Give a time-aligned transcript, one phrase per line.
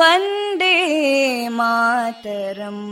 [0.00, 0.74] वन्दे
[1.58, 2.84] मातरम्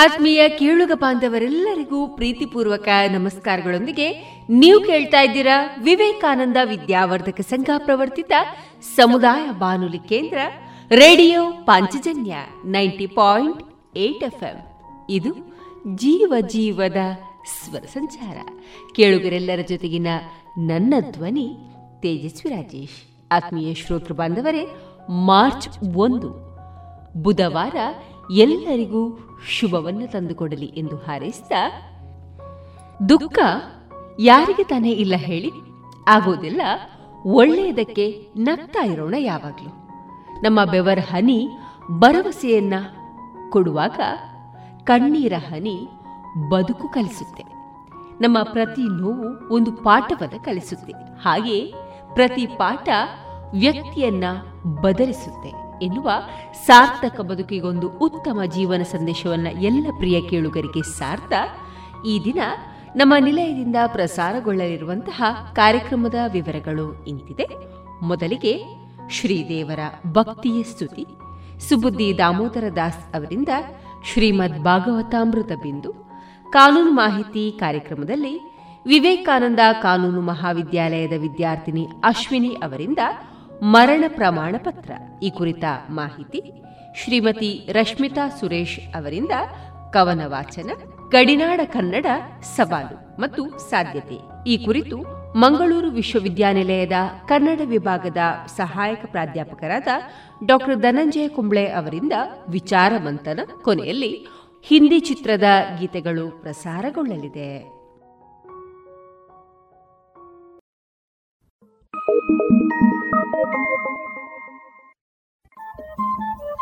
[0.00, 4.08] ಆತ್ಮೀಯ ಕೇಳುಗ ಬಾಂಧವರೆಲ್ಲರಿಗೂ ಪ್ರೀತಿಪೂರ್ವಕ ನಮಸ್ಕಾರಗಳೊಂದಿಗೆ
[4.48, 8.32] ನೀವು ಕೇಳ್ತಾ ಇದ್ದೀರಾ ವಿವೇಕಾನಂದ ವಿದ್ಯಾವರ್ಧಕ ಸಂಘ ಪ್ರವರ್ತಿತ
[8.96, 10.38] ಸಮುದಾಯ ಬಾನುಲಿ ಕೇಂದ್ರ,
[10.90, 13.62] radio Panchajanya ninety point
[13.96, 14.56] eight FM.
[15.10, 15.32] ಇದು
[15.96, 16.96] ಜೀವ ಜೀವದ
[17.64, 18.36] ಸ್ವರ ಸಂಚಾರ.
[18.96, 20.06] ಕೇಳುಗರೆಲ್ಲರ ಜೊತೆಗಿನ
[20.58, 21.56] ನನ್ನ ಧ್ವನಿ
[22.00, 23.32] ತೇಜಸ್ವಿ ರಾಜೇಶ್.
[23.32, 24.66] ಆತ್ಮೀಯ ಶ್ರೋತೃ ಬಾಂಧವರೇ,
[25.08, 26.30] ಮಾರ್ಚ್ ಒಂದು,
[27.22, 27.74] ಬುಧವಾರ
[28.36, 31.52] ಎಲ್ಲರಿಗೂ ಶುಭವನ್ನು ತಂದುಕೊಡಲಿ ಎಂದು ಹಾರೈಸಿದ
[33.08, 33.38] ದುಃಖ
[34.20, 35.50] ಯಾರಿಗೆ ತಾನೇ ಇಲ್ಲ ಹೇಳಿ,
[36.08, 36.60] ಆಗೋದಿಲ್ಲ.
[37.26, 39.70] ಒಳ್ಳೆಯದಕ್ಕೆ ನಗ್ತಾ ಇರೋಣ ಯಾವಾಗಲೂ.
[40.42, 41.48] ನಮ್ಮ ಬೆವರ ಹನಿ
[41.90, 42.74] ಭರವಸೆಯನ್ನ
[43.50, 44.00] ಕೊಡುವಾಗ
[44.84, 45.88] ಕಣ್ಣೀರ ಹನಿ
[46.48, 47.42] ಬದುಕು ಕಲಿಸುತ್ತೆ.
[48.20, 50.92] ನಮ್ಮ ಪ್ರತಿ ನೋವು ಒಂದು ಪಾಠವನ್ನು ಕಲಿಸುತ್ತೆ.
[50.92, 51.74] ಹಾಗೆ
[52.14, 52.88] ಪ್ರತಿ ಪಾಠ
[53.52, 54.24] ವ್ಯಕ್ತಿಯನ್ನ
[54.80, 55.69] ಬದಲಿಸುತ್ತೆ.
[55.82, 56.10] ಎನ್ನುವ
[56.66, 61.32] ಸಾರ್ಥಕ ಬದುಕಿಗೊಂದು ಉತ್ತಮ ಜೀವನ ಸಂದೇಶವನ್ನ ಎಲ್ಲ ಪ್ರಿಯ ಕೇಳುಗರಿಗೆ ಸಾರ್ಥ,
[62.06, 62.38] ಈ ದಿನ
[62.96, 67.48] ನಮ್ಮ ನಿಲಯದಿಂದ ಪ್ರಸಾರಗೊಳ್ಳಲಿರುವಂತಹ ಕಾರ್ಯಕ್ರಮದ ವಿವರಗಳು ಇಂತಿದೆ.
[68.02, 68.64] ಮೊದಲಿಗೆ
[69.10, 69.78] ಶ್ರೀದೇವರ
[70.12, 71.06] ಭಕ್ತಿಯ ಸ್ತುತಿ.
[71.68, 73.48] ಸುಬುದ್ದಿ ದಾಮೋದರ ದಾಸ್ ಅವರಿಂದ
[74.04, 75.92] ಶ್ರೀಮದ್ ಭಾಗವತಾಮೃತ ಬಿಂದು.
[76.50, 78.40] ಕಾನೂನು ಮಾಹಿತಿ ಕಾರ್ಯಕ್ರಮದಲ್ಲಿ
[78.86, 82.98] ವಿವೇಕಾನಂದ ಕಾನೂನು ಮಹಾವಿದ್ಯಾಲಯದ ವಿದ್ಯಾರ್ಥಿನಿ ಅಶ್ವಿನಿ ಅವರಿಂದ
[83.62, 84.90] ಮರಣ ಪ್ರಮಾಣ ಪತ್ರ
[85.22, 86.52] ಈ ಕುರಿತ ಮಾಹಿತಿ
[86.96, 89.30] ಶ್ರೀಮತಿ ರಶ್ಮಿತಾ ಸುರೇಶ್ ಅವರಿಂದ
[89.92, 90.70] ಕವನ ವಾಚನ
[91.08, 92.06] ಗಡಿನಾಡ ಕನ್ನಡ,
[92.56, 94.18] ಸವಾಲು ಮತ್ತು ಸಾಧ್ಯತೆ.
[94.46, 94.98] ಈ ಕುರಿತು
[95.38, 96.92] ಮಂಗಳೂರು ವಿಶ್ವವಿದ್ಯಾನಿಲಯದ
[97.28, 98.16] ಕನ್ನಡ ವಿಭಾಗದ
[98.56, 99.88] ಸಹಾಯಕ ಪ್ರಾಧ್ಯಾಪಕರಾದ
[100.46, 102.12] ಡಾಕ್ಟರ್ ಧನಂಜಯ ಕುಂಬ್ಳೆ ಅವರಿಂದ
[102.48, 104.26] ವಿಚಾರ ಮಂಥನ ಕೊನೆಯಲ್ಲಿ
[104.62, 105.44] ಹಿಂದಿ ಚಿತ್ರದ
[105.78, 107.79] ಗೀತೆಗಳು ಪ್ರಸಾರಗೊಳ್ಳಲಿದೆ.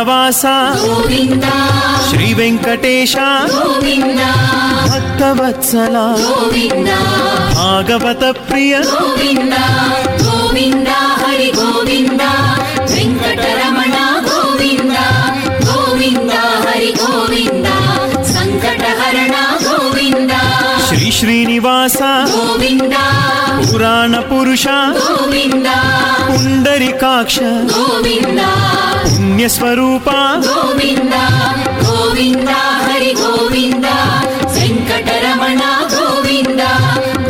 [0.00, 0.44] ತಿರುಮಲವಾಸ
[2.04, 3.14] ಶ್ರೀ ವೆಂಕಟೇಶ
[4.84, 5.96] ಭಕ್ತವತ್ಸಲ
[7.56, 8.76] ಭಾಗವತ ಪ್ರಿಯ
[10.22, 12.22] ಗೋವಿಂದ ಹರಿ ಗೋವಿಂದ
[12.92, 13.96] ವೆಂಕಟರಮಣ
[14.28, 14.96] ಗೋವಿಂದ
[15.66, 16.32] ಗೋವಿಂದ
[16.64, 17.59] ಹರಿ ಗೋವಿಂದ
[21.20, 22.00] ಶ್ರೀ ಶ್ರೀನಿವಾಸ
[22.30, 22.96] ಗೋವಿಂದ
[23.64, 24.66] ಪುರಾಣ ಪುರುಷ
[24.98, 25.68] ಗೋವಿಂದ
[26.28, 27.38] ಪುಂಡರಿಕಾಕ್ಷ
[27.72, 28.42] ಗೋವಿಂದ
[29.04, 30.08] ಪುಣ್ಯ ಸ್ವರೂಪ
[30.46, 31.16] ಗೋವಿಂದ
[31.82, 32.52] ಗೋವಿಂದ
[32.84, 33.90] ಹರಿ ಗೋವಿಂದ
[34.54, 35.60] ವೆಂಕಟರಮಣ
[35.94, 36.62] ಗೋವಿಂದ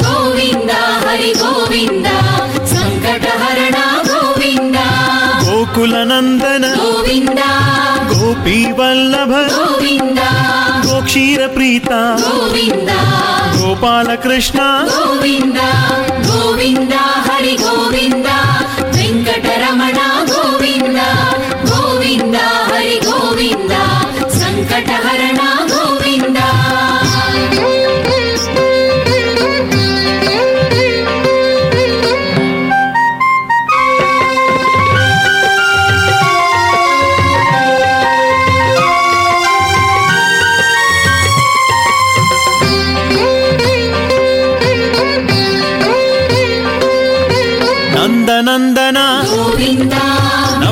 [0.04, 0.70] ಗೋವಿಂದ
[1.04, 2.06] ಹರಿ ಗೋವಿಂದ
[2.74, 3.76] ಸಂಕಟಹರಣ
[4.08, 4.78] ಗೋವಿಂದ
[13.70, 14.58] गोपालकृष्ण।
[14.90, 15.58] गोविन्द
[16.28, 18.26] गोविन्द हरि हरिगोविन्द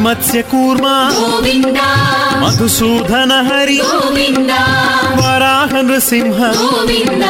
[0.03, 1.81] ಶ್ರೀಮತ್ಸ್ಯ ಕೂರ್ಮ ಗೋವಿಂದ
[2.43, 4.53] ಮಧುಸೂದನ ಹರಿ ಗೋವಿಂದ
[5.19, 7.27] ವರಾಹ ನೃಸಿಂಹ ಗೋವಿಂದ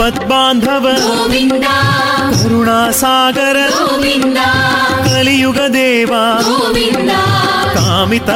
[0.00, 1.68] ಆಪದ್ ಬಾಂಧವ ಗೋವಿಂದ
[2.34, 4.40] ಕರುಣಾಸಾಗರ ಗೋವಿಂದ
[5.06, 6.12] ಕಲಿಯುಗ ದೇವ
[6.48, 7.14] ಗೋವಿಂದ
[7.76, 8.30] ಕಾಮಿತ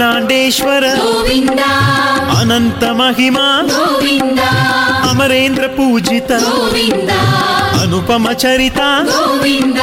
[0.00, 1.62] ಅಖಿಲಾಂಡೇಶ್ವರ ಗೋವಿಂದ
[2.34, 4.42] ಅನಂತ ಮಹಿಮಾ ಗೋವಿಂದ
[5.08, 7.12] ಅಮರೇಂದ್ರ ಪೂಜಿತ ಗೋವಿಂದ
[7.80, 9.82] ಅನುಪಮ ಚರಿತ ಗೋವಿಂದ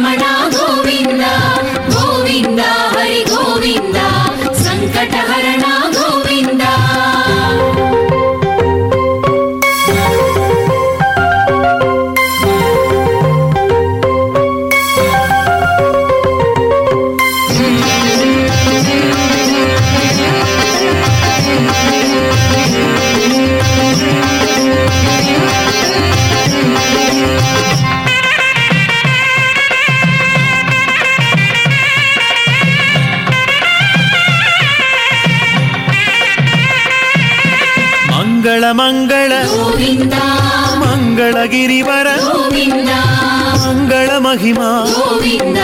[44.38, 44.84] ಮಹಿಮಾ.
[44.94, 45.58] ಗೋವಿಂದ.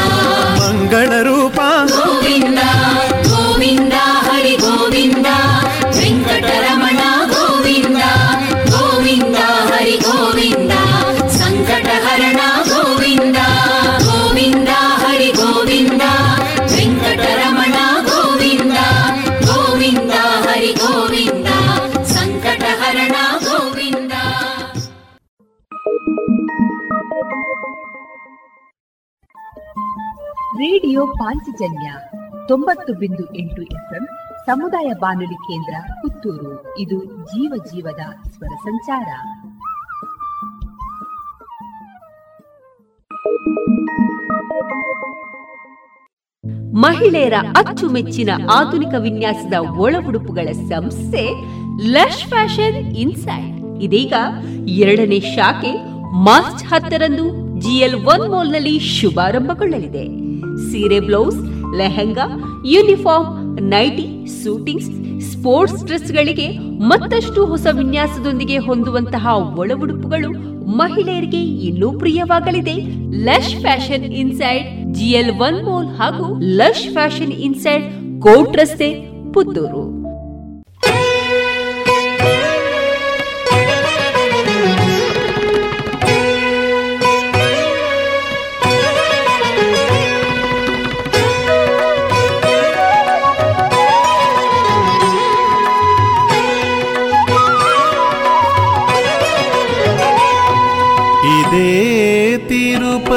[31.55, 34.07] ಪಾಂಚಜನ್ಯ ತೊಂಬತ್ತು ಬಿಂದು ಎಂಟು ಎಫ್ಎಂ
[34.47, 36.79] ಸಮುದಾಯ ಬಾನುಲಿ ಕೇಂದ್ರ ಪುತ್ತೂರು.
[36.79, 39.09] ಇದು ಜೀವ ಜೀವದ ಸ್ವರ ಸಂಚಾರ.
[46.75, 51.31] ಮಹಿಳೆಯರ ಅಚ್ಚುಮೆಚ್ಚಿನ ಆಧುನಿಕ ವಿನ್ಯಾಸದ ಒಳ ಉಡುಪುಗಳ ಸಂಸ್ಥೆ
[51.93, 53.83] ಲಶ್ ಫ್ಯಾಷನ್ ಇನ್ಸೈಡ್.
[53.83, 54.13] ಇದೀಗ
[54.67, 55.73] ಎರಡನೇ ಶಾಖೆ
[56.25, 57.27] ಮಾರ್ಚ್ ಹತ್ತರಂದು
[57.61, 60.24] ಜಿಎಲ್ ಒನ್ ಮಾಲ್ನಲ್ಲಿ ಶುಭಾರಂಭಗೊಳ್ಳಲಿದೆ.
[60.59, 61.39] ಸೀರೆ blouse,
[61.77, 62.27] lehenga,
[62.65, 64.91] uniform, nighty, suitings,
[65.33, 66.47] sports ಡ್ರೆಸ್ಗಳಿಗೆ
[66.91, 69.27] ಮತ್ತಷ್ಟು ಹೊಸ ವಿನ್ಯಾಸದೊಂದಿಗೆ ಹೊಂದುವಂತಹ
[69.59, 70.31] ಒಳ ಉಡುಪುಗಳು
[70.77, 72.77] ಮಹಿಳೆಯರಿಗೆ ಇನ್ನೂ ಪ್ರಿಯವಾಗಲಿದೆ.
[73.27, 77.85] Lush fashion inside, GL one mall ಹಾಗೂ ಲಶ್ ಫ್ಯಾಷನ್ ಇನ್ಸೈಡ್
[78.23, 78.89] ಕೋಟ್ ರಸ್ತೆ
[79.33, 80.04] ಪುತ್ತೂರು.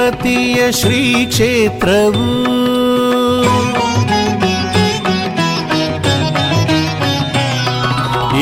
[0.06, 2.26] ತಿರುಪತಿಯ ಶ್ರೀ ಕ್ಷೇತ್ರವು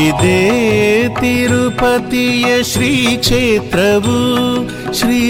[0.00, 0.40] ಇದೇ
[1.20, 4.18] ತಿರುಪತಿಯ ಶ್ರೀ ಕ್ಷೇತ್ರವು
[4.98, 5.20] ಶ್ರೀ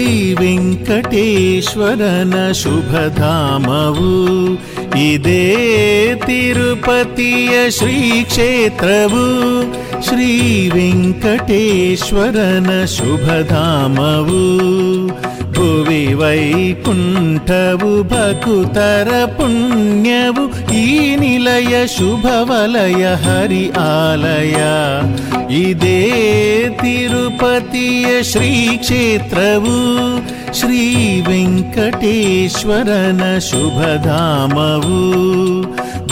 [0.41, 4.11] ವೆಂಕಟೇಶ್ವರನ ಶುಭಧಾಮವು
[5.07, 5.43] ಇದೇ
[6.25, 9.25] ತಿರುಪತಿಯ ಶ್ರೀ ಕ್ಷೇತ್ರವು
[10.01, 10.31] ಶ್ರೀ
[10.75, 14.41] ವೆಂಕಟೇಶ್ವರನ ಶುಭಧಾಮವು
[15.55, 20.45] ಭುವಿ ವೈಕುಂಠವು ಭಕುತರ ಪುಣ್ಯವು
[20.75, 20.85] ಈ
[21.21, 24.59] ನಿಲಯ ಶುಭವಲಯ ಹರಿ ಆಲಯ
[25.61, 25.99] ಇದೇ
[26.81, 29.77] ತಿರುಪತಿಯ ಶ್ರೀ ಕ್ಷೇತ್ರವು
[30.53, 30.81] ಶ್ರೀ
[31.27, 34.99] ವೆಂಕಟೇಶ್ವರನ ಶುಭಧಾಮವು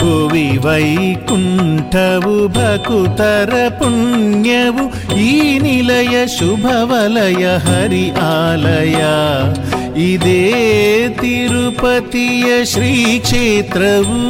[0.04, 4.84] ಭುವಿ ವೈಕುಂಠವು ಭಕುತರ ಪುಣ್ಯವು
[5.20, 9.00] ಈ ನಿಲಯ ಶುಭವಲಯ ಹರಿ ಆಲಯ
[10.06, 10.40] ಇದೇ
[11.20, 14.20] ತಿರುಪತಿಯ ಶ್ರೀ ಕ್ಷೇತ್ರವು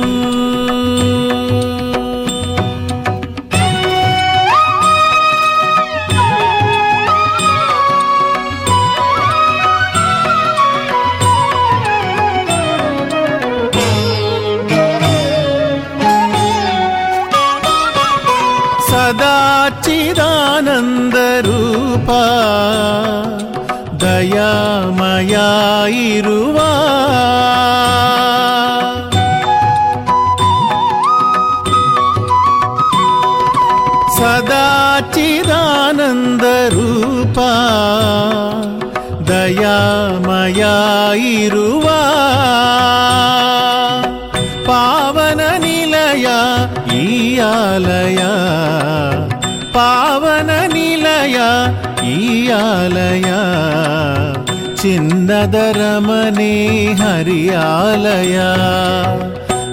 [26.06, 26.58] ಇರುವ
[34.17, 34.65] ಸದಾ
[35.15, 37.39] ಚಿದಾನಂದ ರೂಪ
[39.30, 40.63] ದಯಾಮಯ
[41.34, 41.88] ಇರುವ
[44.67, 46.28] ಪಾವನ ನಿಲಯ
[46.95, 47.06] ಈ
[47.52, 48.21] ಆಲಯ
[49.74, 50.50] ಪಾವನ
[54.86, 58.54] चिन्नदरमने हरियालया।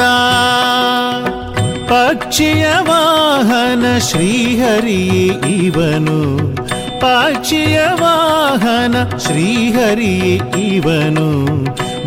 [1.87, 5.25] ಪಕ್ಷಿಯ ವಾಹನ ಶ್ರೀಹರಿ
[5.63, 6.58] ಇವನು
[6.99, 11.29] ಪಕ್ಷಿಯ ವಾಹನ ಶ್ರೀಹರಿ ಇವನು.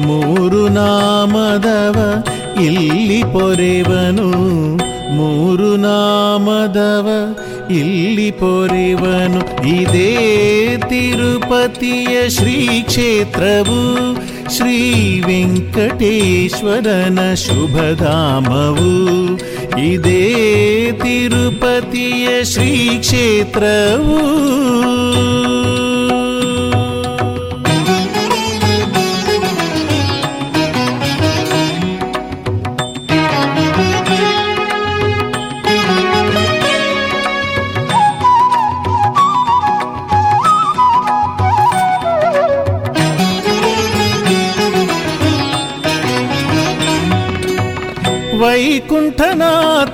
[0.02, 2.24] ಮೂರು ನಾಮದವ
[2.62, 4.30] ಇಲ್ಲಿ ಪೊರೆವನು.
[5.16, 7.36] ಮೂರು ನಾಮದವ
[7.70, 9.68] ಇಲ್ಲಿ ಪೊರೆವನು.
[9.68, 13.80] ಇದೇ ತಿರುಪತಿಯ ಶ್ರೀ ಕ್ಷೇತ್ರವು.
[14.56, 18.90] ಶ್ರೀ ವೆಂಕಟೇಶ್ವರನ ಶುಭಧಾಮವು.
[19.87, 20.21] ಇದೇ
[21.03, 24.21] ತಿರುಪತಿಯ ಶ್ರೀ ಕ್ಷೇತ್ರವು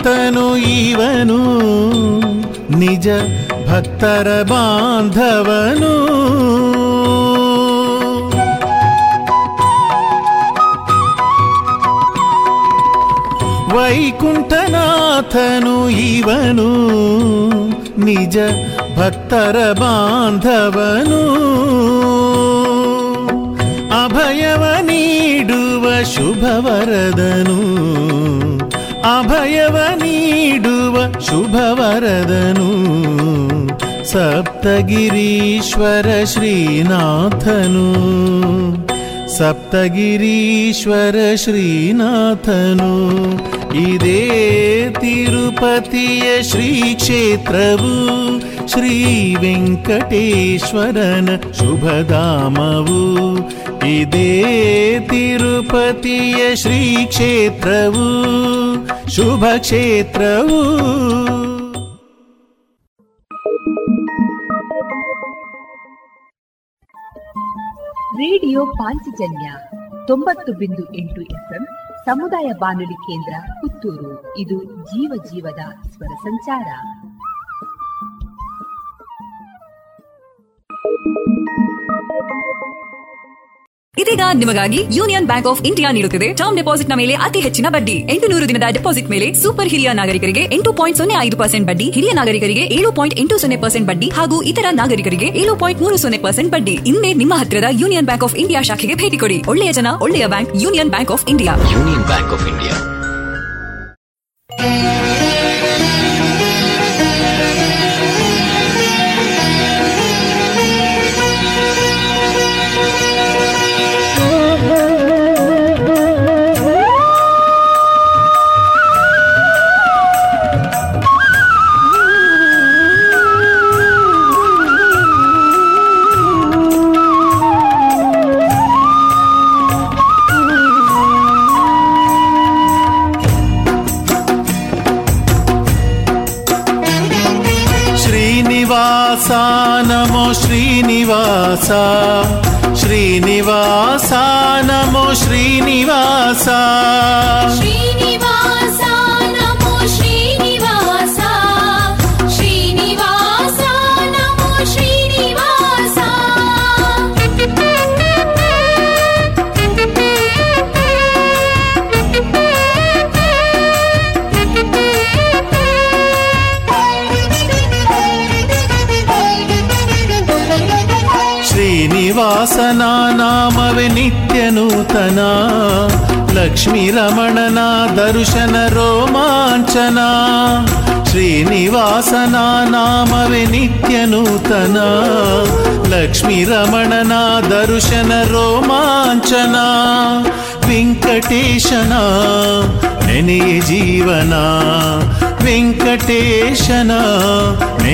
[0.08, 1.40] ವೈಕುಂಠನಾಥನು ಇವನು
[2.80, 3.08] ನಿಜ
[3.68, 5.94] ಭಕ್ತರ ಬಾಂಧವನು
[14.46, 15.74] ವೈಕುಂಠನಾಥನು
[16.06, 16.68] ಇವನು
[18.06, 18.38] ನಿಜ
[18.98, 21.22] ಭಕ್ತರ ಬಾಂಧವನು
[24.00, 27.58] ಅಭಯವ ನೀಡುವ ಶುಭವರದನು
[29.09, 32.71] ಅಭಯವ ನೀಡುವ ಶುಭವರದನು
[34.13, 37.87] ಸಪ್ತಗಿರೀಶ್ವರ ಶ್ರೀನಾಥನು
[39.39, 42.93] ಸಪ್ತಗಿರೀಶ್ವರ ಶ್ರೀನಾಥನು
[43.85, 44.21] ಇದೇ
[44.99, 47.93] ತಿರುಪತಿಯ ಶ್ರೀ ಕ್ಷೇತ್ರವು
[48.67, 48.95] ಶ್ರೀ
[49.43, 51.29] ವೆಂಕಟೇಶ್ವರನ
[51.61, 53.03] ಶುಭಧಾಮವು
[53.95, 54.31] ಇದೇ
[55.11, 58.07] ತಿರುಪತಿಯ ಶ್ರೀ ಕ್ಷೇತ್ರವು
[58.89, 60.59] ಶುಭ ಕ್ಷೇತ್ರವು.
[68.19, 69.53] ರೇಡಿಯೋ ಪಾಂಚಜನ್ಯ
[70.07, 71.67] ತೊಂಬತ್ತು ಬಿಂದು ಎಂಟು ಎಫ್ಎಂ
[72.05, 74.39] ಸಮುದಾಯ ಬಾನುಲಿ ಕೇಂದ್ರ ಪುತ್ತೂರು.
[74.39, 76.67] ಇದು ಜೀವ ಜೀವದ ಸ್ವರ ಸಂಚಾರ.
[84.03, 86.29] ಇದೀಗ ನಿಮಗಾಗಿ ಯೂನಿಯನ್ ಬ್ಯಾಂಕ್ ಆಫ್ ಇಂಡಿಯಾ ನೀಡುತ್ತಿದೆ.
[86.41, 87.97] ಟರ್ಮ್ ಡೆಪಾಸಿಟ್ನ ಮೇಲೆ ಅತಿ ಹೆಚ್ಚಿನ ಬಡ್ಡಿ.
[88.15, 92.13] ಎಂಟು ನೂರು ದಿನದ ಡೆಪಾಸಿಟ್ ಮೇಲೆ ಸೂಪರ್ ಹಿರಿಯ ನಾಗರಿಕರಿಗೆ ಎಂಟು ಪಾಯಿಂಟ್ ಸೊನ್ನೆ ಐದು ಪರ್ಸೆಂಟ್ ಬಡ್ಡಿ, ಹಿರಿಯ
[92.21, 96.53] ನಾಗರಿಕರಿಗೆ ಏಳು ಪಾಯಿಂಟ್ ಎಂಟು ಸೊನ್ನೆ ಪರ್ಸೆಂಟ್ ಬಡ್ಡಿ ಹಾಗೂ ಇತರ ನಾಗರಿಕರಿಗೆ ಏಳು ಪಾಯಿಂಟ್ ಮೂರು ಸೊನ್ನೆ ಪರ್ಸೆಂಟ್
[96.57, 96.77] ಬಡ್ಡಿ.
[96.93, 99.41] ಇನ್ನೇ ನಿಮ್ಮ ಹತ್ತಿರದ ಯೂನಿಯನ್ ಬ್ಯಾಂಕ್ ಆಫ್ ಇಂಡಿಯಾ ಶಾಖೆಗೆ ಭೇಟಿ ಕೊಡಿ.
[99.55, 101.55] ಒಳ್ಳೆಯ ಜನ, ಒಳ್ಳೆಯ bank, Union Bank of India.
[101.75, 102.77] Union Bank of India.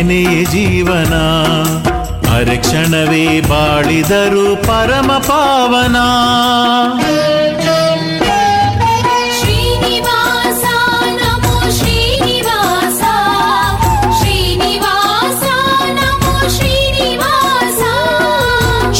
[0.04, 1.14] ನೆನೆಯ ಜೀವನ
[2.36, 5.96] ಅರಕ್ಷಣವೇ ಬಾಳಿದರು ಪರಮ ಪಾವನ.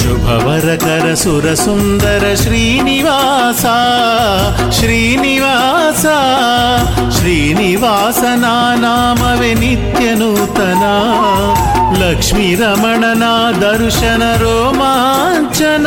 [0.01, 3.04] ಶುಭವರಕರ ಸುರ ಸುಂದರ ಶ್ರೀನಿವಾಸ.
[4.71, 6.07] ಶ್ರೀನಿವಾಸ
[7.19, 10.83] ಶ್ರೀನಿವಾಸನ ನಾಮವೇ ನಿತ್ಯ ನೂತನ.
[11.99, 13.23] ಲಕ್ಷ್ಮೀ ರಮಣನ
[13.61, 15.87] ದರ್ಶನ ರೋಮಾಂಚನ.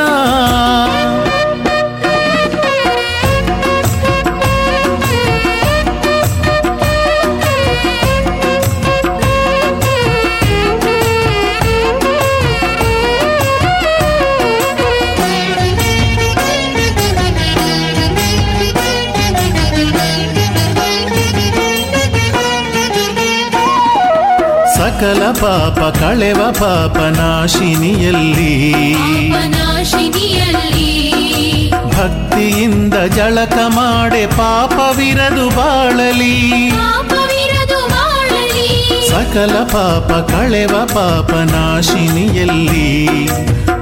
[24.97, 28.73] ಸಕಲ ಪಾಪ ಕಳೆವ ಪಾಪ ನಾಶಿನಿಯಲ್ಲಿ.
[28.93, 30.13] ಪಾಪನಾಶಿನಿಯಲ್ಲಿ.
[31.71, 36.51] ಭಕ್ತಿಯಿಂದ ಜಳಕ ಮಾಡೆ ಪಾಪವಿರದು ಬಾಳಲಿ.
[36.71, 39.09] ಪಾಪವಿರದು ಬಾಳಲಿ.
[39.09, 43.07] ಸಕಲ ಪಾಪ ಕಳೆವ ಪಾಪ ನಾಶಿನಿಯಲ್ಲಿ.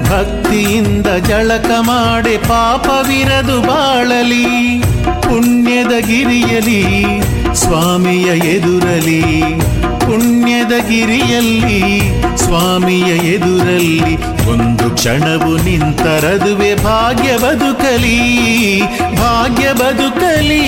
[0.09, 4.45] ಭಕ್ತಿಯಿಂದ ಜಳಕ ಮಾಡೆ ಪಾಪವಿರದು ಬಾಳಲಿ.
[5.85, 6.81] ಪುಣ್ಯದ ಗಿರಿಯಲಿ
[7.53, 9.19] ಸ್ವಾಮಿಯ ಎದುರಲಿ
[10.05, 11.81] ಪುಣ್ಯದ ಗಿರಿಯಲ್ಲಿ
[12.37, 14.15] ಸ್ವಾಮಿಯ ಎದುರಲ್ಲಿ
[14.49, 18.17] ಒಂದು ಕ್ಷಣವು ನಿಂತರದುವೆ ಭಾಗ್ಯ ಬದುಕಲಿ
[19.17, 20.65] ಭಾಗ್ಯ ಬದುಕಲಿ.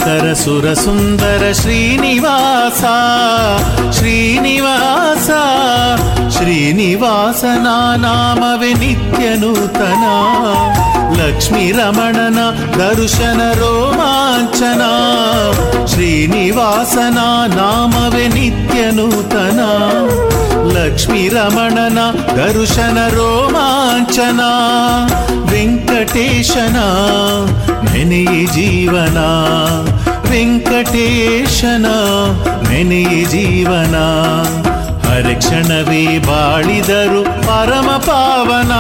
[0.05, 2.97] करसुरसुन्दर श्रीनिवासः
[3.99, 5.45] श्रीनिवासः
[6.37, 10.15] श्रीनिवासना नामनित्यनूतना
[11.19, 12.39] लक्ष्मीरमणन
[12.79, 14.83] दरुशनरोमाञ्चन
[15.93, 19.69] श्रीनिवासनाम विनित्यनूतना
[20.77, 21.99] लक्ष्मीरमणन
[22.39, 24.51] दरुशनरोमाञ्चना
[25.53, 27.03] वेङ्कटेशनाजीवना
[30.33, 31.87] ವೆಂಕಟೇಶನ
[32.69, 33.97] ನೆನೆಯ ಜೀವನ
[35.07, 38.73] ಹರಕ್ಷಣವೇ ಬಾಳಿದರು ಪರಮ ಪಾವನ.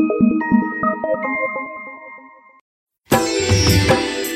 [0.00, 0.12] Thank
[4.24, 4.29] you.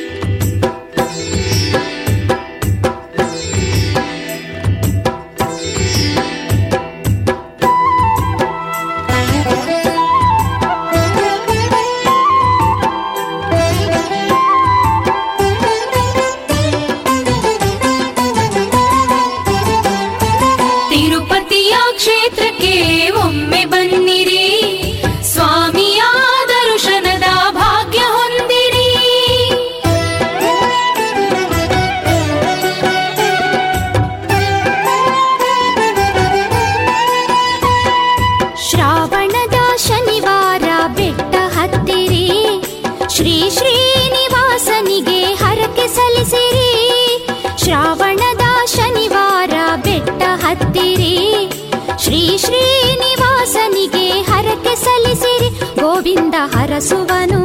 [56.35, 57.41] ಗೋವಿಂದ ಹರಸುವನು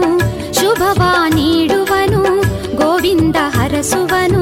[0.54, 1.02] ಶುಭವ
[1.36, 2.22] ನೀಡುವನು
[2.76, 4.42] ಗೋವಿಂದ ಹರಸುವನು.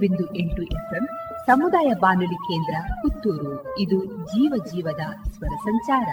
[0.00, 1.06] ಬಿಂದು ಎಂಟು ಎಫ್ಎಂ,
[1.46, 3.78] ಸಮುದಾಯ ಬಾನುಲಿ ಕೇಂದ್ರ ಪುತ್ತೂರು.
[3.78, 6.08] ಇದು ಜೀವ ಜೀವದ ಸ್ವರ ಸಂಚಾರ.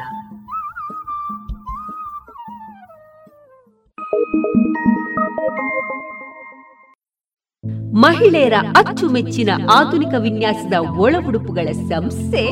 [7.94, 12.44] ಮಹಿಳೆಯರ ಅಚ್ಚುಮೆಚ್ಚಿನ ಆಧುನಿಕ ವಿನ್ಯಾಸದ ಒಳ ಉಡುಪುಗಳ ಸಂಸ್ಥೆ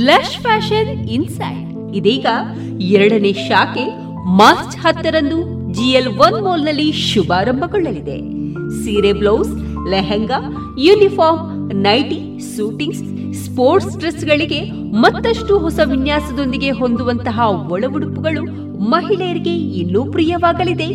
[0.00, 1.68] ಲಶ್ ಫ್ಯಾಷನ್ ಇನ್ಸೈಡ್.
[1.94, 2.26] ಇದೀಗ
[2.80, 3.86] ಎರಡನೇ ಶಾಖೆ
[4.36, 5.38] ಮಾರ್ಚ್ ಹತ್ತರಂದು
[5.72, 8.18] ಜಿಎಲ್ ಒನ್ ಮಾಲ್ನಲ್ಲಿ ಶುಭಾರಂಭಗೊಳ್ಳಲಿದೆ.
[8.84, 9.52] ಸೀರೆ blouse,
[9.90, 10.38] lehenga
[10.84, 11.42] uniform,
[11.86, 12.18] nighty,
[12.56, 13.02] suitings,
[13.44, 14.60] sports ಡ್ರೆಸ್ಗಳಿಗೆ
[15.04, 18.42] ಮತ್ತಷ್ಟು ಹೊಸ ವಿನ್ಯಾಸದೊಂದಿಗೆ ಹೊಂದುವಂತಹ ಒಳ ಉಡುಪುಗಳು
[18.92, 20.88] ಮಹಿಳೆಯರಿಗೆ ಇನ್ನೂ ಪ್ರಿಯವಾಗಲಿದೆ.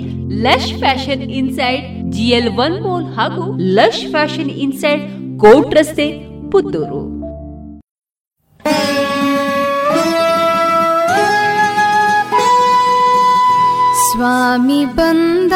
[0.45, 1.83] Lush fashion inside,
[2.13, 3.43] GL one mall ಹಾಗೂ
[3.77, 5.03] ಲಶ್ ಫ್ಯಾಷನ್ ಇನ್ಸೈಡ್
[5.43, 6.07] ಕೋಟ್ ರಸ್ತೆ,
[6.51, 7.03] ಪುತ್ತೂರು.
[14.07, 15.53] ಸ್ವಾಮಿ ಬಂದ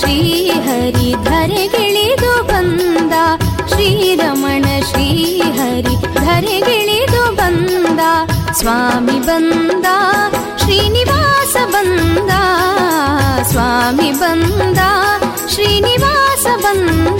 [0.00, 3.12] ಶ್ರೀಹರಿ ಧರೆಗಿಳಿದು ಬಂದ,
[3.68, 8.00] ಶ್ರೀರಮಣ ಶ್ರೀಹರಿ ಧರೆಗಿಳಿದು ಬಂದ,
[8.52, 9.86] ಸ್ವಾಮಿ ಬಂದ,
[10.58, 12.30] ಶ್ರೀನಿವಾಸ ಬಂದ,
[13.42, 14.78] ಸ್ವಾಮಿ ಬಂದ,
[15.48, 17.19] ಶ್ರೀನಿವಾಸ ಬಂದ.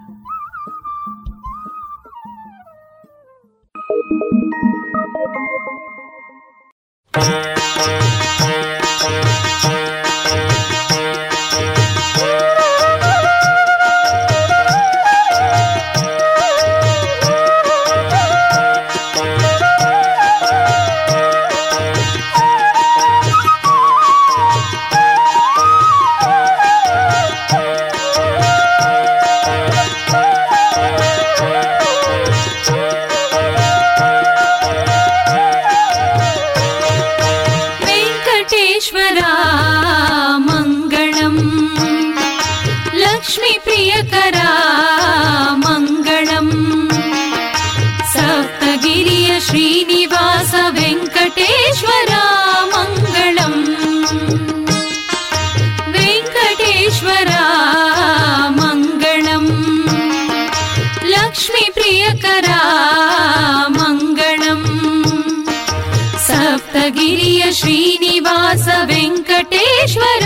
[69.49, 70.25] टेश्वर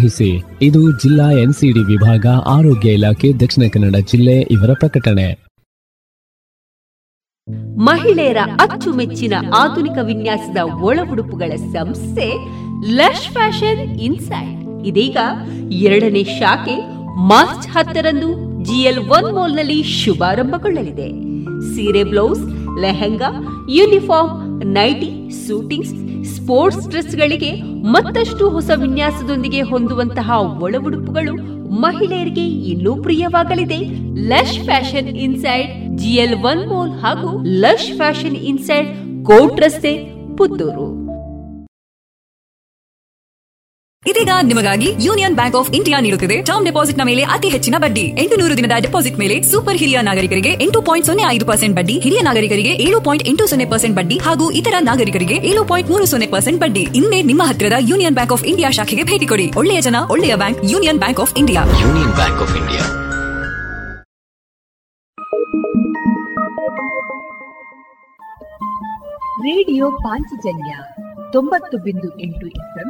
[0.61, 5.51] ಇದು ಜಿಲ್ಲಾ ಎನ್ಸಿಡಿ ವಿಭಾಗ, ಆರೋಗ್ಯ ಇಲಾಖೆ, ದಕ್ಷಿಣ ಕನ್ನಡ ಜಿಲ್ಲೆ ಇವರ ಪ್ರಕಟಣೆ.
[7.77, 12.33] ಮಹಿಳೆಯರ ಅಚ್ಚುಮೆಚ್ಚಿನ ಆಧುನಿಕ ವಿನ್ಯಾಸದ ಒಳ ಉಡುಪುಗಳ ಸಂಸ್ಥೆ
[12.95, 15.17] ಲಶ್ ಫ್ಯಾಷನ್ ಇನ್ಸೈಟ್ ಇದೀಗ
[15.71, 16.75] ಎರಡನೇ ಶಾಖೆ
[17.27, 18.29] ಮಾರ್ಚ್ ಹತ್ತರಂದು
[18.63, 21.09] ಜಿಎಲ್ ಒನ್ ಮಾಲ್ನಲ್ಲಿ ಶುಭಾರಂಭಗೊಳ್ಳಲಿದೆ.
[21.75, 22.41] ಸೀರೆ blouse,
[22.81, 23.29] lehenga,
[23.69, 25.93] uniform nighty, suitings,
[26.35, 30.31] sports ಡ್ರೆಸ್ಗಳಿಗೆ ಮತ್ತಷ್ಟು ಹೊಸ ವಿನ್ಯಾಸದೊಂದಿಗೆ ಹೊಂದುವಂತಹ
[30.61, 31.33] ಒಳ ಉಡುಪುಗಳು
[31.81, 33.77] ಮಹಿಳೆಯರಿಗೆ ಇನ್ನೂ ಪ್ರಿಯವಾಗಲಿದೆ.
[34.27, 38.89] Lush fashion inside, GL one mall ಹಾಗೂ ಲಶ್ ಫ್ಯಾಷನ್ ಇನ್ಸೈಡ್
[39.25, 39.93] ಕೋಟ್ ರಸ್ತೆ
[40.37, 41.00] ಪುತ್ತೂರು.
[44.09, 46.37] ಇದೀಗ ನಿಮಗಾಗಿ ಯೂನಿಯನ್ ಬ್ಯಾಂಕ್ ಆಫ್ ಇಂಡಿಯಾ ನೀಡುತ್ತಿದೆ.
[46.47, 48.05] ಟರ್ಮ್ ಡೆಪಾಸಿಟ್ನ ಮೇಲೆ ಅತಿ ಹೆಚ್ಚಿನ ಬಡ್ಡಿ.
[48.21, 52.21] ಎಂಟು ನೂರು ದಿನದ ಡೆಪಾಸಿಟ್ ಮೇಲೆ ಸೂಪರ್ ಹಿರಿಯ ನಾಗರಿಕರಿಗೆ ಎಂಟು ಪಾಯಿಂಟ್ ಸೊನ್ನೆ ಐದು ಪರ್ಸೆಂಟ್ ಬಡ್ಡಿ ಹಿರಿಯ
[52.27, 56.59] ನಾಗರಿಕರಿಗೆ ಏಳು ಪಾಯಿಂಟ್ ಎಂಟು ಸೊನ್ನೆ ಪರ್ಸೆಂಟ್ ಬಡ್ಡಿ ಹಾಗೂ ಇತರ ನಾಗರಿಕರಿಗೆ ಏಳು ಪಾಯಿಂಟ್ ಮೂರು ಸೊನ್ನೆ ಪರ್ಸೆಂಟ್
[56.63, 56.83] ಬಡ್ಡಿ.
[56.99, 59.45] ಇನ್ನೇ ನಿಮ್ಮ ಹತ್ತಿರದ ಯೂನಿಯನ್ ಬ್ಯಾಂಕ್ ಆಫ್ ಇಂಡಿಯಾ ಶಾಖೆಗೆ ಭೇಟಿ ಕೊಡಿ.
[59.61, 61.63] ಒಳ್ಳೆಯ ಜನ ಒಳ್ಳೆಯ bank Union Bank of India.
[61.83, 62.83] Union Bank of India.
[69.49, 70.73] Radio Panchajanya
[71.33, 72.89] ತೊಂಬತ್ತು ಬಿಂದು ಎಂಟು ಎಫ್ಎಂ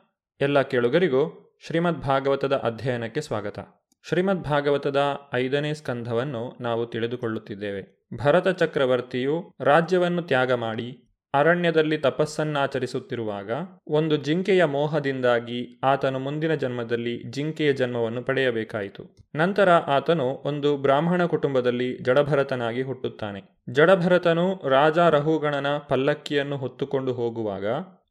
[0.41, 3.59] ಎಲ್ಲ ಕೇಳುಗರಿಗೂ ಶ್ರೀಮದ್ ಭಾಗವತದ ಅಧ್ಯಯನಕ್ಕೆ ಸ್ವಾಗತ.
[4.07, 4.97] ಶ್ರೀಮದ್ ಭಾಗವತದ
[5.33, 8.07] ಐದನೇ ಸ್ಕಂಧವನ್ನು ನಾವು ತಿಳಿದುಕೊಳ್ಳುತ್ತಿದ್ದೇವೆ.
[8.23, 13.51] ಭರತ ಚಕ್ರವರ್ತಿಯು ರಾಜ್ಯವನ್ನು ತ್ಯಾಗ ಮಾಡಿ ಅರಣ್ಯದಲ್ಲಿ ತಪಸ್ಸನ್ನಾಚರಿಸುತ್ತಿರುವಾಗ
[13.87, 19.15] ಒಂದು ಜಿಂಕೆಯ ಮೋಹದಿಂದಾಗಿ ಆತನು ಮುಂದಿನ ಜನ್ಮದಲ್ಲಿ ಜಿಂಕೆಯ ಜನ್ಮವನ್ನು ಪಡೆಯಬೇಕಾಯಿತು.
[19.35, 23.41] ನಂತರ ಆತನು ಒಂದು ಬ್ರಾಹ್ಮಣ ಕುಟುಂಬದಲ್ಲಿ ಜಡಭರತನಾಗಿ ಹುಟ್ಟುತ್ತಾನೆ.
[23.71, 27.65] ಜಡಭರತನು ರಾಜ ರಹುಗಣನ ಪಲ್ಲಕ್ಕಿಯನ್ನು ಹೊತ್ತುಕೊಂಡು ಹೋಗುವಾಗ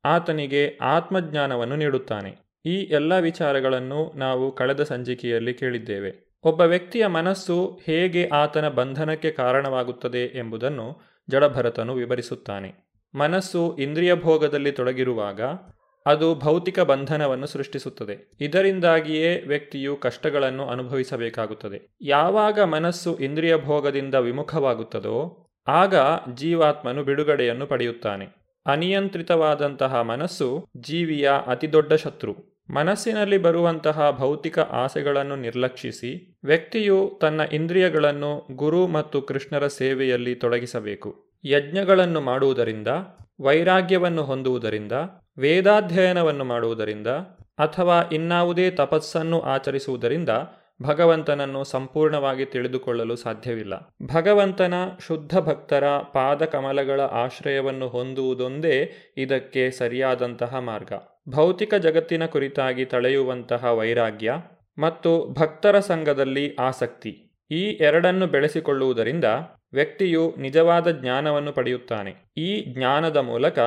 [0.04, 2.50] ಆತನಿಗೆ ಆತ್ಮಜ್ಞಾನವನ್ನು ನೀಡುತ್ತಾನೆ.
[2.66, 6.38] ಈ ಎಲ್ಲ ವಿಚಾರಗಳನ್ನು ನಾವು ಕಳೆದ ಸಂಚಿಕೆಯಲ್ಲಿ ಕೇಳಿದ್ದೇವೆ.
[6.42, 12.90] ಒಬ್ಬ ವ್ಯಕ್ತಿಯ ಮನಸ್ಸು ಹೇಗೆ ಆತನ ಬಂಧನಕ್ಕೆ ಕಾರಣವಾಗುತ್ತದೆ ಎಂಬುದನ್ನು ಜಡಭರತನು ವಿವರಿಸುತ್ತಾನೆ.
[13.14, 15.40] ಮನಸ್ಸು ಇಂದ್ರಿಯ ಭೋಗದಲ್ಲಿ ತೊಡಗಿರುವಾಗ
[16.06, 18.30] ಅದು ಭೌತಿಕ ಬಂಧನವನ್ನು ಸೃಷ್ಟಿಸುತ್ತದೆ.
[18.40, 21.96] ಇದರಿಂದಾಗಿಯೇ ವ್ಯಕ್ತಿಯು ಕಷ್ಟಗಳನ್ನು ಅನುಭವಿಸಬೇಕಾಗುತ್ತದೆ.
[22.00, 25.94] ಯಾವಾಗ ಮನಸ್ಸು ಇಂದ್ರಿಯ ಭೋಗದಿಂದ ವಿಮುಖವಾಗುತ್ತದೋ, ಆಗ
[26.34, 28.39] ಜೀವಾತ್ಮನು ಬಿಡುಗಡೆಯನ್ನು ಪಡೆಯುತ್ತಾನೆ.
[28.66, 32.60] ಅನಿಯಂತ್ರಿತವಾದಂತಹ ಮನಸ್ಸು ಜೀವಿಯ ಅತಿದೊಡ್ಡ ಶತ್ರು.
[32.70, 41.30] ಮನಸ್ಸಿನಲ್ಲಿ ಬರುವಂತಹ ಭೌತಿಕ ಆಸೆಗಳನ್ನು ನಿರ್ಲಕ್ಷಿಸಿ ವ್ಯಕ್ತಿಯು ತನ್ನ ಇಂದ್ರಿಯಗಳನ್ನು ಗುರು ಮತ್ತು ಕೃಷ್ಣರ ಸೇವೆಯಲ್ಲಿ ತೊಡಗಿಸಬೇಕು.
[41.44, 42.88] ಯಜ್ಞಗಳನ್ನು ಮಾಡುವುದರಿಂದ,
[43.40, 44.92] ವೈರಾಗ್ಯವನ್ನು ಹೊಂದುವುದರಿಂದ,
[45.38, 47.06] ವೇದಾಧ್ಯಯನವನ್ನು ಮಾಡುವುದರಿಂದ
[47.58, 50.28] ಅಥವಾ ಇನ್ನಾವುದೇ ತಪಸ್ಸನ್ನು ಆಚರಿಸುವುದರಿಂದ
[50.82, 53.96] ಭಗವಂತನನ್ನು ಸಂಪೂರ್ಣವಾಗಿ ತಿಳಿದುಕೊಳ್ಳಲು ಸಾಧ್ಯವಿಲ್ಲ.
[54.14, 54.74] ಭಗವಂತನ
[55.06, 60.92] ಶುದ್ಧ ಭಕ್ತರ ಪಾದಕಮಲಗಳ ಆಶ್ರಯವನ್ನು ಹೊಂದುವುದೊಂದೇ ಇದಕ್ಕೆ ಸರಿಯಾದಂತಹ ಮಾರ್ಗ.
[61.28, 64.34] ಭೌತಿಕ ಜಗತ್ತಿನ ಕುರಿತಾಗಿ ತಳೆಯುವಂತಹ ವೈರಾಗ್ಯ
[64.78, 67.32] ಮತ್ತು ಭಕ್ತರ ಸಂಘದಲ್ಲಿ ಆಸಕ್ತಿ.
[67.50, 69.24] ಈ ಎರಡನ್ನು ಬೆಳೆಸಿಕೊಳ್ಳುವುದರಿಂದ
[69.72, 72.40] ವ್ಯಕ್ತಿಯು ನಿಜವಾದ ಜ್ಞಾನವನ್ನು ಪಡೆಯುತ್ತಾನೆ.
[72.40, 73.58] ಈ ಜ್ಞಾನದ ಮೂಲಕ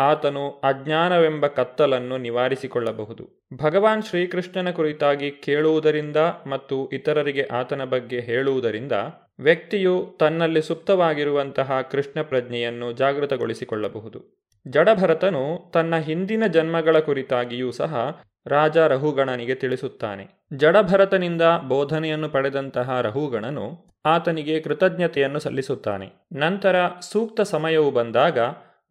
[0.00, 3.46] ಆತನು ಅಜ್ಞಾನವೆಂಬ ಕತ್ತಲನ್ನು ನಿವಾರಿಸಿಕೊಳ್ಳಬಹುದು.
[3.62, 6.16] ಭಗವಾನ್ ಶ್ರೀಕೃಷ್ಣನ ಕುರಿತಾಗಿ ಕೇಳುವುದರಿಂದ
[6.46, 8.92] ಮತ್ತು ಇತರರಿಗೆ ಆತನ ಬಗ್ಗೆ ಹೇಳುವುದರಿಂದ
[9.38, 14.48] ವ್ಯಕ್ತಿಯು ತನ್ನಲ್ಲಿ ಸುಪ್ತವಾಗಿರುವಂತಹ ಕೃಷ್ಣ ಪ್ರಜ್ಞೆಯನ್ನು ಜಾಗೃತಗೊಳಿಸಿಕೊಳ್ಳಬಹುದು.
[14.68, 20.26] ಜಡಭರತನು ತನ್ನ ಹಿಂದಿನ ಜನ್ಮಗಳ ಕುರಿತಾಗಿಯೂ ಸಹ ರಾಜ ರಹುಗಣನಿಗೆ ತಿಳಿಸುತ್ತಾನೆ.
[20.56, 26.08] ಜಡಭರತನಿಂದ ಬೋಧನೆಯನ್ನು ಪಡೆದಂತಹ ರಹುಗಣನು ಆತನಿಗೆ ಕೃತಜ್ಞತೆಯನ್ನು ಸಲ್ಲಿಸುತ್ತಾನೆ.
[26.32, 28.38] ನಂತರ ಸೂಕ್ತ ಸಮಯವು ಬಂದಾಗ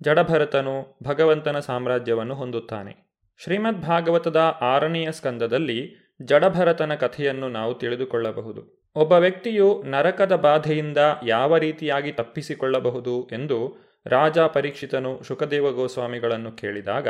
[0.04, 3.06] ಜಡಭರತನು ಭಗವಂತನ ಸಾಮ್ರಾಜ್ಯವನ್ನು ಹೊಂದುತ್ತಾನೆ.
[3.44, 8.86] ಶ್ರೀಮದ್ ಭಾಗವತದ ಆರನೆಯ ಸ್ಕಂದದಲ್ಲಿ ಜಡಭರತನ ಕಥೆಯನ್ನು ನಾವು ತಿಳಿದುಕೊಳ್ಳಬಹುದು.
[8.96, 17.08] ಒಬ್ಬ ವ್ಯಕ್ತಿಯು ನರಕದ ಬಾಧೆಯಿಂದ ಯಾವ ರೀತಿಯಾಗಿ ತಪ್ಪಿಸಿಕೊಳ್ಳಬಹುದು ಎಂದು ರಾಜ ಪರೀಕ್ಷಿತನು ಶುಕದೇವ ಗೋಸ್ವಾಮಿಗಳನ್ನು ಕೇಳಿದಾಗ,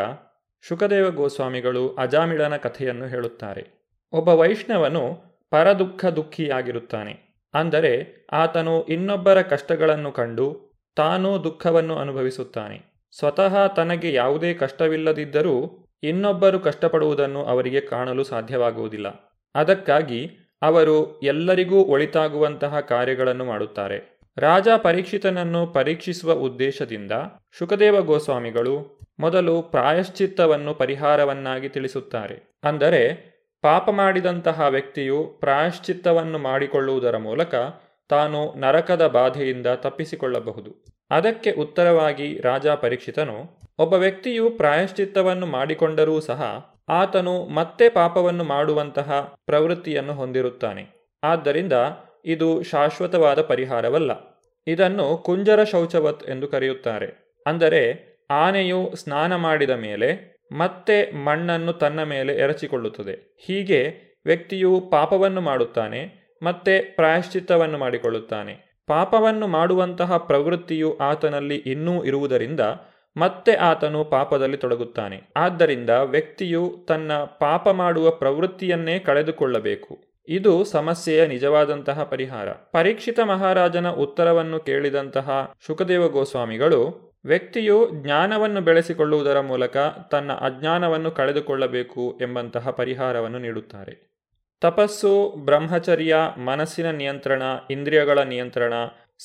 [0.67, 3.85] ಶುಕದೇವ ಗೋಸ್ವಾಮಿಗಳು ಅಜಾಮಿಳನ ಕಥೆಯನ್ನು ಹೇಳುತ್ತಾರೆ.
[4.13, 5.17] ಒಬ್ಬ ವೈಷ್ಣವನು
[5.49, 10.64] ಪರದುಃಖ ದುಃಖಿಯಾಗಿರುತ್ತಾನೆ ಅಂದರೆ, ಆತನು ಇನ್ನೊಬ್ಬರ ಕಷ್ಟಗಳನ್ನು ಕಂಡು
[10.95, 13.07] ತಾನೂ ದುಃಖವನ್ನು ಅನುಭವಿಸುತ್ತಾನೆ.
[13.17, 19.37] ಸ್ವತಃ ತನಗೆ ಯಾವುದೇ ಕಷ್ಟವಿಲ್ಲದಿದ್ದರೂ ಇನ್ನೊಬ್ಬರು ಕಷ್ಟಪಡುವುದನ್ನು ಅವರಿಗೆ ಕಾಣಲು ಸಾಧ್ಯವಾಗುವುದಿಲ್ಲ.
[19.55, 20.31] ಅದಕ್ಕಾಗಿ
[20.61, 24.19] ಅವರು ಎಲ್ಲರಿಗೂ ಒಳಿತಾಗುವಂತಹ ಕಾರ್ಯಗಳನ್ನು ಮಾಡುತ್ತಾರೆ.
[24.37, 27.11] ರಾಜ ಪರೀಕ್ಷಿತನನ್ನು ಪರೀಕ್ಷಿಸುವ ಉದ್ದೇಶದಿಂದ
[27.59, 32.59] ಶುಕದೇವ ಗೋಸ್ವಾಮಿಗಳು ಮೊದಲು ಪ್ರಾಯಶ್ಚಿತ್ತವನ್ನು ಪರಿಹಾರವನ್ನಾಗಿ ತಿಳಿಸುತ್ತಾರೆ.
[32.63, 37.55] ಅಂದರೆ ಪಾಪ ಮಾಡಿದಂತಹ ವ್ಯಕ್ತಿಯು ಪ್ರಾಯಶ್ಚಿತ್ತವನ್ನು ಮಾಡಿಕೊಳ್ಳುವುದರ ಮೂಲಕ
[38.09, 40.85] ತಾನು ನರಕದ ಬಾಧೆಯಿಂದ ತಪ್ಪಿಸಿಕೊಳ್ಳಬಹುದು.
[41.09, 51.11] ಅದಕ್ಕೆ ಉತ್ತರವಾಗಿ ರಾಜ ಪರೀಕ್ಷಿತನು, ಒಬ್ಬ ವ್ಯಕ್ತಿಯು ಪ್ರಾಯಶ್ಚಿತ್ತವನ್ನು ಮಾಡಿಕೊಂಡರೂ ಸಹ ಆತನು ಮತ್ತೆ ಪಾಪವನ್ನು ಮಾಡುವಂತಹ ಪ್ರವೃತ್ತಿಯನ್ನು ಹೊಂದಿರುತ್ತಾನೆ.
[51.23, 51.73] ಆದ್ದರಿಂದ
[52.25, 54.11] ಇದು ಶಾಶ್ವತವಾದ ಪರಿಹಾರವಲ್ಲ.
[54.67, 57.41] ಇದನ್ನು ಕುಂಜರ ಶೌಚವತ್ ಎಂದು ಕರೆಯುತ್ತಾರೆ.
[57.47, 63.37] ಅಂದರೆ ಆನೆಯು ಸ್ನಾನ ಮಾಡಿದ ಮೇಲೆ ಮತ್ತೆ ಮಣ್ಣನ್ನು ತನ್ನ ಮೇಲೆ ಎರಚಿಕೊಳ್ಳುತ್ತದೆ.
[63.45, 68.83] ಹೀಗೆ ವ್ಯಕ್ತಿಯು ಪಾಪವನ್ನು ಮಾಡುತ್ತಾನೆ ಮತ್ತೆ ಪ್ರಾಯಶ್ಚಿತ್ತವನ್ನು ಮಾಡಿಕೊಳ್ಳುತ್ತಾನೆ.
[68.87, 72.59] ಪಾಪವನ್ನು ಮಾಡುವಂತಹ ಪ್ರವೃತ್ತಿಯು ಆತನಲ್ಲಿ ಇನ್ನೂ ಇರುವುದರಿಂದ
[73.17, 75.21] ಮತ್ತೆ ಆತನು ಪಾಪದಲ್ಲಿ ತೊಡಗುತ್ತಾನೆ.
[75.35, 80.03] ಆದ್ದರಿಂದ ವ್ಯಕ್ತಿಯು ತನ್ನ ಪಾಪ ಮಾಡುವ ಪ್ರವೃತ್ತಿಯನ್ನೇ ಕಳೆದುಕೊಳ್ಳಬೇಕು.
[80.27, 82.49] ಇದು ಸಮಸ್ಯೆಯ ನಿಜವಾದಂತಹ ಪರಿಹಾರ.
[82.51, 89.77] ಪರೀಕ್ಷಿತ ಮಹಾರಾಜನ ಉತ್ತರವನ್ನು ಕೇಳಿದಂತಹ ಶುಕದೇವ ಗೋಸ್ವಾಮಿಗಳು, ವ್ಯಕ್ತಿಯು ಜ್ಞಾನವನ್ನು ಬೆಳೆಸಿಕೊಳ್ಳುವುದರ ಮೂಲಕ
[90.11, 94.14] ತನ್ನ ಅಜ್ಞಾನವನ್ನು ಕಳೆದುಕೊಳ್ಳಬೇಕು ಎಂಬಂತಹ ಪರಿಹಾರವನ್ನು ನೀಡುತ್ತಾರೆ.
[94.61, 98.73] ತಪಸ್ಸು, ಬ್ರಹ್ಮಚರ್ಯ, ಮನಸ್ಸಿನ ನಿಯಂತ್ರಣ, ಇಂದ್ರಿಯಗಳ ನಿಯಂತ್ರಣ,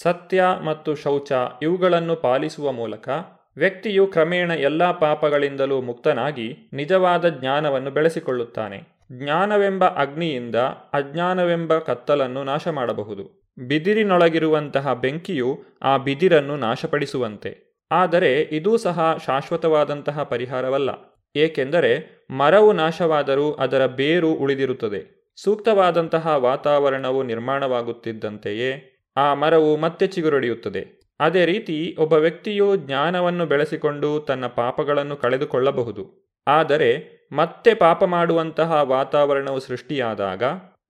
[0.03, 3.09] ಸತ್ಯ ಮತ್ತು ಶೌಚ ಇವುಗಳನ್ನು ಪಾಲಿಸುವ ಮೂಲಕ
[3.57, 9.01] ವ್ಯಕ್ತಿಯು ಕ್ರಮೇಣ ಎಲ್ಲ ಪಾಪಗಳಿಂದಲೂ ಮುಕ್ತನಾಗಿ ನಿಜವಾದ ಜ್ಞಾನವನ್ನು ಬೆಳೆಸಿಕೊಳ್ಳುತ್ತಾನೆ.
[9.13, 10.55] ಜ್ಞಾನವೆಂಬ ಅಗ್ನಿಯಿಂದ
[10.93, 17.79] ಅಜ್ಞಾನವೆಂಬ ಕತ್ತಲನ್ನು ನಾಶ ಮಾಡಬಹುದು ಬಿದಿರಿನೊಳಗಿರುವಂತಹ ಬೆಂಕಿಯು ಆ ಬಿದಿರನ್ನು ನಾಶಪಡಿಸುವಂತೆ.
[17.91, 20.91] ಆದರೆ ಇದೂ ಸಹ ಶಾಶ್ವತವಾದಂತಹ ಪರಿಹಾರವಲ್ಲ.
[21.37, 25.20] ಏಕೆಂದರೆ ಮರವು ನಾಶವಾದರೂ ಅದರ ಬೇರು ಉಳಿದಿರುತ್ತದೆ.
[25.45, 28.71] ಸೂಕ್ತವಾದಂತಹ ವಾತಾವರಣವು ನಿರ್ಮಾಣವಾಗುತ್ತಿದ್ದಂತೆಯೇ
[29.17, 30.83] ಆ ಮರವು ಮತ್ತೆ ಚಿಗುರೊಡೆಯುತ್ತದೆ.
[31.21, 36.05] ಅದೇ ರೀತಿ ಒಬ್ಬ ವ್ಯಕ್ತಿಯು ಜ್ಞಾನವನ್ನು ಬೆಳೆಸಿಕೊಂಡು ತನ್ನ ಪಾಪಗಳನ್ನು ಕಳೆದುಕೊಳ್ಳಬಹುದು.
[36.47, 36.91] ಆದರೆ
[37.33, 40.43] ಮತ್ತೆ ಪಾಪ ಮಾಡುವಂತಹ ವಾತಾವರಣವು ಸೃಷ್ಟಿಯಾದಾಗ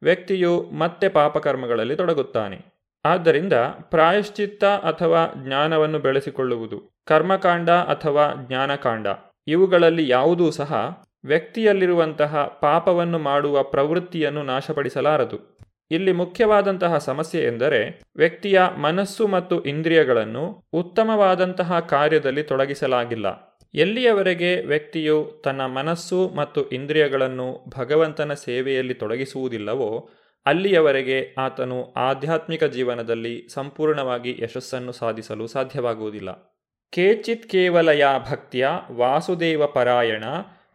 [0.03, 2.59] ವ್ಯಕ್ತಿಯು ಮತ್ತೆ ಪಾಪಕರ್ಮಗಳಲ್ಲಿ ತೊಡಗುತ್ತಾನೆ.
[3.05, 9.07] ಆದ್ದರಿಂದ ಪ್ರಾಯಶ್ಚಿತ್ತ ಅಥವಾ ಜ್ಞಾನವನ್ನು ಬೆಳೆಸಿಕೊಳ್ಳುವುದು, ಕರ್ಮಕಾಂಡ ಅಥವಾ ಜ್ಞಾನಕಾಂಡ,
[9.47, 15.59] ಇವುಗಳಲ್ಲಿ ಯಾವುದೂ ಸಹ ವ್ಯಕ್ತಿಯಲ್ಲಿರುವಂತಹ ಪಾಪವನ್ನು ಮಾಡುವ ಪ್ರವೃತ್ತಿಯನ್ನು ನಾಶಪಡಿಸಲಾರದು.
[15.91, 23.51] ಇಲ್ಲಿ ಮುಖ್ಯವಾದಂತಹ ಸಮಸ್ಯೆ ಎಂದರೆ ವ್ಯಕ್ತಿಯ ಮನಸ್ಸು ಮತ್ತು ಇಂದ್ರಿಯಗಳನ್ನು ಉತ್ತಮವಾದಂತಹ ಕಾರ್ಯದಲ್ಲಿ ತೊಡಗಿಸಲಾಗಿಲ್ಲ.
[23.75, 30.11] ಎಲ್ಲಿಯವರೆಗೆ ವ್ಯಕ್ತಿಯು ತನ್ನ ಮನಸ್ಸು ಮತ್ತು ಇಂದ್ರಿಯಗಳನ್ನು ಭಗವಂತನ ಸೇವೆಯಲ್ಲಿ ತೊಡಗಿಸುವುದಿಲ್ಲವೋ,
[30.47, 36.59] ಅಲ್ಲಿಯವರೆಗೆ ಆತನು ಆಧ್ಯಾತ್ಮಿಕ ಜೀವನದಲ್ಲಿ ಸಂಪೂರ್ಣವಾಗಿ ಯಶಸ್ಸನ್ನು ಸಾಧಿಸಲು ಸಾಧ್ಯವಾಗುವುದಿಲ್ಲ.
[36.93, 40.25] ಕೇಚಿತ್ ಕೇವಲಯ ಭಕ್ತಿಯ ವಾಸುದೇವ ಪರಾಯಣ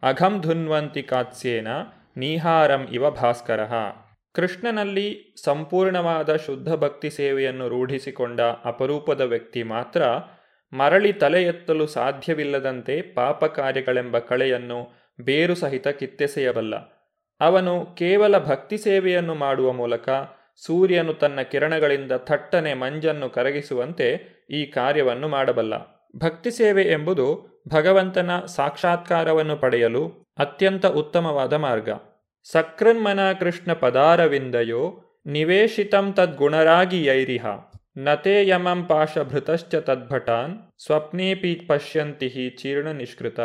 [0.06, 1.68] ಅಘಂ ಧುನ್ವಂತಿ ಕಾತ್ಸ್ಯೇನ
[2.16, 3.60] ನೀಹಾರಂ ಇವ ಭಾಸ್ಕರ.
[4.34, 10.02] ಕೃಷ್ಣನಲ್ಲಿ ಸಂಪೂರ್ಣವಾದ ಶುದ್ಧ ಭಕ್ತಿ ಸೇವೆಯನ್ನು ರೂಢಿಸಿಕೊಂಡ ಅಪರೂಪದ ವ್ಯಕ್ತಿ ಮಾತ್ರ
[10.72, 14.78] ಮರಳಿ ತಲೆ ಎತ್ತಲು ಸಾಧ್ಯವಿಲ್ಲದಂತೆ ಪಾಪ ಕಾರ್ಯಗಳೆಂಬ ಕಳೆಯನ್ನು
[15.20, 16.74] ಬೇರು ಸಹಿತ ಕಿತ್ತೆಸೆಯಬಲ್ಲ.
[17.40, 20.08] ಅವನು ಕೇವಲ ಭಕ್ತಿ ಸೇವೆಯನ್ನು ಮಾಡುವ ಮೂಲಕ
[20.66, 24.08] ಸೂರ್ಯನು ತನ್ನ ಕಿರಣಗಳಿಂದ ಥಟ್ಟನೆ ಮಂಜನ್ನು ಕರಗಿಸುವಂತೆ
[24.50, 25.95] ಈ ಕಾರ್ಯವನ್ನು ಮಾಡಬಲ್ಲ.
[26.16, 31.88] ಭಕ್ತಿ ಸೇವೆ ಎಂಬುದು ಭಗವಂತನ ಸಾಕ್ಷಾತ್ಕಾರವನ್ನು ಪಡೆಯಲು ಅತ್ಯಂತ ಉತ್ತಮವಾದ ಮಾರ್ಗ.
[32.44, 37.46] ಸಕೃನ್ಮನ ಕೃಷ್ಣ ಪದಾರವಿಂದಯೋ ನಿವೇಶಿತಂ ತದ್ಗುಣರಾಗಿ ಯೈರಿಹ.
[37.98, 43.40] ನತೆ ಯಮಂ ಪಾಶಭೃತಶ್ಚ ತದ್ಭಟಾನ್ ಸ್ವಪ್ನೇಪಿ ಪಶ್ಯಂತಿ ಚೀರ್ಣ ನಿಷ್ಕೃತ.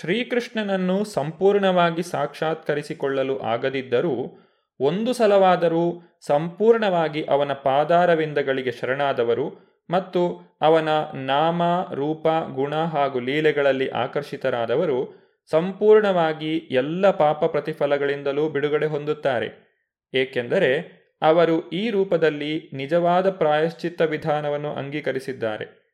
[0.00, 4.38] ಶ್ರೀಕೃಷ್ಣನನ್ನು ಸಂಪೂರ್ಣವಾಗಿ ಸಾಕ್ಷಾತ್ಕರಿಸಿಕೊಳ್ಳಲು ಆಗದಿದ್ದರೂ
[4.80, 11.62] ಒಂದು ಸಲವಾದರೂ ಸಂಪೂರ್ಣವಾಗಿ ಅವನ ಪಾದಾರವಿಂದಗಳಿಗೆ ಶರಣಾದವರು ಮತ್ತು ಅವನ ನಾಮ,
[11.92, 19.74] ರೂಪ, ಗುಣ ಹಾಗೂ ಲೀಲೆಗಳಲ್ಲಿ ಆಕರ್ಷಿತರಾದವರು ಸಂಪೂರ್ಣವಾಗಿ ಎಲ್ಲ ಪಾಪ ಪ್ರತಿಫಲಗಳಿಂದಲೂ ಬಿಡುಗಡೆ ಹೊಂದುತ್ತಾರೆ.
[20.14, 25.84] ಏಕೆಂದರೆ ಅವರು ಈ ರೂಪದಲ್ಲಿ ನಿಜವಾದ ಪ್ರಾಯಶ್ಚಿತ್ತ ವಿಧಾನವನ್ನು ಅಂಗೀಕರಿಸಿದ್ದಾರೆ.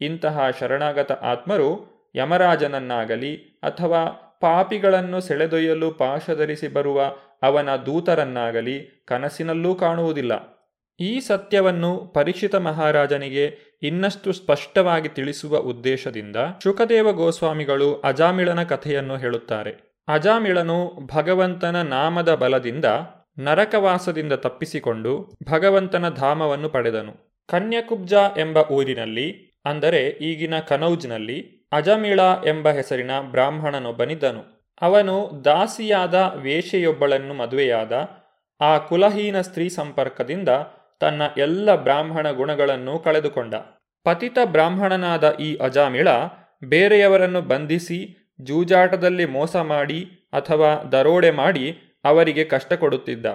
[0.00, 4.04] ಇಂತಹ ಶರಣಾಗತ ಆತ್ಮರು ಯಮರಾಜನನ್ನಾಗಲಿ ಅಥವಾ
[4.40, 7.02] ಪಾಪಿಗಳನ್ನು ಸೆಳೆದೊಯ್ಯಲು ಪಾಶಧರಿಸಿ ಬರುವ
[7.42, 10.57] ಅವನ ದೂತರನ್ನಾಗಲಿ ಕನಸಿನಲ್ಲೂ ಕಾಣುವುದಿಲ್ಲ.
[11.00, 13.44] ಈ ಸತ್ಯವನ್ನು ಪರೀಕ್ಷಿತ ಮಹಾರಾಜನಿಗೆ
[13.82, 19.72] ಇನ್ನಷ್ಟು ಸ್ಪಷ್ಟವಾಗಿ ತಿಳಿಸುವ ಉದ್ದೇಶದಿಂದ ಶುಕದೇವ ಗೋಸ್ವಾಮಿಗಳು ಅಜಾಮಿಳನ ಕಥೆಯನ್ನು ಹೇಳುತ್ತಾರೆ.
[20.08, 20.78] ಅಜಾಮಿಳನು
[21.14, 22.84] ಭಗವಂತನ ನಾಮದ ಬಲದಿಂದ
[23.38, 27.44] ನರಕವಾಸದಿಂದ ತಪ್ಪಿಸಿಕೊಂಡು ಭಗವಂತನ ಧಾಮವನ್ನು ಪಡೆದನು.
[27.48, 34.42] ಕನ್ಯಕುಬ್ಜ ಎಂಬ ಊರಿನಲ್ಲಿ, ಅಂದರೆ ಈಗಿನ ಕನೌಜ್ನಲ್ಲಿ, ಅಜಮಿಳ ಎಂಬ ಹೆಸರಿನ ಬ್ರಾಹ್ಮಣನೊಬ್ಬನಿದ್ದನು.
[34.82, 37.92] ಅವನು ದಾಸಿಯಾದ ವೇಷೆಯೊಬ್ಬಳನ್ನು ಮದುವೆಯಾದ
[38.60, 40.48] ಆ ಕುಲಹೀನ ಸ್ತ್ರೀ ಸಂಪರ್ಕದಿಂದ
[41.00, 43.54] ತನ್ನ ಎಲ್ಲ ಬ್ರಾಹ್ಮಣ ಗುಣಗಳನ್ನು ಕಳೆದುಕೊಂಡ.
[44.04, 46.08] ಪತಿತ ಬ್ರಾಹ್ಮಣನಾದ ಈ ಅಜಾಮಿಳ
[46.64, 47.98] ಬೇರೆಯವರನ್ನು ಬಂಧಿಸಿ,
[48.40, 50.00] ಜೂಜಾಟದಲ್ಲಿ ಮೋಸ ಮಾಡಿ
[50.32, 51.66] ಅಥವಾ ದರೋಡೆ ಮಾಡಿ
[52.04, 53.26] ಅವರಿಗೆ ಕಷ್ಟ ಕೊಡುತ್ತಿದ್ದ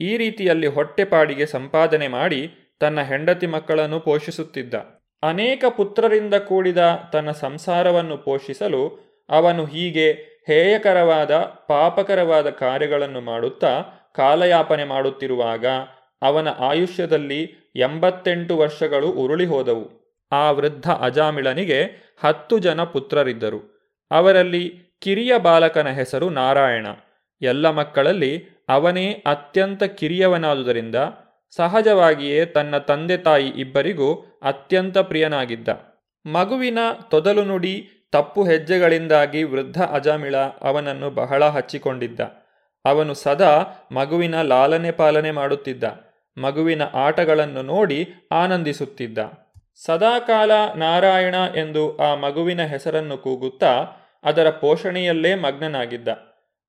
[0.00, 2.40] ಈ ರೀತಿಯಲ್ಲಿ ಹೊಟ್ಟೆಪಾಡಿಗೆ ಸಂಪಾದನೆ ಮಾಡಿ
[2.80, 4.74] ತನ್ನ ಹೆಂಡತಿ ಮಕ್ಕಳನ್ನು ಪೋಷಿಸುತ್ತಿದ್ದ.
[5.22, 6.82] ಅನೇಕ ಪುತ್ರರಿಂದ ಕೂಡಿದ
[7.12, 8.82] ತನ್ನ ಸಂಸಾರವನ್ನು ಪೋಷಿಸಲು
[9.28, 10.12] ಅವನು ಹೀಗೆ
[10.46, 11.30] ಹೇಯಕರವಾದ,
[11.68, 13.72] ಪಾಪಕರವಾದ ಕಾರ್ಯಗಳನ್ನು ಮಾಡುತ್ತಾ
[14.14, 15.66] ಕಾಲಯಾಪನೆ ಮಾಡುತ್ತಿರುವಾಗ
[16.22, 20.02] ಅವನ ಆಯುಷ್ಯದಲ್ಲಿ ಎಂಬತ್ತೆಂಟು ವರ್ಷಗಳು ಉರುಳಿ ಹೋದವು
[20.32, 21.82] ಆ ವೃದ್ಧ ಅಜಾಮಿಳನಿಗೆ
[22.24, 23.60] ಹತ್ತು ಜನ ಪುತ್ರರಿದ್ದರು.
[24.10, 26.86] ಅವರಲ್ಲಿ ಕಿರಿಯ ಬಾಲಕನ ಹೆಸರು ನಾರಾಯಣ.
[27.42, 30.94] ಎಲ್ಲ ಮಕ್ಕಳಲ್ಲಿ ಅವನೇ ಅತ್ಯಂತ ಕಿರಿಯವನಾದುದರಿಂದ
[31.50, 35.68] ಸಹಜವಾಗಿಯೇ ತನ್ನ ತಂದೆ ತಾಯಿ ಇಬ್ಬರಿಗೂ ಅತ್ಯಂತ ಪ್ರಿಯನಾಗಿದ್ದ.
[36.26, 36.78] ಮಗುವಿನ
[37.10, 42.20] ತೊದಲು ನುಡಿ, ತಪ್ಪು ಹೆಜ್ಜೆಗಳಿಂದಾಗಿ ವೃದ್ಧ ಅಜಾಮಿಳ ಅವನನ್ನು ಬಹಳ ಹಚ್ಚಿಕೊಂಡಿದ್ದ.
[42.84, 43.58] ಅವನು ಸದಾ
[43.92, 45.84] ಮಗುವಿನ ಲಾಲನೆ ಪಾಲನೆ ಮಾಡುತ್ತಿದ್ದ.
[46.38, 49.18] ಮಗುವಿನ ಆಟಗಳನ್ನು ನೋಡಿ ಆನಂದಿಸುತ್ತಿದ್ದ.
[49.84, 53.84] ಸದಾಕಾಲ ನಾರಾಯಣ ಎಂದು ಆ ಮಗುವಿನ ಹೆಸರನ್ನು ಕೂಗುತ್ತಾ
[54.24, 56.08] ಅದರ ಪೋಷಣೆಯಲ್ಲೇ ಮಗ್ನನಾಗಿದ್ದ.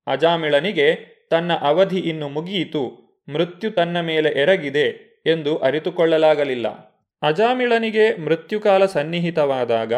[0.06, 0.94] ಅಜಾಮಿಳನಿಗೆ,
[1.30, 6.68] ತನ್ನ ಅವಧಿ ಇನ್ನು ಮುಗಿಯಿತು, ಮೃತ್ಯು ತನ್ನ ಮೇಲೆ ಎರಗಿದೆ ಎಂದು ಅರಿತುಕೊಳ್ಳಲಾಗಲಿಲ್ಲ.
[7.22, 9.92] ಅಜಾಮಿಳನಿಗೆ ಮೃತ್ಯುಕಾಲ ಸನ್ನಿಹಿತವಾದಾಗ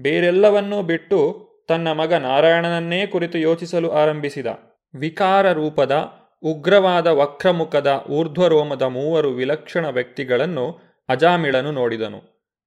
[0.00, 4.46] ಬೇರೆಲ್ಲವನ್ನೂ ಬಿಟ್ಟು ತನ್ನ ಮಗ ನಾರಾಯಣನನ್ನೇ ಕುರಿತು ಯೋಚಿಸಲು ಆರಂಭಿಸಿದ.
[4.94, 10.78] ವಿಕಾರ ರೂಪದ ಉಗ್ರವಾದ ವಕ್ರಮುಖದ ಊರ್ಧ್ವರೋಮದ ಮೂವರು ವಿಲಕ್ಷಣ ವ್ಯಕ್ತಿಗಳನ್ನು
[11.08, 12.20] ಅಜಾಮಿಳನು ನೋಡಿದನು.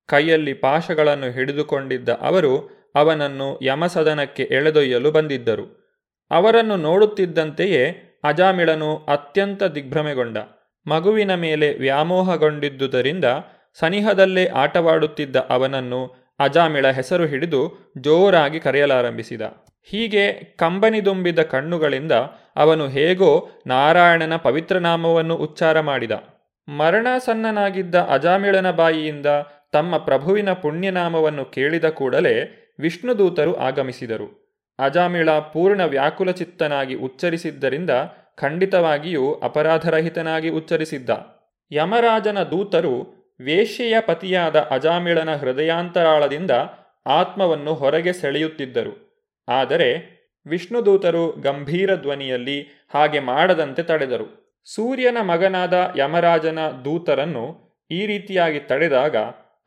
[0.08, 5.66] ಕೈಯಲ್ಲಿ ಪಾಶಗಳನ್ನು ಹಿಡಿದುಕೊಂಡಿದ್ದ ಅವರು ಅವನನ್ನು ಯಮಸದನಕ್ಕೆ ಎಳೆದೊಯ್ಯಲು ಬಂದಿದ್ದರು.
[6.32, 7.84] ಅವರನ್ನು ನೋಡುತ್ತಿದ್ದಂತೆಯೇ
[8.24, 10.38] ಅಜಾಮಿಳನು ಅತ್ಯಂತ ದಿಗ್ಭ್ರಮೆಗೊಂಡ.
[10.88, 13.26] ಮಗುವಿನ ಮೇಲೆ ವ್ಯಾಮೋಹಗೊಂಡಿದ್ದುದರಿಂದ
[13.74, 19.42] ಸನಿಹದಲ್ಲೇ ಆಟವಾಡುತ್ತಿದ್ದ ಅವನನ್ನು ಅಜಾಮಿಳ ಹೆಸರು ಹಿಡಿದು ಜೋರಾಗಿ ಕರೆಯಲಾರಂಭಿಸಿದ.
[19.84, 22.12] ಹೀಗೆ ಕಂಬನಿದುಂಬಿದ ಕಣ್ಣುಗಳಿಂದ
[22.56, 26.12] ಅವನು ಹೇಗೋ ನಾರಾಯಣನ ಪವಿತ್ರನಾಮವನ್ನು ಉಚ್ಚಾರ ಮಾಡಿದ.
[26.68, 29.26] ಮರಣಸನ್ನನಾಗಿದ್ದ ಅಜಾಮಿಳನ ಬಾಯಿಯಿಂದ
[29.72, 32.36] ತಮ್ಮ ಪ್ರಭುವಿನ ಪುಣ್ಯನಾಮವನ್ನು ಕೇಳಿದ ಕೂಡಲೇ
[32.80, 34.28] ವಿಷ್ಣುದೂತರು ಆಗಮಿಸಿದರು.
[34.80, 37.90] ಅಜಾಮಿಳ ಪೂರ್ಣ ವ್ಯಾಕುಲಚಿತ್ತನಾಗಿ ಉಚ್ಚರಿಸಿದ್ದರಿಂದ
[38.38, 41.10] ಖಂಡಿತವಾಗಿಯೂ ಅಪರಾಧರಹಿತನಾಗಿ ಉಚ್ಚರಿಸಿದ್ದ.
[41.72, 42.96] ಯಮರಾಜನ ದೂತರು
[43.42, 46.52] ವೇಶ್ಯೆಯ ಪತಿಯಾದ ಅಜಾಮಿಳನ ಹೃದಯಾಂತರಾಳದಿಂದ
[47.08, 49.13] ಆತ್ಮವನ್ನು ಹೊರಗೆ ಸೆಳೆಯುತ್ತಿದ್ದರು.
[49.48, 50.14] ಆದರೆ
[50.46, 54.60] ವಿಷ್ಣುದೂತರು ಗಂಭೀರ ಧ್ವನಿಯಲ್ಲಿ ಹಾಗೆ ಮಾಡದಂತೆ ತಡೆದರು.
[54.66, 59.16] ಸೂರ್ಯನ ಮಗನಾದ ಯಮರಾಜನ ದೂತರನ್ನು ಈ ರೀತಿಯಾಗಿ ತಡೆದಾಗ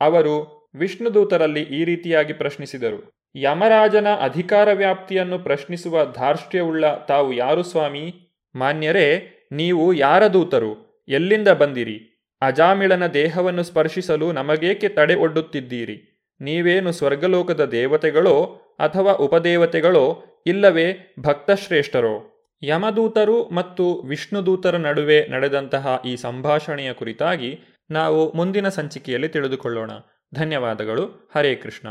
[0.00, 3.30] ಅವರು ವಿಷ್ಣುದೂತರಲ್ಲಿ ಈ ರೀತಿಯಾಗಿ ಪ್ರಶ್ನಿಸಿದರು.
[3.34, 8.14] ಯಮರಾಜನ ಅಧಿಕಾರ ವ್ಯಾಪ್ತಿಯನ್ನು ಪ್ರಶ್ನಿಸುವ ಧಾರ್ಷ್ಟ್ಯವುಳ್ಳ ತಾವು ಯಾರು ಸ್ವಾಮಿ?
[8.54, 11.04] ಮಾನ್ಯರೇ, ನೀವು ಯಾರ ದೂತರು?
[11.08, 12.28] ಎಲ್ಲಿಂದ ಬಂದಿರಿ?
[12.42, 16.28] ಅಜಾಮಿಳನ ದೇಹವನ್ನು ಸ್ಪರ್ಶಿಸಲು ನಮಗೇಕೆ ತಡೆ ಒಡ್ಡುತ್ತಿದ್ದೀರಿ?
[16.40, 22.32] ನೀವೇನು ಸ್ವರ್ಗಲೋಕದ ದೇವತೆಗಳೋ ಅಥವಾ ಉಪದೇವತೆಗಳೋ ಇಲ್ಲವೇ ಭಕ್ತಶ್ರೇಷ್ಠರೋ?
[22.62, 27.60] ಯಮದೂತರು ಮತ್ತು ವಿಷ್ಣುದೂತರ ನಡುವೆ ನಡೆದಂತಹ ಈ ಸಂಭಾಷಣೆಯ ಕುರಿತಾಗಿ
[27.90, 29.90] ನಾವು ಮುಂದಿನ ಸಂಚಿಕೆಯಲ್ಲಿ ತಿಳಿದುಕೊಳ್ಳೋಣ.
[30.34, 31.30] ಧನ್ಯವಾದಗಳು.
[31.34, 31.88] ಹರೇ ಕೃಷ್ಣ.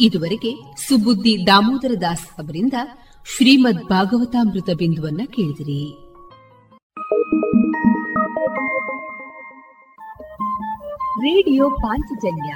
[0.00, 0.54] ಇದುವರೆಗೆ
[0.88, 2.72] ಸುಬುದ್ದಿ ದಾಮೋದರ ದಾಸ್ ಅವರಿಂದ
[3.36, 6.08] ಶ್ರೀಮದ್ ಭಾಗವತಾಮೃತ ಬಿಂದುವನ್ನ ಕೇಳಿದಿರಿ.
[11.20, 12.54] ರೇಡಿಯೋ ಪಾಂಚಜನ್ಯ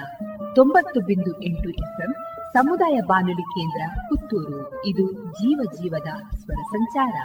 [0.54, 2.12] ತೊಂಬತ್ತು ಬಿಂದು ಎಂಟು ಎಫ್ಎಂ
[2.52, 4.86] ಸಮುದಾಯ ಬಾನುಲಿ ಕೇಂದ್ರ ಪುತ್ತೂರು.
[4.86, 7.16] ಇದು ಜೀವ ಜೀವದ ಸ್ವರ ಸಂಚಾರ.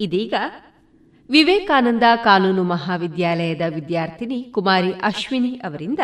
[0.00, 0.34] ಇದೀಗ
[1.30, 5.98] ವಿವೇಕಾನಂದ ಕಾನೂನು ಮಹಾವಿದ್ಯಾಲಯದ ವಿದ್ಯಾರ್ಥಿನಿ ಕುಮಾರಿ ಅಶ್ವಿನಿ ಅವರಿಂದ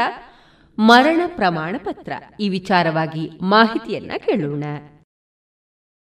[0.79, 2.13] ಮರಣ ಪ್ರಮಾಣ ಪತ್ರ.
[2.41, 4.65] ಈ ವಿಚಾರವಾಗಿ ಮಾಹಿತಿಯನ್ನ ಕೇಳೋಣ.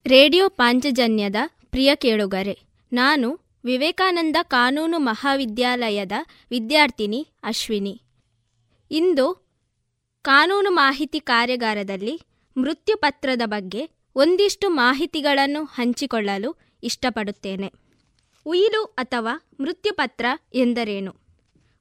[0.05, 1.35] ರೇಡಿಯೋ ಪಾಂಚಜನ್ಯದ
[1.75, 2.59] ಪ್ರಿಯ ಕೇಳುಗರೆ,
[2.93, 6.11] ನಾನು ವಿವೇಕಾನಂದ ಕಾನೂನು ಮಹಾವಿದ್ಯಾಲಯದ
[6.49, 8.01] ವಿದ್ಯಾರ್ಥಿನಿ ಅಶ್ವಿನಿ.
[8.91, 9.47] ಇಂದು
[10.21, 12.21] ಕಾನೂನು ಮಾಹಿತಿ ಕಾರ್ಯಾಗಾರದಲ್ಲಿ
[12.57, 17.73] ಮೃತ್ಯುಪತ್ರದ ಬಗ್ಗೆ ಒಂದಿಷ್ಟು ಮಾಹಿತಿಗಳನ್ನು ಹಂಚಿಕೊಳ್ಳಲು ಇಷ್ಟಪಡುತ್ತೇನೆ.
[18.45, 21.15] ಉಯಿಲು ಅಥವಾ ಮೃತ್ಯುಪತ್ರ ಎಂದರೇನು?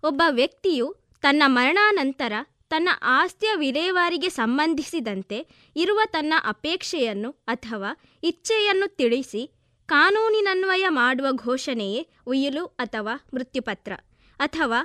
[0.03, 2.33] ಒಬ್ಬ ವ್ಯಕ್ತಿಯು ತನ್ನ ಮರಣಾನಂತರ
[2.71, 9.54] ತನ್ನ ಆಸ್ತಿಯ ವಿಲೇವಾರಿಗೆ ಸಂಬಂಧಿಸಿದಂತೆ ಇರುವ ತನ್ನ ಅಪೇಕ್ಷೆಯನ್ನು ಅಥವಾ ಇಚ್ಛೆಯನ್ನು ತಿಳಿಸಿ
[9.87, 13.93] ಕಾನೂನಿನನ್ವಯ ಮಾಡುವ ಘೋಷಣೆಯೇ ಉಯಿಲು ಅಥವಾ ಮೃತ್ಯುಪತ್ರ
[14.41, 14.81] ಅಥವಾ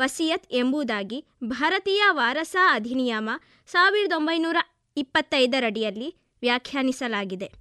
[0.00, 3.30] ವಸಿಯತ್ ಎಂಬುದಾಗಿ ಭಾರತೀಯ ವಾರಸಾ ಅಧಿನಿಯಮ
[3.66, 4.56] ಸಾವಿರದ ಒಂಬೈನೂರ
[4.96, 7.52] ಇಪ್ಪತ್ತೈದರಡಿಯಲ್ಲಿ ವ್ಯಾಖ್ಯಾನಿಸಲಾಗಿದೆ.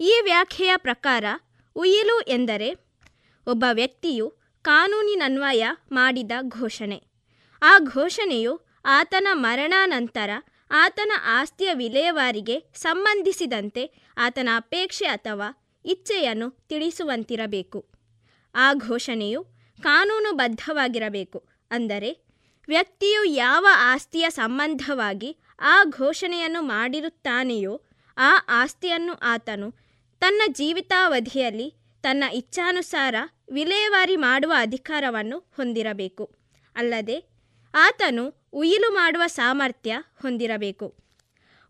[0.00, 1.24] ಈ ವ್ಯಾಖ್ಯೆಯ ಪ್ರಕಾರ
[1.76, 2.70] ಉಯಿಲು ಎಂದರೆ
[3.46, 4.26] ಒಬ್ಬ ವ್ಯಕ್ತಿಯು
[4.62, 7.02] ಕಾನೂನಿನನ್ವಯ ಮಾಡಿದ ಘೋಷಣೆ.
[7.62, 10.30] ಆ ಘೋಷಣೆಯು ಆತನ ಮರಣಾನಂತರ
[10.70, 17.86] ಆತನ ಆಸ್ತಿಯ ವಿಲೇವಾರಿಗೆ ಸಂಬಂಧಿಸಿದಂತೆ ಆತನ ಅಪೇಕ್ಷೆ ಅಥವಾ ಇಚ್ಛೆಯನ್ನು ತಿಳಿಸುವಂತಿರಬೇಕು.
[18.54, 19.44] ಆ ಘೋಷಣೆಯು
[19.82, 21.44] ಕಾನೂನುಬದ್ಧವಾಗಿರಬೇಕು.
[21.70, 22.26] ಅಂದರೆ,
[22.68, 27.82] ವ್ಯಕ್ತಿಯು ಯಾವ ಆಸ್ತಿಯ ಸಂಬಂಧವಾಗಿ ಆ ಘೋಷಣೆಯನ್ನು ಮಾಡಿರುತ್ತಾನೆಯೋ
[28.18, 29.74] ಆ ಆಸ್ತಿಯನ್ನು ಆತನು
[30.20, 33.14] ತನ್ನ ಜೀವಿತಾವಧಿಯಲ್ಲಿ ತನ್ನ ಇಚ್ಛಾನುಸಾರ
[33.52, 36.34] ವಿಲೇವಾರಿ ಮಾಡುವ ಅಧಿಕಾರವನ್ನು ಹೊಂದಿರಬೇಕು.
[36.76, 37.24] ಅಲ್ಲದೆ,
[37.74, 40.94] ಆತನು ಉಯಿಲು ಮಾಡುವ ಸಾಮರ್ಥ್ಯ ಹೊಂದಿರಬೇಕು.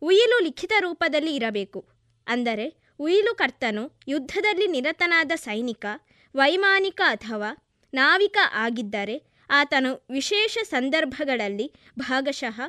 [0.02, 1.88] ಉಯಿಲು ಲಿಖಿತ ರೂಪದಲ್ಲಿ ಇರಬೇಕು.
[2.26, 5.86] ಅಂದರೆ ಉಯಿಲುಕರ್ತನು ಯುದ್ಧದಲ್ಲಿ ನಿರತನಾದ ಸೈನಿಕ,
[6.34, 7.50] ವೈಮಾನಿಕ ಅಥವಾ
[7.92, 9.16] ನಾವಿಕ ಆಗಿದ್ದರೆ
[9.50, 12.60] ಆತನು ವಿಶೇಷ ಸಂದರ್ಭಗಳಲ್ಲಿ ಭಾಗಶಃ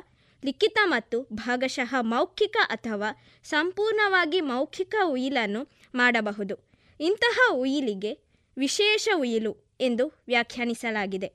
[0.44, 3.08] ಲಿಖಿತ ಮತ್ತು ಭಾಗಶಃ ಮೌಖಿಕ ಅಥವಾ
[3.44, 5.62] ಸಂಪೂರ್ಣವಾಗಿ ಮೌಖಿಕ ಉಯಿಲನ್ನು
[5.94, 6.54] ಮಾಡಬಹುದು.
[7.00, 8.12] ಇಂತಹ ಉಯಿಲಿಗೆ
[8.56, 11.28] ವಿಶೇಷ ಉಯಿಲು ಎಂದು ವ್ಯಾಖ್ಯಾನಿಸಲಾಗಿದೆ.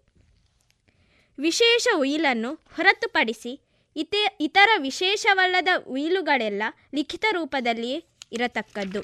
[1.37, 3.53] ವಿಶೇಷ ಉಯಿಲನ್ನು ಹೊರತುಪಡಿಸಿ
[3.95, 6.63] ಇತೆ, ಇತರ ವಿಶೇಷವಲ್ಲದ ಉಯಿಲುಗಳೆಲ್ಲ
[6.95, 9.01] ಲಿಖಿತ ರೂಪದಲ್ಲಿಯೇ ಇರತಕ್ಕದ್ದು.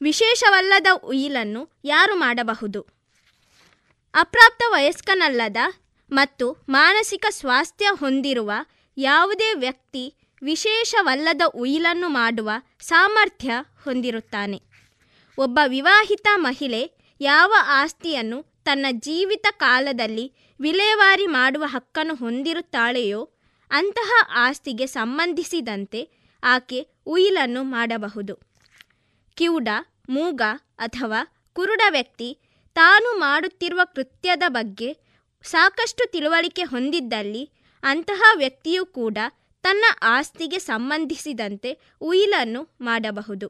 [0.00, 2.80] ವಿಶೇಷವಲ್ಲದ ಉಯಿಲನ್ನು ಯಾರು ಮಾಡಬಹುದು?
[4.14, 5.56] ಅಪ್ರಾಪ್ತ ವಯಸ್ಕನಲ್ಲದ
[6.12, 8.52] ಮತ್ತು ಮಾನಸಿಕ ಸ್ವಾಸ್ಥ್ಯ ಹೊಂದಿರುವ
[8.96, 13.52] ಯಾವುದೇ ವ್ಯಕ್ತಿ ವಿಶೇಷವಲ್ಲದ ಉಯಿಲನ್ನು ಮಾಡುವ ಸಾಮರ್ಥ್ಯ
[13.84, 14.62] ಹೊಂದಿರುತ್ತಾನೆ.
[15.38, 16.82] ಒಬ್ಬ ವಿವಾಹಿತ ಮಹಿಳೆ
[17.20, 23.30] ಯಾವ ಆಸ್ತಿಯನ್ನು ತನ್ನ ಜೀವಿತ ಕಾಲದಲ್ಲಿ ವಿಲೇವಾರಿ ಮಾಡುವ ಹಕ್ಕನ್ನು ಹೊಂದಿರುತ್ತಾಳೆಯೋ
[23.70, 26.00] ಅಂತಹ ಆಸ್ತಿಗೆ ಸಂಬಂಧಿಸಿದಂತೆ
[26.42, 28.34] ಆಕೆ ಉಯಿಲನ್ನು ಮಾಡಬಹುದು.
[29.34, 29.68] ಕಿವುಡ,
[30.08, 30.42] ಮೂಗ
[30.78, 31.20] ಅಥವಾ
[31.52, 32.38] ಕುರುಡ ವ್ಯಕ್ತಿ
[32.74, 34.96] ತಾನು ಮಾಡುತ್ತಿರುವ ಕೃತ್ಯದ ಬಗ್ಗೆ
[35.42, 37.50] ಸಾಕಷ್ಟು ತಿಳುವಳಿಕೆ ಹೊಂದಿದ್ದಲ್ಲಿ
[37.82, 39.18] ಅಂತಹ ವ್ಯಕ್ತಿಯೂ ಕೂಡ
[39.62, 43.48] ತನ್ನ ಆಸ್ತಿಗೆ ಸಂಬಂಧಿಸಿದಂತೆ ಉಯಿಲನ್ನು ಮಾಡಬಹುದು.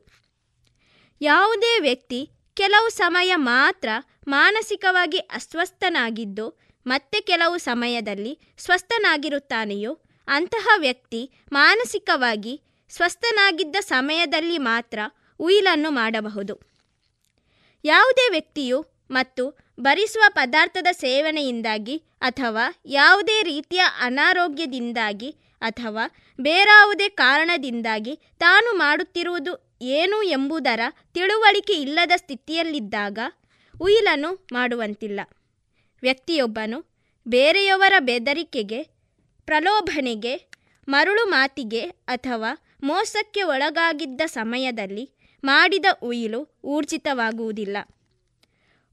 [1.21, 3.89] ಯಾವುದೇ ವ್ಯಕ್ತಿ ಕೆಲವು ಸಮಯ ಮಾತ್ರ
[4.29, 9.99] ಮಾನಸಿಕವಾಗಿ ಅಸ್ವಸ್ಥನಾಗಿದ್ದು ಮತ್ತೆ ಕೆಲವು ಸಮಯದಲ್ಲಿ ಸ್ವಸ್ಥನಾಗಿರುತ್ತಾನೆಯೋ
[10.29, 12.61] ಅಂತಹ ವ್ಯಕ್ತಿ ಮಾನಸಿಕವಾಗಿ
[12.93, 14.99] ಸ್ವಸ್ಥನಾಗಿದ್ದ ಸಮಯದಲ್ಲಿ ಮಾತ್ರ
[15.41, 16.55] ಉಯಿಲನ್ನು ಮಾಡಬಹುದು.
[17.85, 18.79] ಯಾವುದೇ ವ್ಯಕ್ತಿಯು
[19.11, 19.45] ಮತ್ತು
[19.81, 25.31] ಬರಿಸುವ ಪದಾರ್ಥದ ಸೇವನೆಯಿಂದಾಗಿ ಅಥವಾ ಯಾವುದೇ ರೀತಿಯ ಅನಾರೋಗ್ಯದಿಂದಾಗಿ
[25.61, 26.05] ಅಥವಾ
[26.41, 30.81] ಬೇರಾವುದೇ ಕಾರಣದಿಂದಾಗಿ ತಾನು ಮಾಡುತ್ತಿರುವುದು ಏನು ಎಂಬುದರ
[31.15, 33.19] ತಿಳುವಳಿಕೆ ಇಲ್ಲದ ಸ್ಥಿತಿಯಲ್ಲಿದ್ದಾಗ
[33.81, 35.21] ಉಯಿಲನ್ನು ಮಾಡುವಂತಿಲ್ಲ.
[36.03, 36.79] ವ್ಯಕ್ತಿಯೊಬ್ಬನು
[37.29, 38.83] ಬೇರೆಯವರ ಬೆದರಿಕೆಗೆ,
[39.49, 40.35] ಪ್ರಲೋಭನೆಗೆ
[40.89, 42.51] ಮರುಳು ಮಾತಿಗೆ ಅಥವಾ
[42.83, 45.11] ಮೋಸಕ್ಕೆ ಒಳಗಾಗಿದ್ದ ಸಮಯದಲ್ಲಿ
[45.45, 47.77] ಮಾಡಿದ ಉಯಿಲು ಊರ್ಜಿತವಾಗುವುದಿಲ್ಲ.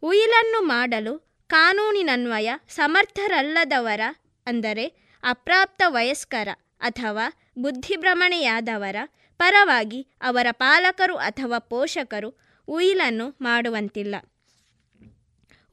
[0.04, 4.02] ಉಯಿಲನ್ನು ಮಾಡಲು ಕಾನೂನಿನನ್ವಯ ಸಮರ್ಥರಲ್ಲದವರ,
[4.46, 4.86] ಅಂದರೆ
[5.24, 6.48] ಅಪ್ರಾಪ್ತ ವಯಸ್ಕರ
[6.80, 8.96] ಅಥವಾ ಬುದ್ಧಿಭ್ರಮಣೆಯಾದವರ
[9.38, 14.16] ಪರವಾಗಿ ಅವರ ಪಾಲಕರು ಅಥವಾ ಪೋಷಕರು ಉಯಿಲನ್ನು ಮಾಡುವಂತಿಲ್ಲ.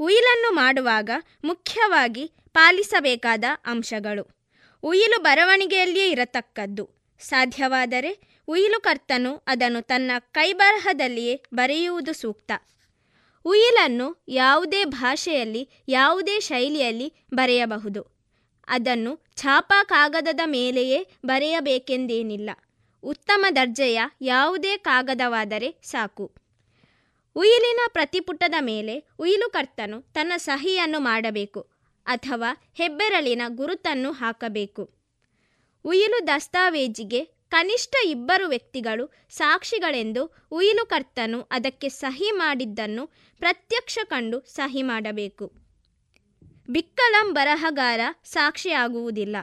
[0.01, 1.11] ಉಯಿಲನ್ನು ಮಾಡುವಾಗ
[1.45, 4.27] ಮುಖ್ಯವಾಗಿ ಪಾಲಿಸಬೇಕಾದ ಅಂಶಗಳು.
[4.83, 6.96] ಉಯಿಲು ಬರವಣಿಗೆಯಲ್ಲಿಯೇ ಇರತಕ್ಕದ್ದು.
[7.19, 12.53] ಸಾಧ್ಯವಾದರೆ ಉಯಿಲುಕರ್ತನು ಅದನ್ನು ತನ್ನ ಕೈಬರಹದಲ್ಲಿಯೇ ಬರೆಯುವುದು ಸೂಕ್ತ.
[13.45, 18.17] ಉಯಿಲನ್ನು ಯಾವುದೇ ಭಾಷೆಯಲ್ಲಿ, ಯಾವುದೇ ಶೈಲಿಯಲ್ಲಿ ಬರೆಯಬಹುದು.
[18.69, 22.51] ಅದನ್ನು ಛಾಪಾ ಕಾಗದದ ಮೇಲೆಯೇ ಬರೆಯಬೇಕೆಂದೇನಿಲ್ಲ.
[23.03, 26.35] ಉತ್ತಮ ದರ್ಜೆಯ ಯಾವುದೇ ಕಾಗದವಾದರೆ ಸಾಕು.
[27.37, 31.61] ಉಯಿಲಿನ ಪ್ರತಿಪುಟದ ಮೇಲೆ ಉಯಿಲುಕರ್ತನು ತನ್ನ ಸಹಿಯನ್ನು ಮಾಡಬೇಕು
[32.07, 34.96] ಅಥವಾ ಹೆಬ್ಬೆರಳಿನ ಗುರುತನ್ನು ಹಾಕಬೇಕು.
[35.87, 43.07] ಉಯಿಲು ದಸ್ತಾವೇಜಿಗೆ ಕನಿಷ್ಠ ಇಬ್ಬರು ವ್ಯಕ್ತಿಗಳು ಸಾಕ್ಷಿಗಳೆಂದು ಉಯಿಲುಕರ್ತನು ಅದಕ್ಕೆ ಸಹಿ ಮಾಡಿದ್ದನ್ನು
[43.39, 45.53] ಪ್ರತ್ಯಕ್ಷ ಕಂಡು ಸಹಿ ಮಾಡಬೇಕು.
[46.69, 49.37] ಬಿಕ್ಕಲಂ ಬರಹಗಾರ ಸಾಕ್ಷಿಯಾಗುವುದಿಲ್ಲ.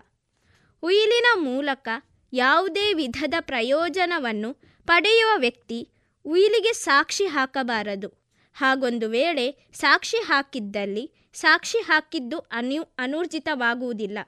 [0.84, 1.88] ಉಯಿಲಿನ ಮೂಲಕ
[2.34, 4.54] ಯಾವುದೇ ವಿಧದ ಪ್ರಯೋಜನವನ್ನು
[4.88, 5.90] ಪಡೆಯುವ ವ್ಯಕ್ತಿ
[6.26, 8.10] ಉಯಿಲಿಗೆ ಸಾಕ್ಷಿ ಹಾಕಬಾರದು.
[8.54, 14.20] ಹಾಗೊಂದು ವೇಳೆ ಸಾಕ್ಷಿ ಹಾಕಿದ್ದಲ್ಲಿ ಸಾಕ್ಷಿ ಹಾಕಿದ್ದು ಅನು, ಅನೂರ್ಜಿತವಾಗುವುದಿಲ್ಲ.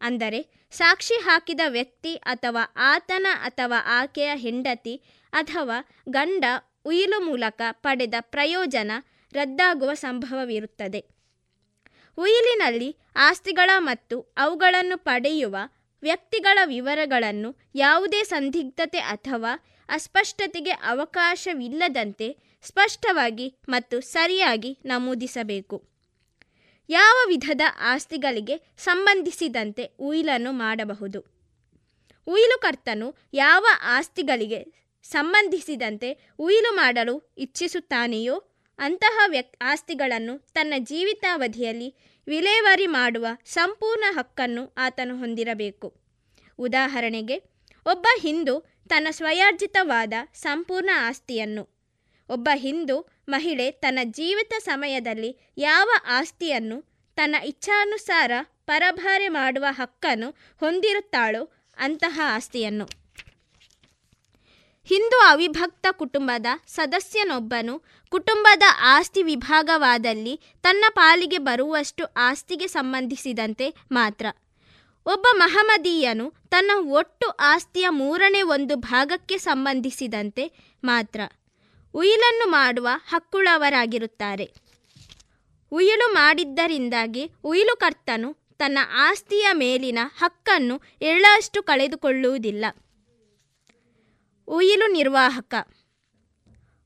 [0.00, 5.78] ಅಂದರೆ ಸಾಕ್ಷಿ ಹಾಕಿದ ವ್ಯಕ್ತಿ ಅಥವಾ ಆತನ ಅಥವಾ ಆಕೆಯ ಹೆಂಡತಿ ಅಥವಾ
[6.08, 6.44] ಗಂಡ
[6.84, 8.90] ಉಯಿಲು ಮೂಲಕ ಪಡೆದ ಪ್ರಯೋಜನ
[9.32, 11.00] ರದ್ದಾಗುವ ಸಂಭವವಿರುತ್ತದೆ.
[12.18, 15.56] ಉಯಿಲಿನಲ್ಲಿ ಆಸ್ತಿಗಳ ಮತ್ತು ಅವುಗಳನ್ನು ಪಡೆಯುವ
[16.02, 19.52] ವ್ಯಕ್ತಿಗಳ ವಿವರಗಳನ್ನು ಯಾವುದೇ ಸಂದಿಗ್ಧತೆ ಅಥವಾ
[19.88, 22.28] ಅಸ್ಪಷ್ಟತೆಗೆ ಅವಕಾಶವಿಲ್ಲದಂತೆ
[22.62, 25.97] ಸ್ಪಷ್ಟವಾಗಿ ಮತ್ತು ಸರಿಯಾಗಿ ನಮೂದಿಸಬೇಕು.
[26.88, 31.20] ಯಾವ ವಿಧದ ಆಸ್ತಿಗಳಿಗೆ ಸಂಬಂಧಿಸಿದಂತೆ ಉಯಿಲನ್ನು ಮಾಡಬಹುದು?
[32.26, 38.36] ಉಯಿಲುಕರ್ತನು ಯಾವ ಆಸ್ತಿಗಳಿಗೆ ಸಂಬಂಧಿಸಿದಂತೆ ಉಯಿಲು ಮಾಡಲು ಇಚ್ಛಿಸುತ್ತಾನೆಯೋ,
[38.78, 41.94] ಅಂತಹ ವ್ಯಕ್ ಆಸ್ತಿಗಳನ್ನು ತನ್ನ ಜೀವಿತಾವಧಿಯಲ್ಲಿ
[42.26, 45.94] ವಿಲೇವಾರಿ ಮಾಡುವ ಸಂಪೂರ್ಣ ಹಕ್ಕನ್ನು ಆತನು ಹೊಂದಿರಬೇಕು.
[46.58, 47.36] ಉದಾಹರಣೆಗೆ,
[47.86, 51.68] ಒಬ್ಬ ಹಿಂದೂ ತನ್ನ ಸ್ವಯಾರ್ಜಿತವಾದ ಸಂಪೂರ್ಣ ಆಸ್ತಿಯನ್ನು,
[52.28, 56.84] ಒಬ್ಬ ಹಿಂದೂ ಮಹಿಳೆ ತನ್ನ ಜೀವಿತ ಸಮಯದಲ್ಲಿ ಯಾವ ಆಸ್ತಿಯನ್ನು
[57.16, 58.32] ತನ್ನ ಇಚ್ಛಾನುಸಾರ
[58.66, 60.30] ಪರಭಾರೆ ಮಾಡುವ ಹಕ್ಕನ್ನು
[60.60, 62.84] ಹೊಂದಿರುತ್ತಾಳೋ ಅಂತಹ ಆಸ್ತಿಯನ್ನು.
[64.84, 74.26] ಹಿಂದೂ ಅವಿಭಕ್ತ ಕುಟುಂಬದ ಸದಸ್ಯನೊಬ್ಬನು ಕುಟುಂಬದ ಆಸ್ತಿ ವಿಭಾಗವಾದಲ್ಲಿ ತನ್ನ ಪಾಲಿಗೆ ಬರುವಷ್ಟು ಆಸ್ತಿಗೆ ಸಂಬಂಧಿಸಿದಂತೆ ಮಾತ್ರ.
[75.06, 80.52] ಒಬ್ಬ ಮಹಮದೀಯನು ತನ್ನ ಒಟ್ಟು ಆಸ್ತಿಯ ಮೂರನೇ ಒಂದು ಭಾಗಕ್ಕೆ ಸಂಬಂಧಿಸಿದಂತೆ
[80.84, 81.20] ಮಾತ್ರ.
[81.94, 84.52] ಉಯಿಲನ್ನು ಮಾಡುವ ಹಕ್ಕುಳ್ಳವರಾಗಿರುತ್ತಾರೆ.
[85.72, 92.64] ಉಯಿಲು ಮಾಡಿದ್ದರಿಂದಾಗಿ ಉಯಿಲುಕರ್ತನು ತನ್ನ ಆಸ್ತಿಯ ಮೇಲಿನ ಹಕ್ಕನ್ನು ಎಳ್ಳಷ್ಟು ಕಳೆದುಕೊಳ್ಳುವುದಿಲ್ಲ.
[94.48, 95.54] ಉಯಿಲು ನಿರ್ವಾಹಕ.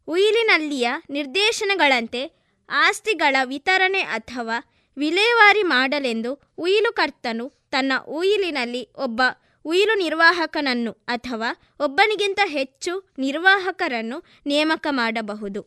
[0.06, 4.58] ಉಯಿಲಿನಲ್ಲಿಯ ನಿರ್ದೇಶನಗಳಂತೆ ಆಸ್ತಿಗಳ ವಿತರಣೆ ಅಥವಾ
[4.96, 9.22] ವಿಲೇವಾರಿ ಮಾಡಲೆಂದು ಉಯಿಲುಕರ್ತನು ತನ್ನ ಉಯಿಲಿನಲ್ಲಿ ಒಬ್ಬ
[9.64, 15.60] ಉಯಿಲು ನಿರ್ವಾಹಕನನ್ನು ಅಥವಾ ಒಬ್ಬನಿಗಿಂತ ಹೆಚ್ಚು ನಿರ್ವಾಹಕರನ್ನು ನೇಮಕ ಮಾಡಬಹುದು.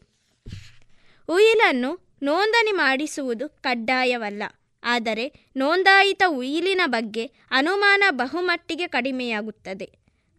[1.29, 1.91] ಉಯಿಲನ್ನು
[2.23, 4.43] ನೋಂದಣಿ ಮಾಡಿಸುವುದು ಕಡ್ಡಾಯವಲ್ಲ,
[4.83, 5.25] ಆದರೆ
[5.57, 9.87] ನೋಂದಾಯಿತ ಉಯಿಲಿನ ಬಗ್ಗೆ ಅನುಮಾನ ಬಹುಮಟ್ಟಿಗೆ ಕಡಿಮೆಯಾಗುತ್ತದೆ.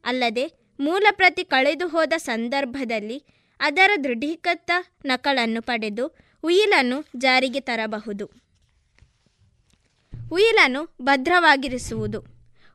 [0.04, 0.44] ಅಲ್ಲದೆ,
[0.78, 3.18] ಮೂಲ ಪ್ರತಿ ಕಳೆದು ಹೋದ ಸಂದರ್ಭದಲ್ಲಿ
[3.60, 4.70] ಅದರ ದೃಢೀಕೃತ
[5.04, 6.06] ನಕಲನ್ನು ಪಡೆದು
[6.44, 8.26] ಉಯಿಲನ್ನು ಜಾರಿಗೆ ತರಬಹುದು.
[10.32, 12.20] ಉಯಿಲನ್ನು ಭದ್ರವಾಗಿರಿಸುವುದು.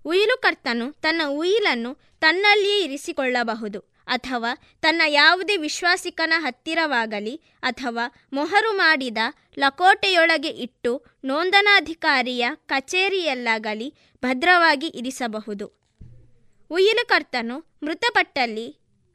[0.06, 1.91] ಉಯಿಲುಕರ್ತನು ತನ್ನ ಉಯಿಲನ್ನು
[2.22, 4.52] ತನ್ನಲ್ಲಿಯೇ ಇರಿಸಿಕೊಳ್ಳಬಹುದು, ಅಥವಾ
[4.82, 9.18] ತನ್ನ ಯಾವುದೇ ವಿಶ್ವಾಸಿಕನ ಹತ್ತಿರವಾಗಲಿ, ಅಥವಾ ಮೊಹರು ಮಾಡಿದ
[9.57, 10.91] ಲಕೋಟೆಯೊಳಗೆ ಇಟ್ಟು
[11.26, 13.90] ನೋಂದಣಾಧಿಕಾರಿಯ ಕಚೇರಿಯಲ್ಲಾಗಲಿ
[14.23, 15.68] ಭದ್ರವಾಗಿ ಇರಿಸಬಹುದು.
[16.72, 18.68] ಉಯಿಲುಕರ್ತನು ಮೃತಪಟ್ಟಲ್ಲಿ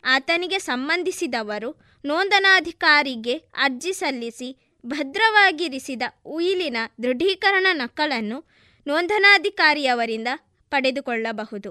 [0.04, 1.70] ಆತನಿಗೆ ಸಂಬಂಧಿಸಿದವರು
[2.04, 4.48] ನೋಂದಣಾಧಿಕಾರಿಗೆ ಅರ್ಜಿ ಸಲ್ಲಿಸಿ
[4.84, 8.38] ಭದ್ರವಾಗಿರಿಸಿದ ಉಯಿಲಿನ ದೃಢೀಕರಣ ನಕಲನ್ನು
[8.86, 10.28] ನೋಂದಣಾಧಿಕಾರಿಯವರಿಂದ
[10.76, 11.70] ಪಡೆದುಕೊಳ್ಳಬಹುದು.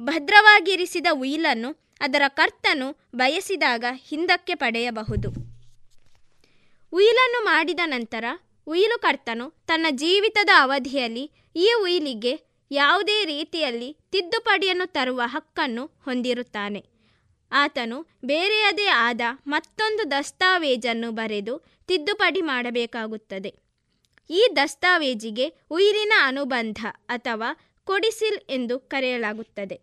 [0.00, 1.70] ಭದ್ರವಾಗಿರಿಸಿದ ಉಯಿಲನ್ನು
[2.00, 5.28] ಅದರ ಕರ್ತನು ಬಯಸಿದಾಗ ಹಿಂದಕ್ಕೆ ಪಡೆಯಬಹುದು.
[6.92, 8.24] ಉಯಿಲನ್ನು ಮಾಡಿದ ನಂತರ
[8.66, 11.24] ಉಯಿಲು ಕರ್ತನು ತನ್ನ ಜೀವಿತದ ಅವಧಿಯಲ್ಲಿ
[11.56, 12.32] ಈ ಉಯಿಲಿಗೆ
[12.70, 16.82] ಯಾವುದೇ ರೀತಿಯಲ್ಲಿ ತಿದ್ದುಪಡಿಯನ್ನು ತರುವ ಹಕ್ಕನ್ನು ಹೊಂದಿರುತ್ತಾನೆ.
[17.52, 21.54] ಆತನು ಬೇರೆಯದೇ ಆದ ಮತ್ತೊಂದು ದಸ್ತಾವೇಜನ್ನು ಬರೆದು
[21.88, 23.52] ತಿದ್ದುಪಡಿ ಮಾಡಬೇಕಾಗುತ್ತದೆ.
[24.30, 27.50] ಈ ದಸ್ತಾವೇಜಿಗೆ ಉಯಿಲಿನ ಅನುಬಂಧ ಅಥವಾ
[27.86, 29.80] ಕೊಡಿಸಿಲ್ ಎಂದು ಕರೆಯಲಾಗುತ್ತದೆ.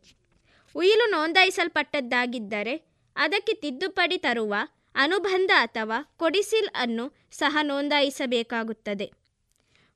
[0.76, 2.76] ಉಯಿಲು ನೋಂದಾಯಿಸಲ್ಪಟ್ಟದ್ದಾಗಿದ್ದರೆ
[3.16, 4.56] ಅದಕ್ಕೆ ತಿದ್ದುಪಡಿ ತರುವ
[4.96, 9.12] ಅನುಬಂಧ ಅಥವಾ ಕೊಡಿಸಿಲ್ ಅನ್ನು ಸಹ ನೋಂದಾಯಿಸಬೇಕಾಗುತ್ತದೆ.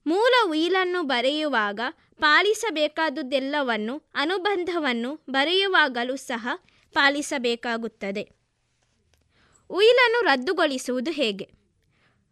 [0.07, 1.79] ಮೂಲ ಉಯಿಲನ್ನು ಬರೆಯುವಾಗ
[2.19, 6.47] ಪಾಲಿಸಬೇಕಾದುದೆಲ್ಲವನ್ನು ಅನುಬಂಧವನ್ನು ಬರೆಯುವಾಗಲೂ ಸಹ
[6.93, 8.29] ಪಾಲಿಸಬೇಕಾಗುತ್ತದೆ.
[9.69, 11.49] ಉಯಿಲನ್ನು ರದ್ದುಗೊಳಿಸುವುದು ಹೇಗೆ?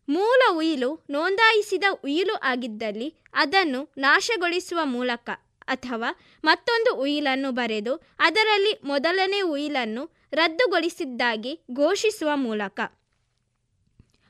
[0.10, 5.30] ಮೂಲ ಉಯಿಲು ನೋಂದಾಯಿಸಿದ ಉಯಿಲು ಆಗಿದ್ದಲ್ಲಿ ಅದನ್ನು ನಾಶಗೊಳಿಸುವ ಮೂಲಕ
[5.68, 6.10] ಅಥವಾ
[6.44, 12.80] ಮತ್ತೊಂದು ಉಯಿಲನ್ನು ಬರೆದು ಅದರಲ್ಲಿ ಮೊದಲನೇ ಉಯಿಲನ್ನು ರದ್ದುಗೊಳಿಸಿದ್ದಾಗಿ ಘೋಷಿಸುವ ಮೂಲಕ.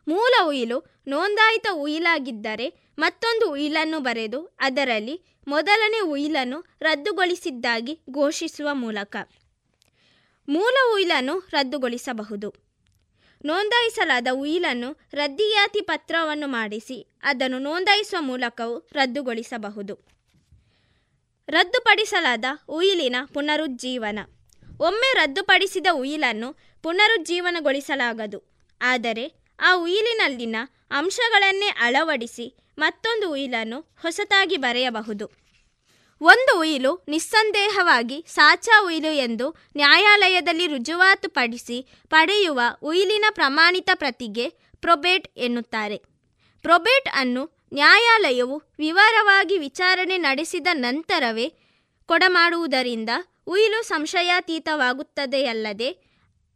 [0.07, 9.15] ಮೂಲ ಉಯಿಲು ನೋಂದಾಯಿತ ಉಯಿಲಾಗಿದ್ದರೆ ಮತ್ತೊಂದು ಉಯಿಲನ್ನು ಬರೆದು ಅದರಲ್ಲಿ ಮೊದಲನೇ ಉಯಿಲನ್ನು ರದ್ದುಗೊಳಿಸಿದ್ದಾಗಿ ಘೋಷಿಸುವ ಮೂಲಕ.
[10.47, 12.55] ಮೂಲ ಉಯಿಲನ್ನು ರದ್ದುಗೊಳಿಸಬಹುದು.
[13.45, 20.14] ನೋಂದಾಯಿಸಲಾದ ಉಯಿಲನ್ನು ರದ್ದಿಯಾತಿ ಪತ್ರವನ್ನು ಮಾಡಿಸಿ ಅದನ್ನು ನೋಂದಾಯಿಸುವ ಮೂಲಕವೂ ರದ್ದುಗೊಳಿಸಬಹುದು.
[21.47, 24.19] ರದ್ದುಪಡಿಸಲಾದ ಉಯಿಲಿನ ಪುನರುಜ್ಜೀವನ.
[24.79, 26.53] ಒಮ್ಮೆ ರದ್ದುಪಡಿಸಿದ ಉಯಿಲನ್ನು
[26.83, 28.39] ಪುನರುಜ್ಜೀವನಗೊಳಿಸಲಾಗದು.
[28.81, 29.25] ಆದರೆ
[29.59, 30.55] ಆ ಉಯಿಲಿನಲ್ಲಿನ
[30.91, 35.25] ಅಂಶಗಳನ್ನೇ ಅಳವಡಿಸಿ ಮತ್ತೊಂದು ಉಯಿಲನ್ನು ಹೊಸತಾಗಿ ಬರೆಯಬಹುದು.
[36.21, 44.49] ಒಂದು ಉಯಿಲು ನಿಸ್ಸಂದೇಹವಾಗಿ ಸಾಚಾ ಉಯಿಲು ಎಂದು ನ್ಯಾಯಾಲಯದಲ್ಲಿ ರುಜುವಾತುಪಡಿಸಿ ಪಡೆಯುವ ಉಯಿಲಿನ ಪ್ರಮಾಣಿತ ಪ್ರತಿಗೆ
[44.81, 45.97] ಪ್ರೊಬೇಟ್ ಎನ್ನುತ್ತಾರೆ.
[46.61, 51.53] ಪ್ರೊಬೇಟ್ ಅನ್ನು ನ್ಯಾಯಾಲಯವು ವಿವರವಾಗಿ ವಿಚಾರಣೆ ನಡೆಸಿದ ನಂತರವೇ
[52.05, 53.09] ಕೊಡಮಾಡುವುದರಿಂದ
[53.47, 56.05] ಉಯಿಲು ಸಂಶಯಾತೀತವಾಗುತ್ತದೆಯಲ್ಲದೆ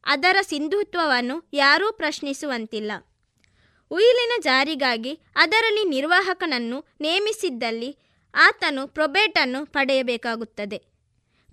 [0.06, 2.92] ಅದರ ಸಿಂಧುತ್ವವನ್ನು ಯಾರೂ ಪ್ರಶ್ನಿಸುವಂತಿಲ್ಲ.
[3.92, 7.98] ಉಯಿಲಿನ ಜಾರಿಗಾಗಿ ಅದರಲ್ಲಿ ನಿರ್ವಾಹಕನನ್ನು ನೇಮಿಸಿದ್ದಲ್ಲಿ
[8.36, 10.84] ಆತನು ಪ್ರೊಬೇಟನ್ನು ಪಡೆಯಬೇಕಾಗುತ್ತದೆ.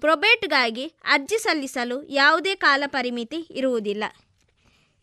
[0.00, 4.04] ಪ್ರೊಬೇಟ್ಗಾಗಿ ಅರ್ಜಿ ಸಲ್ಲಿಸಲು ಯಾವುದೇ ಕಾಲ ಪರಿಮಿತಿ ಇರುವುದಿಲ್ಲ.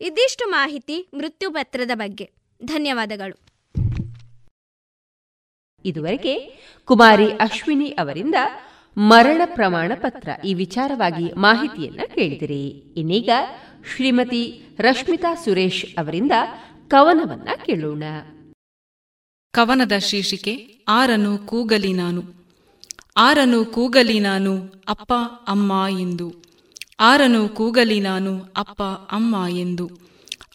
[0.00, 2.30] ಇದಿಷ್ಟು ಮಾಹಿತಿ ಮೃತ್ಯುಪತ್ರದ ಬಗ್ಗೆ.
[2.64, 3.43] ಧನ್ಯವಾದಗಳು.
[5.84, 8.34] ಇದುವರೆಗೆ ಕುಮಾರಿ ಅಶ್ವಿನಿ ಅವರಿಂದ
[8.98, 12.68] ಮರಣ ಪ್ರಮಾಣ ಪತ್ರ ಈ ವಿಚಾರವಾಗಿ ಮಾಹಿತಿಯನ್ನ ಕೇಳಿದಿರಿ.
[12.68, 13.30] ಇನ್ನೀಗ
[13.94, 16.32] ಶ್ರೀಮತಿ ರಶ್ಮಿತಾ ಸುರೇಶ್ ಅವರಿಂದ
[16.88, 18.02] ಕವನವನ್ನ ಕೇಳೋಣ.
[19.52, 22.22] ಕವನದ ಶೀರ್ಷಿಕೆ, ಆರನು ಕೂಗಲಿ ನಾನು.
[23.16, 25.12] ಆರನು ಕೂಗಲಿ ನಾನು, ಅಪ್ಪ,
[25.48, 26.34] ಅಮ್ಮ ಎಂದು.
[27.00, 28.82] ಆರನು ಕೂಗಲಿ ನಾನು, ಅಪ್ಪ,
[29.12, 29.90] ಅಮ್ಮ ಎಂದು.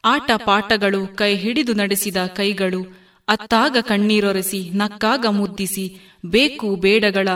[0.06, 2.99] ಆಟ ಪಾಠಗಳು ಕೈ ಹಿಡಿದು ನಡೆಸಿದ ಕೈಗಳು
[3.30, 7.28] ಅತ್ತಾಗ ಕಣ್ಣೀರೊರೆಸಿ, ನಕ್ಕಾಗ ಮುದ್ದಿಸಿ, ಬೇಕು ಬೇಡಗಳ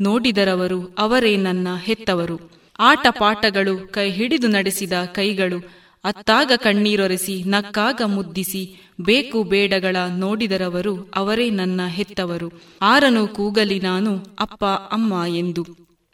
[0.00, 2.50] ನೋಡಿದರವರು ಅವರೇ ನನ್ನ ಹೆತ್ತವರು.
[2.80, 11.80] ಆಟ ಪಾಠಗಳು ಕೈ ಹಿಡಿದು ನಡೆಸಿದ ಕೈಗಳು, ಅತ್ತಾಗ ಕಣ್ಣೀರೊರೆಸಿ, ನಕ್ಕಾಗ ಮುದ್ದಿಸಿ, ಬೇಕು ಬೇಡಗಳ ನೋಡಿದರವರು ಅವರೇ ನನ್ನ
[11.86, 12.52] ಹೆತ್ತವರು.
[12.82, 15.66] ಆರನು ಕೂಗಲಿ ನಾನು, ಅಪ್ಪ, ಅಮ್ಮ ಎಂದು.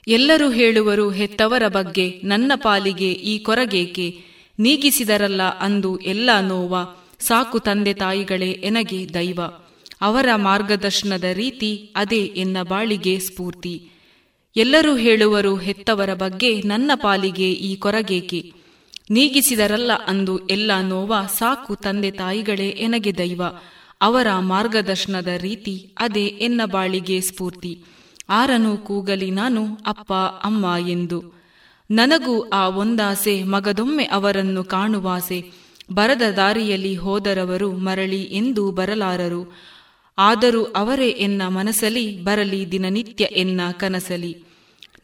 [0.08, 4.18] ಎಲ್ಲರೂ ಹೇಳುವರು, ಹೆತ್ತವರ ಬಗ್ಗೆ ನನ್ನ ಪಾಲಿಗೆ ಈ ಕೊರಗೇಕೆ?
[4.58, 6.76] ನೀಗಿಸಿದರಲ್ಲ ಅಂದು ಎಲ್ಲ ನೋವ.
[7.18, 9.40] ಸಾಕು ತಂದೆ ತಾಯಿಗಳೇ, ಎನಗೆ ದೈವ.
[10.00, 13.90] ಅವರ ಮಾರ್ಗದರ್ಶನದ ರೀತಿ ಅದೇ ಎನ್ನ ಬಾಳಿಗೆ ಸ್ಫೂರ್ತಿ.
[14.56, 18.52] ಎಲ್ಲರೂ ಹೇಳುವರು ಹೆತ್ತವರ ಬಗ್ಗೆ ನನ್ನ ಪಾಲಿಗೆ ಈ ಕೊರಗೇಕೆ.
[19.10, 23.42] ನೀಗಿಸಿದರಲ್ಲ ಅಂದು ಎಲ್ಲ ನೋವ ಸಾಕು ತಂದೆ ತಾಯಿಗಳೇ, ಎನಗೆ ದೈವ.
[24.00, 27.84] ಅವರ ಮಾರ್ಗದರ್ಶನದ ರೀತಿ ಅದೇ ಎನ್ನ ಬಾಳಿಗೆ ಸ್ಫೂರ್ತಿ.
[28.28, 30.12] ಆರನು ಕೂಗಲಿ ನಾನು, ಅಪ್ಪ,
[30.44, 31.34] ಅಮ್ಮ ಎಂದು.
[31.90, 35.65] ನನಗೂ ಆ ಒಂದಾಸೆ, ಮಗದೊಮ್ಮೆ ಅವರನ್ನು ಕಾಣುವಾಸೆ.
[35.92, 39.52] ಬರದ ದಾರಿಯಲ್ಲಿ ಹೋದರವರು ಮರಳಿ ಎಂದು ಬರಲಾರರು.
[40.18, 44.44] ಆದರೂ ಅವರೇ ಎನ್ನ ಮನಸಲಿ, ಬರಲಿ ದಿನನಿತ್ಯ ಎನ್ನ ಕನಸಲಿ.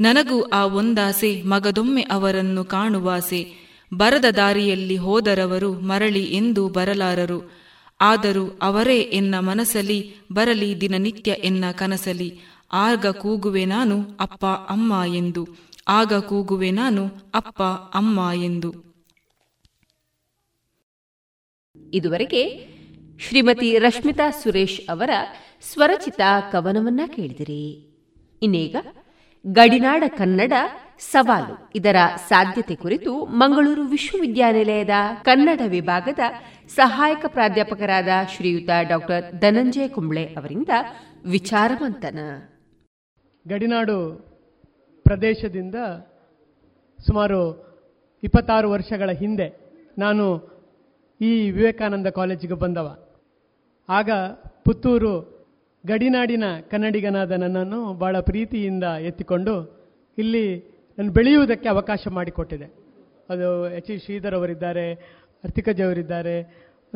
[0.01, 3.53] ನನಗೂ ಆ ಒಂದಾಸೆ, ಮಗದೊಮ್ಮೆ ಅವರನ್ನು ಕಾಣುವಾಸೆ.
[3.95, 7.53] ಬರದ ದಾರಿಯಲ್ಲಿ ಹೋದರವರು ಮರಳಿ ಎಂದು ಬರಲಾರರು.
[8.01, 12.41] ಆದರೂ ಅವರೇ ಎನ್ನ ಮನಸಲಿ, ಬರಲಿ ದಿನನಿತ್ಯ ಎನ್ನ ಕನಸಲಿ.
[12.73, 15.49] ಆಗ ಕೂಗುವೆ ನಾನು ಅಪ್ಪ, ಅಮ್ಮ ಎಂದು.
[15.89, 17.63] ಆಗ ಕೂಗುವೆ ನಾನು ಅಪ್ಪ,
[17.97, 18.92] ಅಮ್ಮ ಎಂದು.
[21.93, 22.43] ಇದುವರೆಗೆ
[23.21, 25.11] ಶ್ರೀಮತಿ ರಶ್ಮಿತಾ ಸುರೇಶ್ ಅವರ
[25.63, 26.21] ಸ್ವರಚಿತ
[26.53, 27.65] ಕವನವನ್ನ ಕೇಳಿದಿರಿ.
[28.43, 28.77] ಇನ್ನೀಗ
[29.45, 30.53] ಗಡಿನಾಡ ಕನ್ನಡ
[31.13, 31.97] ಸವಾಲು, ಇದರ
[32.29, 36.19] ಸಾಧ್ಯತೆ ಕುರಿತು ಮಂಗಳೂರು ವಿಶ್ವವಿದ್ಯಾನಿಲಯದ ಕನ್ನಡ ವಿಭಾಗದ
[36.77, 40.69] ಸಹಾಯಕ ಪ್ರಾಧ್ಯಾಪಕರಾದ ಶ್ರೀಯುತ ಡಾಕ್ಟರ್ ಧನಂಜಯ ಕುಂಬ್ಳೆ ಅವರಿಂದ
[41.25, 42.19] ವಿಚಾರವಂತನ
[43.47, 43.97] ಗಡಿನಾಡು
[45.07, 45.75] ಪ್ರದೇಶದಿಂದ
[46.99, 47.41] ಸುಮಾರು
[48.23, 49.49] ಇಪ್ಪತ್ತಾರು ವರ್ಷಗಳ ಹಿಂದೆ
[49.99, 50.25] ನಾನು
[51.23, 52.99] ಈ ವಿವೇಕಾನಂದ ಕಾಲೇಜಿಗೆ ಬಂದವ.
[53.89, 54.11] ಆಗ
[54.65, 55.43] ಪುತ್ತೂರು
[55.87, 59.55] ಗಡಿನಾಡಿನ ಕನ್ನಡಿಗನಾದ ನನ್ನನ್ನು ಬಹಳ ಪ್ರೀತಿಯಿಂದ ಎತ್ತಿಕೊಂಡು
[60.19, 60.59] ಇಲ್ಲಿ
[60.99, 62.65] ನಾನು ಬೆಳೆಯುವುದಕ್ಕೆ ಅವಕಾಶ ಮಾಡಿಕೊಟ್ಟಿದೆ.
[63.31, 64.95] ಅದು ಎಚ್ ಇ ಶ್ರೀಧರ್ ಅವರಿದ್ದಾರೆ
[65.83, 66.43] ಅವರಿದ್ದಾರೆ.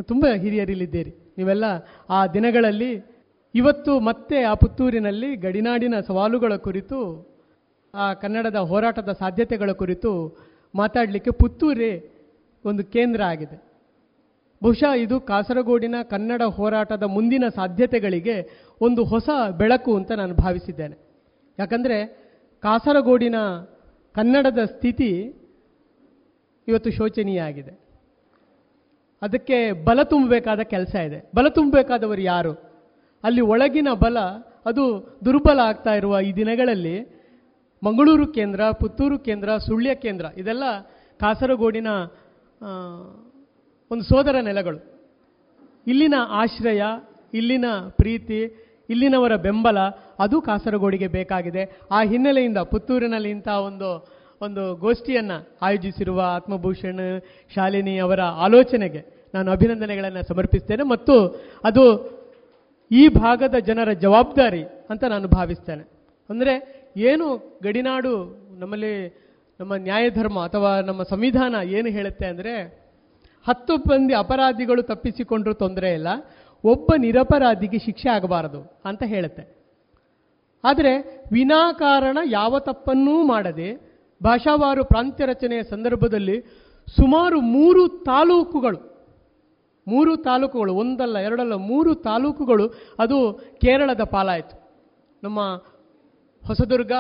[0.03, 1.15] ತುಂಬ ಹಿರಿಯರಿಲ್ಲಿದ್ದೀರಿ.
[1.39, 1.65] ನೀವೆಲ್ಲ
[2.11, 3.05] ಆ ದಿನಗಳಲ್ಲಿ
[3.55, 7.29] ಇವತ್ತು ಮತ್ತೆ ಆ ಪುತ್ತೂರಿನಲ್ಲಿ ಗಡಿನಾಡಿನ ಸವಾಲುಗಳ ಕುರಿತು,
[7.95, 10.37] ಆ ಕನ್ನಡದ ಹೋರಾಟದ ಸಾಧ್ಯತೆಗಳ ಕುರಿತು
[10.75, 12.11] ಮಾತಾಡಲಿಕ್ಕೆ ಪುತ್ತೂರೇ
[12.65, 13.66] ಒಂದು ಕೇಂದ್ರ ಆಗಿದೆ.
[14.63, 18.37] ಬಹುಶಃ ಇದು ಕಾಸರಗೋಡಿನ ಕನ್ನಡ ಹೋರಾಟದ ಮುಂದಿನ ಸಾಧ್ಯತೆಗಳಿಗೆ
[18.81, 19.29] ಒಂದು ಹೊಸ
[19.59, 20.97] ಬೆಳಕು ಅಂತ ನಾನು ಭಾವಿಸಿದ್ದೇನೆ.
[21.59, 21.99] ಯಾಕಂದರೆ
[22.61, 23.35] ಕಾಸರಗೋಡಿನ
[24.15, 25.11] ಕನ್ನಡದ ಸ್ಥಿತಿ
[26.69, 27.87] ಇವತ್ತು ಶೋಚನೀಯ ಆಗಿದೆ
[29.23, 31.31] ಅದಕ್ಕೆ ಬಲ ತುಂಬಬೇಕಾದ ಕೆಲಸ ಇದೆ.
[31.37, 32.53] ಬಲ ತುಂಬಬೇಕಾದವರು ಯಾರು?
[33.25, 34.19] ಅಲ್ಲಿ ಒಳಗಿನ ಬಲ,
[34.67, 34.85] ಅದು
[35.25, 36.97] ದುರ್ಬಲ ಆಗ್ತಾ ಇರುವ ಈ ದಿನಗಳಲ್ಲಿ
[37.85, 40.63] ಮಂಗಳೂರು ಕೇಂದ್ರ, ಪುತ್ತೂರು ಕೇಂದ್ರ, ಸುಳ್ಯ ಕೇಂದ್ರ, ಇದೆಲ್ಲ
[41.21, 41.89] ಕಾಸರಗೋಡಿನ
[43.91, 44.79] ಒಂದು ಸೋದರ ನೆಲಗಳು.
[45.87, 46.83] ಇಲ್ಲಿನ ಆಶ್ರಯ,
[47.35, 48.41] ಇಲ್ಲಿನ ಪ್ರೀತಿ,
[48.91, 49.79] ಇಲ್ಲಿನವರ ಬೆಂಬಲ,
[50.19, 51.63] ಅದು ಕಾಸರಗೋಡಿಗೆ ಬೇಕಾಗಿದೆ.
[51.91, 57.23] ಆ ಹಿನ್ನೆಲೆಯಿಂದ ಪುತ್ತೂರಿನಲ್ಲಿ ಇಂಥ ಒಂದು ಒಂದು ಗೋಷ್ಠಿಯನ್ನು ಆಯೋಜಿಸಿರುವ ಆತ್ಮಭೂಷಣ್
[57.55, 59.01] ಶಾಲಿನಿ ಅವರ ಆಲೋಚನೆಗೆ
[59.35, 61.15] ನಾನು ಅಭಿನಂದನೆಗಳನ್ನು ಸಮರ್ಪಿಸ್ತೇನೆ ಮತ್ತು
[61.65, 61.85] ಅದು
[62.91, 65.85] ಈ ಭಾಗದ ಜನರ ಜವಾಬ್ದಾರಿ ಅಂತ ನಾನು ಭಾವಿಸ್ತೇನೆ.
[66.31, 66.55] ಅಂದರೆ
[66.97, 67.27] ಏನು
[67.63, 68.13] ಗಡಿನಾಡು
[68.59, 68.95] ನಮ್ಮಲ್ಲಿ
[69.61, 72.55] ನಮ್ಮ ನ್ಯಾಯಧರ್ಮ ಅಥವಾ ನಮ್ಮ ಸಂವಿಧಾನ ಏನು ಹೇಳುತ್ತೆ ಅಂದರೆ
[73.47, 76.09] ಹತ್ತು ಮಂದಿ ಅಪರಾಧಿಗಳು ತಪ್ಪಿಸಿಕೊಂಡ್ರೂ ತೊಂದರೆ ಇಲ್ಲ,
[76.65, 79.45] ಒಬ್ಬ ನಿರಪರಾಧಿಗೆ ಶಿಕ್ಷೆ ಆಗಬಾರದು ಅಂತ ಹೇಳುತ್ತೆ.
[80.65, 80.93] ಆದರೆ
[81.33, 83.69] ವಿನಾಕಾರಣ ಯಾವ ತಪ್ಪನ್ನೂ ಮಾಡದೆ
[84.23, 86.41] ಭಾಷಾವಾರು ಪ್ರಾಂತ್ಯ ರಚನೆಯ ಸಂದರ್ಭದಲ್ಲಿ
[86.97, 88.97] ಸುಮಾರು ಮೂರು ತಾಲೂಕುಗಳು
[89.89, 92.65] ಮೂರು ತಾಲೂಕುಗಳು, ಒಂದಲ್ಲ ಎರಡಲ್ಲ, ಮೂರು ತಾಲೂಕುಗಳು
[92.99, 94.57] ಅದು ಕೇರಳದ ಪಾಲಾಯಿತು.
[95.23, 95.41] ನಮ್ಮ
[96.45, 96.93] ಹೊಸದುರ್ಗ,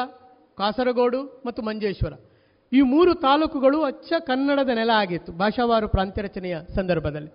[0.57, 2.13] ಕಾಸರಗೋಡು ಮತ್ತು ಮಂಜೇಶ್ವರ.
[2.73, 5.33] ಈ ಮೂರು ತಾಲೂಕುಗಳು ಅಚ್ಚ ಕನ್ನಡದ ನೆಲ ಆಗಿತ್ತು.
[5.33, 7.31] ಭಾಷಾವಾರು ಪ್ರಾಂತ್ಯ ರಚನೆಯ ಸಂದರ್ಭದಲ್ಲಿ.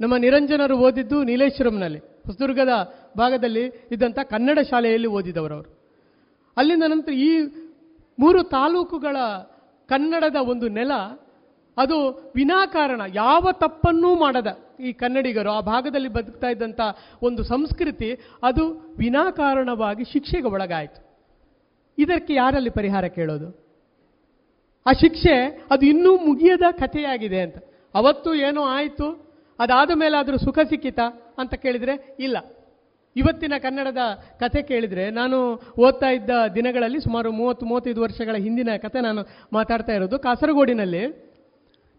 [0.00, 1.98] ನಮ್ಮ ನಿರಂಜನರು ಓದಿದ್ದು ನೀಲೇಶ್ವರಂನಲ್ಲಿ.
[1.98, 2.68] ಹೊಸದುರ್ಗದ
[3.18, 5.80] ಭಾಗದಲ್ಲಿ ಇದ್ದಂಥ ಕನ್ನಡ ಶಾಲೆಯಲ್ಲಿ ಓದಿದವರು ಅವರು
[6.56, 7.44] ಅಲ್ಲಿಂದ ನಂತರ ಈ
[8.18, 9.16] ಮೂರು ತಾಲೂಕುಗಳ
[9.88, 10.92] ಕನ್ನಡದ ಒಂದು ನೆಲ,
[11.76, 13.00] ಅದು ವಿನಾಕಾರಣ.
[13.14, 14.46] ಯಾವ ತಪ್ಪನ್ನೂ ಮಾಡದ
[14.80, 15.50] ಈ ಕನ್ನಡಿಗರು.
[15.50, 16.80] ಆ ಭಾಗದಲ್ಲಿ ಬದುಕ್ತಾ ಇದ್ದಂಥ
[17.22, 21.18] ಒಂದು ಸಂಸ್ಕೃತಿ, ಅದು ವಿನಾಕಾರಣವಾಗಿ ಶಿಕ್ಷೆಗೆ ಒಳಗಾಯಿತು.
[21.98, 23.69] ಇದಕ್ಕೆ ಯಾರಲ್ಲಿ ಪರಿಹಾರ ಕೇಳೋದು?
[24.86, 27.56] ಆ ಶಿಕ್ಷೆ ಅದು ಇನ್ನೂ ಮುಗಿಯದ ಕಥೆಯಾಗಿದೆ ಅಂತ.
[27.94, 30.98] ಅವತ್ತು ಏನೋ ಆಯಿತು, ಅದಾದ ಮೇಲೆ ಆದರೂ ಸುಖ ಸಿಕ್ಕಿತ
[31.38, 32.36] ಅಂತ ಕೇಳಿದರೆ ಇಲ್ಲ.
[33.16, 33.98] ಇವತ್ತಿನ ಕನ್ನಡದ
[34.40, 40.18] ಕಥೆ ಕೇಳಿದರೆ ನಾನು ಓದ್ತಾ ಇದ್ದ ದಿನಗಳಲ್ಲಿ ಸುಮಾರು ಮೂವತ್ತು, ಮೂವತ್ತೈದು ವರ್ಷಗಳ ಹಿಂದಿನ ಕತೆ ನಾನು ಮಾತಾಡ್ತಾ ಇರೋದು.
[40.18, 41.08] ಕಾಸರಗೋಡಿನಲ್ಲಿ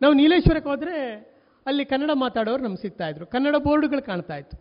[0.01, 1.31] ನಾವು ನೀಲೇಶ್ವರಕ್ಕೆ ಹೋದರೆ
[1.65, 3.25] ಅಲ್ಲಿ ಕನ್ನಡ ಮಾತಾಡೋರು ನಮ್ಗೆ ಸಿಗ್ತಾ ಇದ್ರು.
[3.25, 4.57] ಕನ್ನಡ ಬೋರ್ಡ್ಗಳು ಕಾಣ್ತಾ ಇತ್ತು.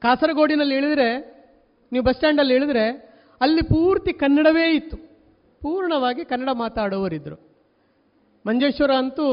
[0.00, 1.36] ಕಾಸರಗೋಡಿನಲ್ಲಿ ಇಳಿದ್ರೆ,
[1.92, 2.90] ನೀವು ಬಸ್ ಸ್ಟ್ಯಾಂಡಲ್ಲಿ ಇಳಿದ್ರೆ
[3.40, 5.05] ಅಲ್ಲಿ ಪೂರ್ತಿ ಕನ್ನಡವೇ ಇತ್ತು.
[5.66, 7.38] ಪೂರ್ಣವಾಗಿ ಕನ್ನಡ ಮಾತಾಡುವವರಿದ್ದರು
[8.46, 9.26] ಮಂಜೇಶ್ವರ ಅಂತೂ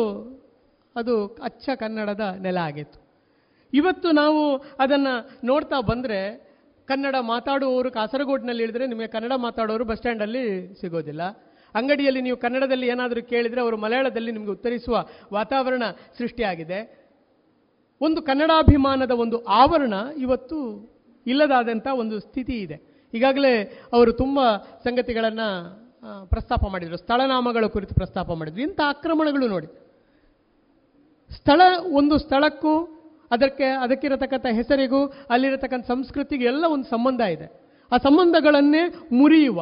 [0.95, 2.99] ಅದು ಅಚ್ಚ ಕನ್ನಡದ ನೆಲ ಆಗಿತ್ತು.
[3.73, 6.19] ಇವತ್ತು ನಾವು ಅದನ್ನು ನೋಡ್ತಾ ಬಂದರೆ
[6.85, 10.43] ಕನ್ನಡ ಮಾತಾಡುವವರು ಕಾಸರಗೋಡಿನಲ್ಲಿ ಇಳಿದ್ರೆ ನಿಮಗೆ ಕನ್ನಡ ಮಾತಾಡೋರು ಬಸ್ ಸ್ಟ್ಯಾಂಡಲ್ಲಿ
[10.81, 11.23] ಸಿಗೋದಿಲ್ಲ.
[11.75, 15.83] ಅಂಗಡಿಯಲ್ಲಿ ನೀವು ಕನ್ನಡದಲ್ಲಿ ಏನಾದರೂ ಕೇಳಿದರೆ ಅವರು ಮಲಯಾಳದಲ್ಲಿ ನಿಮಗೆ ಉತ್ತರಿಸುವ ವಾತಾವರಣ
[16.17, 16.79] ಸೃಷ್ಟಿಯಾಗಿದೆ.
[18.01, 20.59] ಒಂದು ಕನ್ನಡಾಭಿಮಾನದ ಒಂದು ಆವರಣ ಇವತ್ತು
[21.27, 22.77] ಇಲ್ಲದಾದಂಥ ಒಂದು ಸ್ಥಿತಿ ಇದೆ.
[23.13, 23.53] ಈಗಾಗಲೇ
[23.93, 24.39] ಅವರು ತುಂಬ
[24.83, 25.82] ಸಂಗತಿಗಳನ್ನು
[26.25, 26.97] ಪ್ರಸ್ತಾಪ ಮಾಡಿದರು.
[26.97, 28.61] ಸ್ಥಳನಾಮಗಳ ಕುರಿತು ಪ್ರಸ್ತಾಪ ಮಾಡಿದರು.
[28.61, 29.67] ಇಂಥ ಆಕ್ರಮಣಗಳು ನೋಡಿ.
[31.33, 31.61] ಸ್ಥಳ,
[31.93, 32.83] ಒಂದು ಸ್ಥಳಕ್ಕೂ
[33.31, 37.63] ಅದಕ್ಕೆ, ಅದಕ್ಕಿರತಕ್ಕಂಥ ಹೆಸರಿಗೂ, ಅಲ್ಲಿರತಕ್ಕಂಥ ಸಂಸ್ಕೃತಿಗೆ ಎಲ್ಲ ಒಂದು ಸಂಬಂಧ ಇದೆ.
[37.91, 39.59] ಆ ಸಂಬಂಧಗಳನ್ನೇ ಮುರಿಯುವ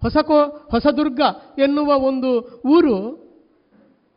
[0.00, 1.20] ಹೊಸಕೋ, ಹೊಸದುರ್ಗ
[1.58, 3.28] ಎನ್ನುವ ಒಂದು ಊರು,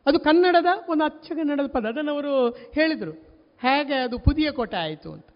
[0.06, 3.12] ಅದು ಕನ್ನಡದ ಒಂದು ಅಚ್ಚಗನ್ನಡದ ಪದ ಅದನ್ನು ಅವರು ಹೇಳಿದರು.
[3.60, 5.26] ಹೇಗೆ ಅದು ಪುದಿಯ ಕೋಟೆ ಆಯಿತು ಅಂತ.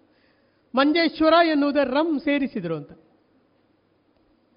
[0.75, 2.91] ಮಂಜೇಶ್ವರ ಎನ್ನುವುದೇ ರಂ ಸೇರಿಸಿದರು ಅಂತ.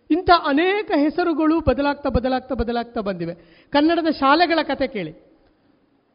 [0.10, 3.34] ಇಂಥ ಅನೇಕ ಹೆಸರುಗಳು ಬದಲಾಗ್ತಾ ಬದಲಾಗ್ತಾ ಬದಲಾಗ್ತಾ ಬಂದಿವೆ.
[3.72, 5.12] ಕನ್ನಡದ ಶಾಲೆಗಳ ಕತೆ ಕೇಳಿ.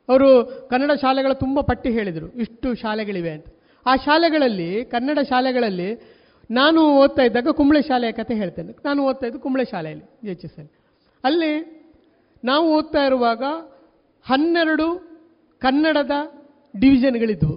[0.08, 2.28] ಅವರು ಕನ್ನಡ ಶಾಲೆಗಳ ತುಂಬ ಪಟ್ಟಿ ಹೇಳಿದರು.
[2.32, 3.46] ಇಷ್ಟು ಶಾಲೆಗಳಿವೆ ಅಂತ.
[3.86, 6.14] ಆ ಶಾಲೆಗಳಲ್ಲಿ, ಕನ್ನಡ ಶಾಲೆಗಳಲ್ಲಿ
[6.50, 8.72] ನಾನು ಓದ್ತಾ ಇದ್ದಾಗ ಕುಂಬಳೆ ಶಾಲೆಯ ಕತೆ ಹೇಳ್ತೇನೆ.
[8.84, 10.68] ನಾನು ಓದ್ತಾ ಇದ್ದು ಕುಂಬಳೆ ಶಾಲೆಯಲ್ಲಿ ಜಿ ಎಚ್ ಎಸ್ ಎಲ್
[11.24, 11.52] ಅಲ್ಲಿ
[12.44, 13.42] ನಾವು ಓದ್ತಾ ಇರುವಾಗ
[14.26, 14.86] ಹನ್ನೆರಡು
[15.58, 16.10] ಕನ್ನಡದ
[16.80, 17.54] ಡಿವಿಷನ್ಗಳಿದ್ವು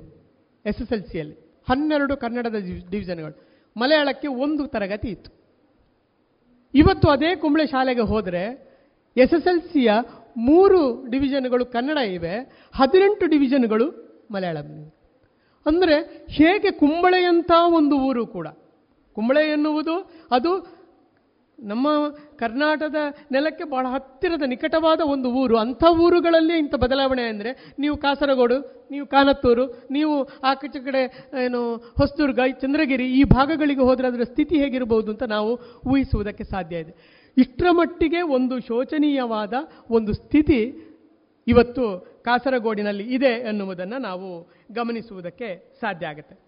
[0.66, 2.56] ಎಸ್ ಎಸ್ ಎಲ್ ಸಿಯಲ್ಲಿ ಹನ್ನೆರಡು ಕನ್ನಡದ
[2.92, 3.44] ಡಿವಿಷನ್ಗಳು
[3.78, 5.37] ಮಲಯಾಳಕ್ಕೆ ಒಂದು ತರಗತಿ ಇತ್ತು.
[6.74, 8.68] ಇವತ್ತು ಅದೇ ಕುಂಬಳೆ ಶಾಲೆಗೆ ಹೋದರೆ
[9.18, 9.92] ಎಸ್ ಎಸ್ ಎಲ್ ಸಿಯ
[10.38, 12.34] ಮೂರು ಡಿವಿಷನ್ಗಳು ಕನ್ನಡ ಇವೆ,
[12.76, 13.88] ಹದಿನೆಂಟು ಡಿವಿಷನ್ಗಳು
[14.32, 14.94] ಮಲಯಾಳಂ.
[15.66, 18.48] ಅಂದರೆ ಹೇಗೆ ಕುಂಬಳೆಯಂಥ ಒಂದು ಊರು ಕೂಡ
[19.16, 19.96] ಕುಂಬಳೆ ಎನ್ನುವುದು
[20.32, 20.77] ಅದು
[21.60, 21.88] ನಮ್ಮ
[22.38, 22.96] ಕರ್ನಾಟಕದ
[23.32, 29.88] ನೆಲಕ್ಕೆ ಬಹಳ ಹತ್ತಿರದ ನಿಕಟವಾದ ಒಂದು ಊರು, ಅಂಥ ಊರುಗಳಲ್ಲಿ ಇಂಥ ಬದಲಾವಣೆ ಅಂದರೆ ನೀವು ಕಾಸರಗೋಡು, ನೀವು ಕಾನತ್ತೂರು,
[29.92, 35.60] ನೀವು ಆ ಕಚೆ ಕಡೆ, ಏನು, ಹೊಸದುರ್ಗ ಚಂದ್ರಗಿರಿ, ಈ ಭಾಗಗಳಿಗೆ ಹೋದರೆ ಅದರ ಸ್ಥಿತಿ ಹೇಗಿರಬಹುದು ಅಂತ ನಾವು
[35.88, 36.96] ಊಹಿಸುವುದಕ್ಕೆ ಸಾಧ್ಯ ಇದೆ.
[37.38, 39.54] ಇಷ್ಟರ ಮಟ್ಟಿಗೆ ಒಂದು ಶೋಚನೀಯವಾದ
[39.90, 40.84] ಒಂದು ಸ್ಥಿತಿ
[41.48, 41.84] ಇವತ್ತು
[42.26, 46.40] ಕಾಸರಗೋಡಿನಲ್ಲಿ ಇದೆ ಎನ್ನುವುದನ್ನು ನಾವು ಗಮನಿಸುವುದಕ್ಕೆ ಸಾಧ್ಯ ಆಗುತ್ತೆ.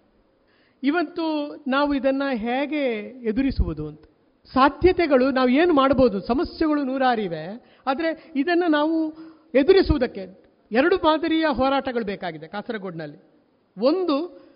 [0.84, 2.86] ಇವತ್ತು ನಾವು ಇದನ್ನು ಹೇಗೆ
[3.23, 4.03] ಎದುರಿಸುವುದು ಅಂತ?
[4.45, 7.65] ಸಾಧ್ಯತೆಗಳು ನಾವು ಏನು ಮಾಡ್ಬೋದು ಸಮಸ್ಯೆಗಳು ನೂರಾರಿವೆ.
[7.87, 9.13] ಆದರೆ ಇದನ್ನು ನಾವು
[9.53, 13.23] ಎದುರಿಸುವುದಕ್ಕೆ ಎರಡು ಮಾದರಿಯ ಹೋರಾಟಗಳು ಬೇಕಾಗಿದೆ ಕಾಸರಗೋಡಿನಲ್ಲಿ.
[13.77, 14.49] ಒಂದು,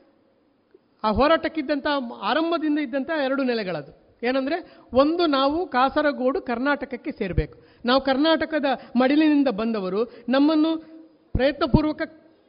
[1.03, 1.87] ಆ ಹೋರಾಟಕ್ಕಿದ್ದಂಥ
[2.21, 4.17] ಆರಂಭದಿಂದ ಇದ್ದಂಥ ಎರಡು ನೆಲೆಗಳದು.
[4.23, 7.59] ಏನಂದರೆ, ಒಂದು ನಾವು ಕಾಸರಗೋಡು ಕರ್ನಾಟಕಕ್ಕೆ ಸೇರಬೇಕು.
[7.85, 8.65] ನಾವು ಕರ್ನಾಟಕದ
[8.95, 10.77] ಮಡಿಲಿನಿಂದ ಬಂದವರು, ನಮ್ಮನ್ನು
[11.33, 12.01] ಪ್ರಯತ್ನಪೂರ್ವಕ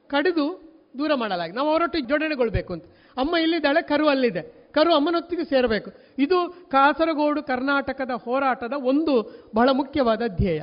[0.06, 0.62] ಕಡಿದು
[0.98, 1.56] ದೂರ ಮಾಡಲಾಗಿದೆ.
[1.56, 2.84] ನಾವು ಅವರೊಟ್ಟಿಗೆ ಜೋಡಣೆಗೊಳ್ಬೇಕು ಅಂತ.
[3.16, 4.63] ಅಮ್ಮ ಇಲ್ಲಿದ್ದಾಳೆ, ಕರು ಅಲ್ಲಿದೆ.
[4.74, 5.90] ಕರು ಅಮ್ಮನೊತ್ತಿಗೆ ಸೇರಬೇಕು.
[6.18, 10.62] ಇದು ಕಾಸರಗೋಡು ಕರ್ನಾಟಕದ ಹೋರಾಟದ ಒಂದು ಬಹಳ ಮುಖ್ಯವಾದ ಧ್ಯೇಯ.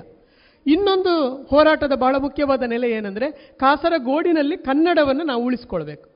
[0.67, 6.09] ಇನ್ನೊಂದು ಹೋರಾಟದ ಬಹಳ ಮುಖ್ಯವಾದ ನೆಲೆ ಏನಂದರೆ ಕಾಸರಗೋಡಿನಲ್ಲಿ ಕನ್ನಡವನ್ನು ನಾವು ಉಳಿಸ್ಕೊಳ್ಬೇಕು.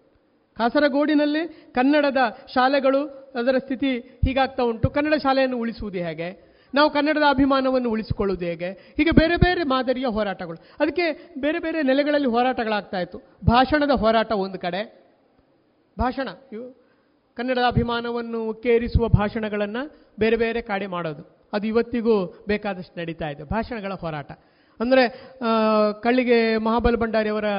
[0.58, 2.18] ಕಾಸರಗೋಡಿನಲ್ಲಿ ಕನ್ನಡದ
[2.54, 4.90] ಶಾಲೆಗಳು ಅದರ ಸ್ಥಿತಿ ಹೀಗಾಗ್ತಾ ಉಂಟು.
[4.90, 6.56] ಕನ್ನಡ ಶಾಲೆಯನ್ನು ಉಳಿಸುವುದು ಹೇಗೆ?
[6.74, 8.70] ನಾವು ಕನ್ನಡದ ಅಭಿಮಾನವನ್ನು ಉಳಿಸಿಕೊಳ್ಳುವುದು ಹೇಗೆ?
[8.70, 10.58] ಹೀಗೆ ಬೇರೆ ಬೇರೆ ಮಾದರಿಯ ಹೋರಾಟಗಳು.
[10.80, 13.18] ಅದಕ್ಕೆ ಬೇರೆ ಬೇರೆ ನೆಲೆಗಳಲ್ಲಿ ಹೋರಾಟಗಳಾಗ್ತಾ ಇತ್ತು.
[13.46, 15.06] ಭಾಷಣದ ಹೋರಾಟ ಒಂದು ಕಡೆ.
[16.00, 16.30] ಭಾಷಣ
[17.38, 19.84] ಕನ್ನಡದ ಅಭಿಮಾನವನ್ನು ಉಕ್ಕೇರಿಸುವ ಭಾಷಣಗಳನ್ನು
[20.20, 21.24] ಬೇರೆ ಬೇರೆ ಕಾಡೆ ಮಾಡೋದು.
[21.54, 22.16] ಅದು ಇವತ್ತಿಗೂ
[22.48, 23.44] ಬೇಕಾದಷ್ಟು ನಡೀತಾ ಇದೆ.
[23.44, 24.32] ಭಾಷಣಗಳ ಹೋರಾಟ.
[24.80, 25.04] ಅಂದರೆ
[26.06, 27.50] ಕಳ್ಳಿಗೆ ಮಹಾಬಲ ಭಂಡಾರಿಯವರ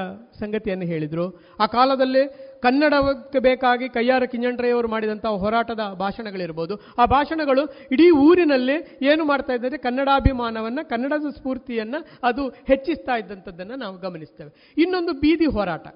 [0.40, 1.26] ಸಂಗತಿಯನ್ನು ಹೇಳಿದರು.
[1.60, 2.22] ಆ ಕಾಲದಲ್ಲಿ
[2.64, 6.74] ಕನ್ನಡಕ್ಕೆ ಬೇಕಾಗಿ ಕೈಯಾರ ಕಿಂಜಂಡ್ರೆಯವರು ಮಾಡಿದಂಥ ಹೋರಾಟದ ಭಾಷಣಗಳಿರ್ಬೋದು.
[6.98, 7.62] ಆ ಭಾಷಣಗಳು
[7.92, 8.76] ಇಡೀ ಊರಿನಲ್ಲಿ
[9.10, 14.50] ಏನು ಮಾಡ್ತಾ ಇದ್ದರೆ ಕನ್ನಡಾಭಿಮಾನವನ್ನು, ಕನ್ನಡದ ಸ್ಫೂರ್ತಿಯನ್ನು ಅದು ಹೆಚ್ಚಿಸ್ತಾ ಇದ್ದಂಥದ್ದನ್ನು ನಾವು ಗಮನಿಸ್ತೇವೆ.
[14.76, 15.86] ಇನ್ನೊಂದು ಬೀದಿ ಹೋರಾಟ.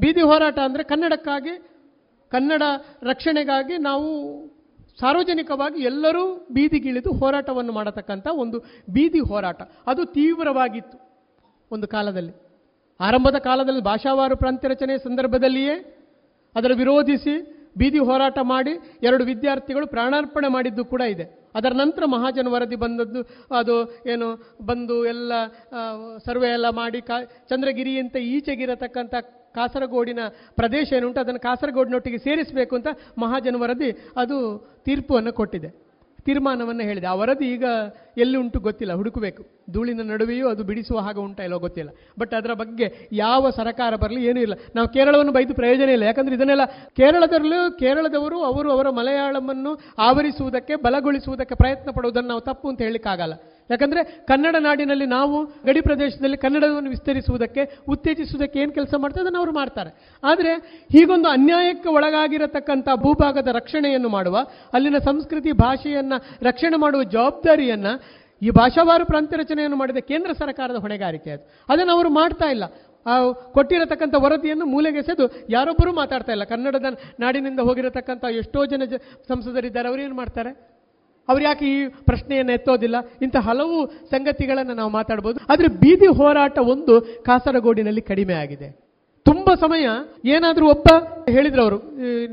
[0.00, 1.54] ಬೀದಿ ಹೋರಾಟ ಅಂದರೆ ಕನ್ನಡಕ್ಕಾಗಿ
[2.32, 2.62] ಕನ್ನಡ
[3.02, 4.08] ರಕ್ಷಣೆಗಾಗಿ ನಾವು
[5.00, 8.58] ಸಾರ್ವಜನಿಕವಾಗಿ ಎಲ್ಲರೂ ಬೀದಿಗಿಳಿದು ಹೋರಾಟವನ್ನು ಮಾಡತಕ್ಕಂಥ ಒಂದು
[8.90, 9.62] ಬೀದಿ ಹೋರಾಟ.
[9.86, 10.96] ಅದು ತೀವ್ರವಾಗಿತ್ತು
[11.70, 12.32] ಒಂದು ಕಾಲದಲ್ಲಿ.
[13.00, 15.76] ಆರಂಭದ ಕಾಲದಲ್ಲಿ ಭಾಷಾವಾರು ಪ್ರಾಂತ್ಯ ರಚನೆ ಸಂದರ್ಭದಲ್ಲಿಯೇ
[16.56, 17.34] ಅದರ ವಿರೋಧಿಸಿ
[17.78, 18.72] ಬೀದಿ ಹೋರಾಟ ಮಾಡಿ
[19.02, 21.24] ಎರಡು ವಿದ್ಯಾರ್ಥಿಗಳು ಪ್ರಾಣಾರ್ಪಣೆ ಮಾಡಿದ್ದು ಕೂಡ ಇದೆ.
[21.54, 23.20] ಅದರ ನಂತರ ಮಹಾಜನ ವರದಿ ಬಂದದ್ದು,
[23.54, 23.74] ಅದು
[24.12, 24.28] ಏನು,
[24.66, 25.32] ಬಂದು ಎಲ್ಲ
[26.24, 29.14] ಸರ್ವೆ ಎಲ್ಲ ಮಾಡಿ ಕಾ, ಚಂದ್ರಗಿರಿಯಂತ ಈಚೆಗಿರತಕ್ಕಂಥ
[29.56, 30.20] ಕಾಸರಗೋಡಿನ
[30.54, 32.88] ಪ್ರದೇಶ ಏನುಂಟು, ಅದನ್ನು ಕಾಸರಗೋಡಿನೊಟ್ಟಿಗೆ ಸೇರಿಸಬೇಕು ಅಂತ
[33.18, 34.38] ಮಹಾಜನ ವರದಿ ಅದು
[34.84, 35.70] ತೀರ್ಪನ್ನು ಕೊಟ್ಟಿದೆ.
[36.26, 37.06] ತೀರ್ಮಾನವನ್ನು ಹೇಳಿದೆ.
[37.06, 37.64] ಆ ವರದಿ ಈಗ
[38.18, 39.42] ಎಲ್ಲಿ ಉಂಟು ಗೊತ್ತಿಲ್ಲ, ಹುಡುಕಬೇಕು.
[39.72, 41.90] ಧೂಳಿನ ನಡುವೆಯೂ ಅದು ಬಿಡಿಸುವ ಹಾಗೆ ಉಂಟಾ ಇಲ್ಲೋ ಗೊತ್ತಿಲ್ಲ.
[42.18, 44.54] ಬಟ್ ಅದರ ಬಗ್ಗೆ ಯಾವ ಸರ್ಕಾರ ಬರಲಿ ಏನೂ ಇಲ್ಲ.
[44.74, 46.02] ನಾವು ಕೇರಳವನ್ನು ಬೈದು ಪ್ರಯೋಜನ ಇಲ್ಲ.
[46.02, 46.64] ಯಾಕಂದರೆ ಇದನ್ನೆಲ್ಲ
[46.98, 53.36] ಕೇರಳದಲ್ಲೂ, ಕೇರಳದವರು ಅವರು ಅವರ ಮಲಯಾಳಮನ್ನು ಆವರಿಸುವುದಕ್ಕೆ, ಬಲಗೊಳಿಸುವುದಕ್ಕೆ ಪ್ರಯತ್ನ ಪಡುವುದನ್ನು ನಾವು ತಪ್ಪು ಅಂತ ಹೇಳಲಿಕ್ಕಾಗಲ್ಲ.
[53.70, 59.90] ಯಾಕಂದ್ರೆ ಕನ್ನಡ ನಾಡಿನಲ್ಲಿ ನಾವು ಗಡಿ ಪ್ರದೇಶದಲ್ಲಿ ಕನ್ನಡವನ್ನು ವಿಸ್ತರಿಸುವುದಕ್ಕೆ, ಉತ್ತೇಜಿಸುವುದಕ್ಕೆ ಏನು ಕೆಲಸ ಮಾಡ್ತಾರೆ ಅದನ್ನು ಅವರು ಮಾಡ್ತಾರೆ.
[60.24, 60.52] ಆದರೆ
[60.92, 64.38] ಹೀಗೊಂದು ಅನ್ಯಾಯಕ್ಕೆ ಒಳಗಾಗಿರತಕ್ಕಂಥ ಭೂಭಾಗದ ರಕ್ಷಣೆಯನ್ನು ಮಾಡುವ,
[64.72, 71.44] ಅಲ್ಲಿನ ಸಂಸ್ಕೃತಿ ಭಾಷೆಯನ್ನು ರಕ್ಷಣೆ ಮಾಡುವ ಜವಾಬ್ದಾರಿಯನ್ನು ಈ ಭಾಷಾವಾರು ಪ್ರಾಂತ್ಯ ರಚನೆಯನ್ನು ಮಾಡಿದ ಕೇಂದ್ರ ಸರ್ಕಾರದ ಹೊಣೆಗಾರಿಕೆ ಅದು.
[71.68, 72.64] ಅದನ್ನು ಅವರು ಮಾಡ್ತಾ ಇಲ್ಲ.
[73.52, 76.44] ಕೊಟ್ಟಿರತಕ್ಕಂಥ ವರದಿಯನ್ನು ಮೂಲೆಗೆಸೆದು ಯಾರೊಬ್ಬರೂ ಮಾತಾಡ್ತಾ ಇಲ್ಲ.
[76.44, 76.84] ಕನ್ನಡದ
[77.20, 78.82] ನಾಡಿನಿಂದ ಹೋಗಿರತಕ್ಕಂಥ ಎಷ್ಟೋ ಜನ
[79.28, 80.75] ಸಂಸದರಿದ್ದಾರೆ, ಅವರು ಮಾಡ್ತಾರೆ?
[81.28, 81.78] ಅವ್ರು ಯಾಕೆ ಈ
[82.08, 82.96] ಪ್ರಶ್ನೆಯನ್ನು ಎತ್ತೋದಿಲ್ಲ?
[83.24, 83.78] ಇಂಥ ಹಲವು
[84.10, 85.38] ಸಂಗತಿಗಳನ್ನು ನಾವು ಮಾತಾಡ್ಬೋದು.
[85.52, 86.94] ಆದರೆ ಬೀದಿ ಹೋರಾಟ ಒಂದು
[87.28, 88.68] ಕಾಸರಗೋಡಿನಲ್ಲಿ ಕಡಿಮೆ ಆಗಿದೆ.
[89.26, 89.86] ತುಂಬ ಸಮಯ,
[90.34, 90.88] ಏನಾದರೂ ಒಬ್ಬ
[91.34, 91.78] ಹೇಳಿದ್ರು ಅವರು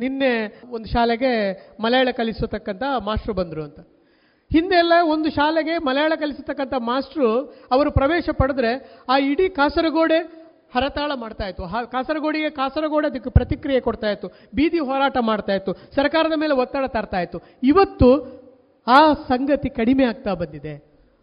[0.03, 0.31] ನಿನ್ನೆ
[0.75, 1.31] ಒಂದು ಶಾಲೆಗೆ
[1.83, 3.79] ಮಲಯಾಳ ಕಲಿಸತಕ್ಕಂಥ ಮಾಸ್ಟ್ರು ಬಂದರು ಅಂತ.
[4.51, 7.29] ಹಿಂದೆ ಎಲ್ಲ ಒಂದು ಶಾಲೆಗೆ ಮಲಯಾಳ ಕಲಿಸತಕ್ಕಂಥ ಮಾಸ್ಟ್ರು
[7.75, 8.71] ಅವರು ಪ್ರವೇಶ ಪಡೆದ್ರೆ
[9.09, 10.19] ಆ ಇಡೀ ಕಾಸರಗೋಡೆ
[10.75, 11.63] ಹರತಾಳ ಮಾಡ್ತಾ ಇತ್ತು.
[11.95, 14.27] ಕಾಸರಗೋಡಿಗೆ ಕಾಸರಗೋಡೆ ಅದಕ್ಕೆ ಪ್ರತಿಕ್ರಿಯೆ ಕೊಡ್ತಾ ಇತ್ತು.
[14.57, 15.73] ಬೀದಿ ಹೋರಾಟ ಮಾಡ್ತಾ ಇತ್ತು.
[15.95, 17.39] ಸರ್ಕಾರದ ಮೇಲೆ ಒತ್ತಡ ತರ್ತಾ ಇತ್ತು.
[17.71, 18.09] ಇವತ್ತು
[18.87, 18.99] ಆ
[19.29, 20.73] ಸಂಗತಿ ಕಡಿಮೆ ಆಗ್ತಾ ಬಂದಿದೆ.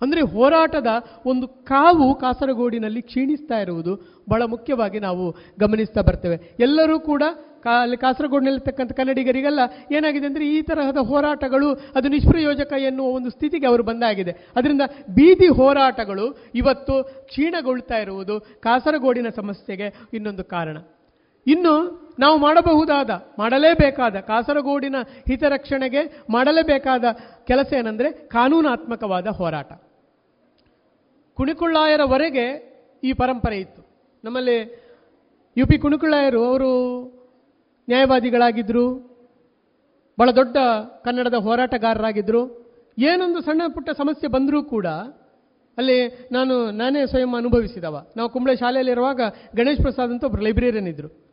[0.00, 0.90] ಅಂದರೆ ಹೋರಾಟದ
[1.30, 3.92] ಒಂದು ಕಾವು ಕಾಸರಗೋಡಿನಲ್ಲಿ ಕ್ಷೀಣಿಸ್ತಾ ಇರುವುದು
[4.30, 5.24] ಬಹಳ ಮುಖ್ಯವಾಗಿ ನಾವು
[5.62, 6.36] ಗಮನಿಸ್ತಾ ಬರ್ತೇವೆ.
[6.66, 7.22] ಎಲ್ಲರೂ ಕೂಡ
[7.64, 9.60] ಕಾ ಕಾಸರಗೋಡಿನಲ್ಲಿರ್ತಕ್ಕಂಥ ಕನ್ನಡಿಗರಿಗೆಲ್ಲ,
[9.96, 11.68] ಏನಾಗಿದೆ ಅಂದರೆ ಈ ತರಹದ ಹೋರಾಟಗಳು
[11.98, 14.32] ಅದು ನಿಷ್ಪ್ರಯೋಜಕ ಎನ್ನುವ ಒಂದು ಸ್ಥಿತಿಗೆ ಅವರು ಬಂದಾಗಿದೆ.
[14.58, 14.86] ಅದರಿಂದ
[15.18, 16.26] ಬೀದಿ ಹೋರಾಟಗಳು
[16.60, 16.96] ಇವತ್ತು
[17.32, 19.88] ಕ್ಷೀಣಗೊಳ್ತಾ ಇರುವುದು ಕಾಸರಗೋಡಿನ ಸಮಸ್ಯೆಗೆ
[20.18, 20.78] ಇನ್ನೊಂದು ಕಾರಣ.
[21.46, 24.96] ಇನ್ನು ನಾವು ಮಾಡಬಹುದಾದ, ಮಾಡಲೇಬೇಕಾದ ಕಾಸರಗೋಡಿನ
[25.28, 27.04] ಹಿತರಕ್ಷಣೆಗೆ ಮಾಡಲೇಬೇಕಾದ
[27.46, 29.72] ಕೆಲಸ ಏನಂದರೆ ಕಾನೂನಾತ್ಮಕವಾದ ಹೋರಾಟ.
[31.34, 32.70] ಕುಣಿಕುಳ್ಳಾಯರವರೆಗೆ
[33.04, 33.88] ಈ ಪರಂಪರೆ ಇತ್ತು.
[34.24, 34.56] ನಮ್ಮಲ್ಲಿ
[35.56, 36.70] ಯು ಪಿ ಕುಣಿಕುಳ್ಳಾಯರು ಅವರು
[37.88, 39.10] ನ್ಯಾಯವಾದಿಗಳಾಗಿದ್ದರು
[40.18, 40.56] ಬಹಳ ದೊಡ್ಡ
[41.04, 42.68] ಕನ್ನಡದ ಹೋರಾಟಗಾರರಾಗಿದ್ದರು
[42.98, 44.86] ಏನೊಂದು ಸಣ್ಣ ಪುಟ್ಟ ಸಮಸ್ಯೆ ಬಂದರೂ ಕೂಡ
[45.78, 48.06] ಅಲ್ಲಿ ನಾನು, ನಾನೇ ಸ್ವಯಂ ಅನುಭವಿಸಿದವ.
[48.16, 49.20] ನಾವು ಕುಂಬಳೆ ಶಾಲೆಯಲ್ಲಿರುವಾಗ
[49.56, 51.29] ಗಣೇಶ್ ಪ್ರಸಾದ್ ಅಂತ ಒಬ್ಬರು ಲೈಬ್ರೇರಿಯನ್ ಇದ್ದರು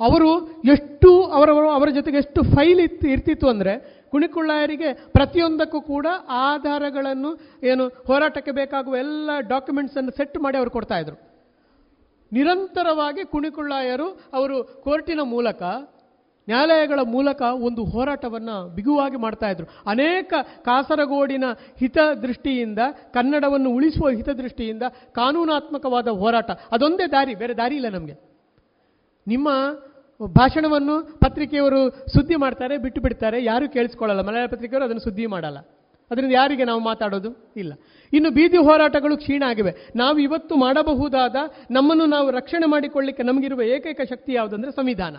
[0.00, 7.30] ಅವರು ಎಷ್ಟು ಅವರ ಅವರ ಜೊತೆಗೆ ಎಷ್ಟು ಫೈಲ್ ಇತ್ತು ಇರ್ತಿತ್ತು ಅಂದರೆ ಕುಣಿಕುಳ್ಳಾಯರಿಗೆ ಪ್ರತಿಯೊಂದಕ್ಕೂ ಕೂಡ ಆಧಾರಗಳನ್ನು
[7.62, 11.16] ಏನು ಹೋರಾಟಕ್ಕೆ ಬೇಕಾಗುವ ಎಲ್ಲ ಡಾಕ್ಯುಮೆಂಟ್ಸನ್ನು ಸೆಟ್ ಮಾಡಿ ಅವರು ಕೊಡ್ತಾ ಇದ್ರು.
[12.32, 15.62] ನಿರಂತರವಾಗಿ ಕುಣಿಕುಳ್ಳಾಯರು ಅವರು ಕೋರ್ಟಿನ ಮೂಲಕ,
[16.48, 19.66] ನ್ಯಾಯಾಲಯಗಳ ಮೂಲಕ ಒಂದು ಹೋರಾಟವನ್ನು ಬಿಗುವಾಗಿ ಮಾಡ್ತಾ ಇದ್ರು.
[19.86, 21.44] ಅನೇಕ ಕಾಸರಗೋಡಿನ
[21.78, 22.78] ಹಿತದೃಷ್ಟಿಯಿಂದ,
[23.14, 24.82] ಕನ್ನಡವನ್ನು ಉಳಿಸುವ ಹಿತದೃಷ್ಟಿಯಿಂದ
[25.12, 26.50] ಕಾನೂನಾತ್ಮಕವಾದ ಹೋರಾಟ.
[26.50, 28.35] ಅದೊಂದೇ ದಾರಿ, ಬೇರೆ ದಾರಿ ಇಲ್ಲ ನಮಗೆ.
[29.26, 29.48] ನಿಮ್ಮ
[30.26, 34.20] ಭಾಷಣವನ್ನು ಪತ್ರಿಕೆಯವರು ಸುದ್ದಿ ಮಾಡ್ತಾರೆ, ಬಿಟ್ಟು ಬಿಡ್ತಾರೆ, ಯಾರು ಕೇಳಿಸ್ಕೊಳ್ಳಲ್ಲ.
[34.20, 35.58] ಮಲಯಾಳ ಪತ್ರಿಕೆಯವರು ಅದನ್ನು ಸುದ್ದಿ ಮಾಡಲ್ಲ.
[36.10, 37.52] ಅದರಿಂದ ಯಾರಿಗೆ ನಾವು ಮಾತಾಡೋದು?
[37.56, 37.72] ಇಲ್ಲ.
[38.12, 39.92] ಇನ್ನು ಬೀದಿ ಹೋರಾಟಗಳು ಕ್ಷೀಣ ಆಗಿವೆ.
[39.96, 41.36] ನಾವು ಇವತ್ತು ಮಾಡಬಹುದಾದ
[41.70, 45.16] ನಮ್ಮನ್ನು ನಾವು ರಕ್ಷಣೆ ಮಾಡಿಕೊಳ್ಳಿಕ್ಕೆ ನಮಗಿರುವ ಏಕೈಕ ಶಕ್ತಿ ಯಾವುದಂದ್ರೆ ಸಂವಿಧಾನ.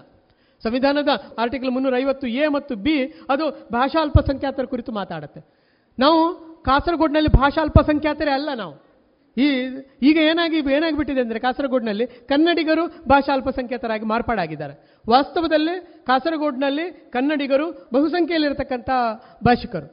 [0.63, 1.09] ಸಂವಿಧಾನದ
[1.39, 5.41] ಆರ್ಟಿಕಲ್ ಮುನ್ನೂರ ಐವತ್ತು ಎ ಮತ್ತು ಬಿ, ಅದು ಭಾಷಾ ಅಲ್ಪಸಂಖ್ಯಾತರ ಕುರಿತು ಮಾತಾಡುತ್ತೆ.
[5.99, 8.86] ನಾವು ಕಾಸರಗೋಡಿನಲ್ಲಿ ಭಾಷಾ ಅಲ್ಪಸಂಖ್ಯಾತರೇ ಅಲ್ಲ ನಾವು.
[9.37, 9.47] ಈ
[10.01, 14.73] ಈಗ ಏನಾಗಿ ಏನಾಗಿಬಿಟ್ಟಿದೆ ಅಂದರೆ ಕಾಸರಗೋಡಿನಲ್ಲಿ ಕನ್ನಡಿಗರು ಭಾಷಾ ಅಲ್ಪಸಂಖ್ಯಾತರಾಗಿ ಮಾರ್ಪಾಡಾಗಿದ್ದಾರೆ.
[15.09, 18.89] ವಾಸ್ತವದಲ್ಲಿ ಕಾಸರಗೋಡಿನಲ್ಲಿ ಕನ್ನಡಿಗರು ಬಹುಸಂಖ್ಯೆಯಲ್ಲಿರತಕ್ಕಂಥ
[19.45, 19.87] ಭಾಷಿಕರು.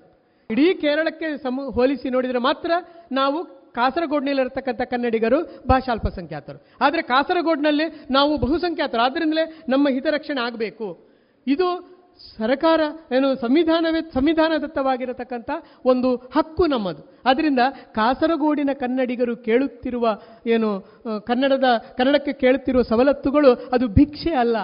[0.50, 2.70] ಇಡೀ ಕೇರಳಕ್ಕೆ ಸಮ, ಹೋಲಿಸಿ ನೋಡಿದರೆ ಮಾತ್ರ
[3.12, 3.44] ನಾವು
[3.74, 5.38] ಕಾಸರಗೋಡಿನಲ್ಲಿರತಕ್ಕಂಥ ಕನ್ನಡಿಗರು
[5.68, 6.58] ಭಾಷಾ ಅಲ್ಪಸಂಖ್ಯಾತರು.
[6.80, 9.00] ಆದರೆ ಕಾಸರಗೋಡಿನಲ್ಲಿ ನಾವು ಬಹುಸಂಖ್ಯಾತರು.
[9.00, 11.14] ಆದ್ದರಿಂದಲೇ ನಮ್ಮ ಹಿತರಕ್ಷಣೆ ಆಗಬೇಕು.
[11.46, 11.93] ಇದು
[12.36, 12.80] ಸರ್ಕಾರ
[13.16, 15.50] ಏನು ಸಂವಿಧಾನವೇ ಸಂವಿಧಾನದತ್ತವಾಗಿರತಕ್ಕಂಥ
[15.84, 17.22] ಒಂದು ಹಕ್ಕು ನಮ್ಮದು.
[17.24, 17.58] ಅದರಿಂದ
[17.92, 20.80] ಕಾಸರಗೋಡಿನ ಕನ್ನಡಿಗರು ಕೇಳುತ್ತಿರುವ ಏನು
[21.26, 21.64] ಕನ್ನಡದ,
[21.96, 24.58] ಕನ್ನಡಕ್ಕೆ ಕೇಳುತ್ತಿರುವ ಸವಲತ್ತುಗಳು ಅದು ಭಿಕ್ಷೆ ಅಲ್ಲ.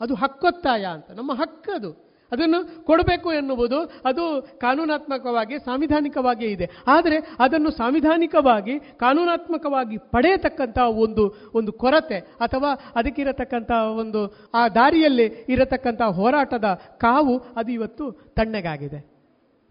[0.00, 1.10] ಅದು ಹಕ್ಕೊತ್ತಾಯ ಅಂತ.
[1.10, 2.11] ನಮ್ಮ ಹಕ್ಕದು.
[2.32, 4.24] ಅದನ್ನು ಕೊಡಬೇಕು ಎನ್ನುವುದು ಅದು
[4.60, 6.66] ಕಾನೂನಾತ್ಮಕವಾಗಿ ಸಾಂವಿಧಾನಿಕವಾಗಿ ಇದೆ.
[6.86, 13.70] ಆದರೆ ಅದನ್ನು ಸಾಂವಿಧಾನಿಕವಾಗಿ, ಕಾನೂನಾತ್ಮಕವಾಗಿ ಪಡೆಯತಕ್ಕಂಥ ಒಂದು ಒಂದು ಕೊರತೆ ಅಥವಾ ಅದಕ್ಕಿರತಕ್ಕಂಥ
[14.02, 14.20] ಒಂದು,
[14.54, 16.68] ಆ ದಾರಿಯಲ್ಲಿ ಇರತಕ್ಕಂಥ ಹೋರಾಟದ
[16.98, 19.00] ಕಾವು ಅದು ಇವತ್ತು ತಣ್ಣಗಾಗಿದೆ.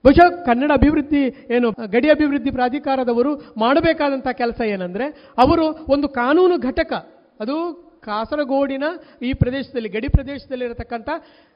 [0.05, 1.23] ಬಹುಶಃ ಕನ್ನಡ ಅಭಿವೃದ್ಧಿ
[1.55, 5.07] ಏನು, ಗಡಿ ಅಭಿವೃದ್ಧಿ ಪ್ರಾಧಿಕಾರದವರು ಮಾಡಬೇಕಾದಂಥ ಕೆಲಸ ಏನಂದರೆ,
[5.38, 6.93] ಅವರು ಒಂದು ಕಾನೂನು ಘಟಕ,
[7.39, 7.55] ಅದು
[8.03, 8.83] ಕಾಸರಗೋಡಿನ
[9.21, 11.09] ಈ ಪ್ರದೇಶದಲ್ಲಿ, ಗಡಿ ಪ್ರದೇಶದಲ್ಲಿರತಕ್ಕಂಥ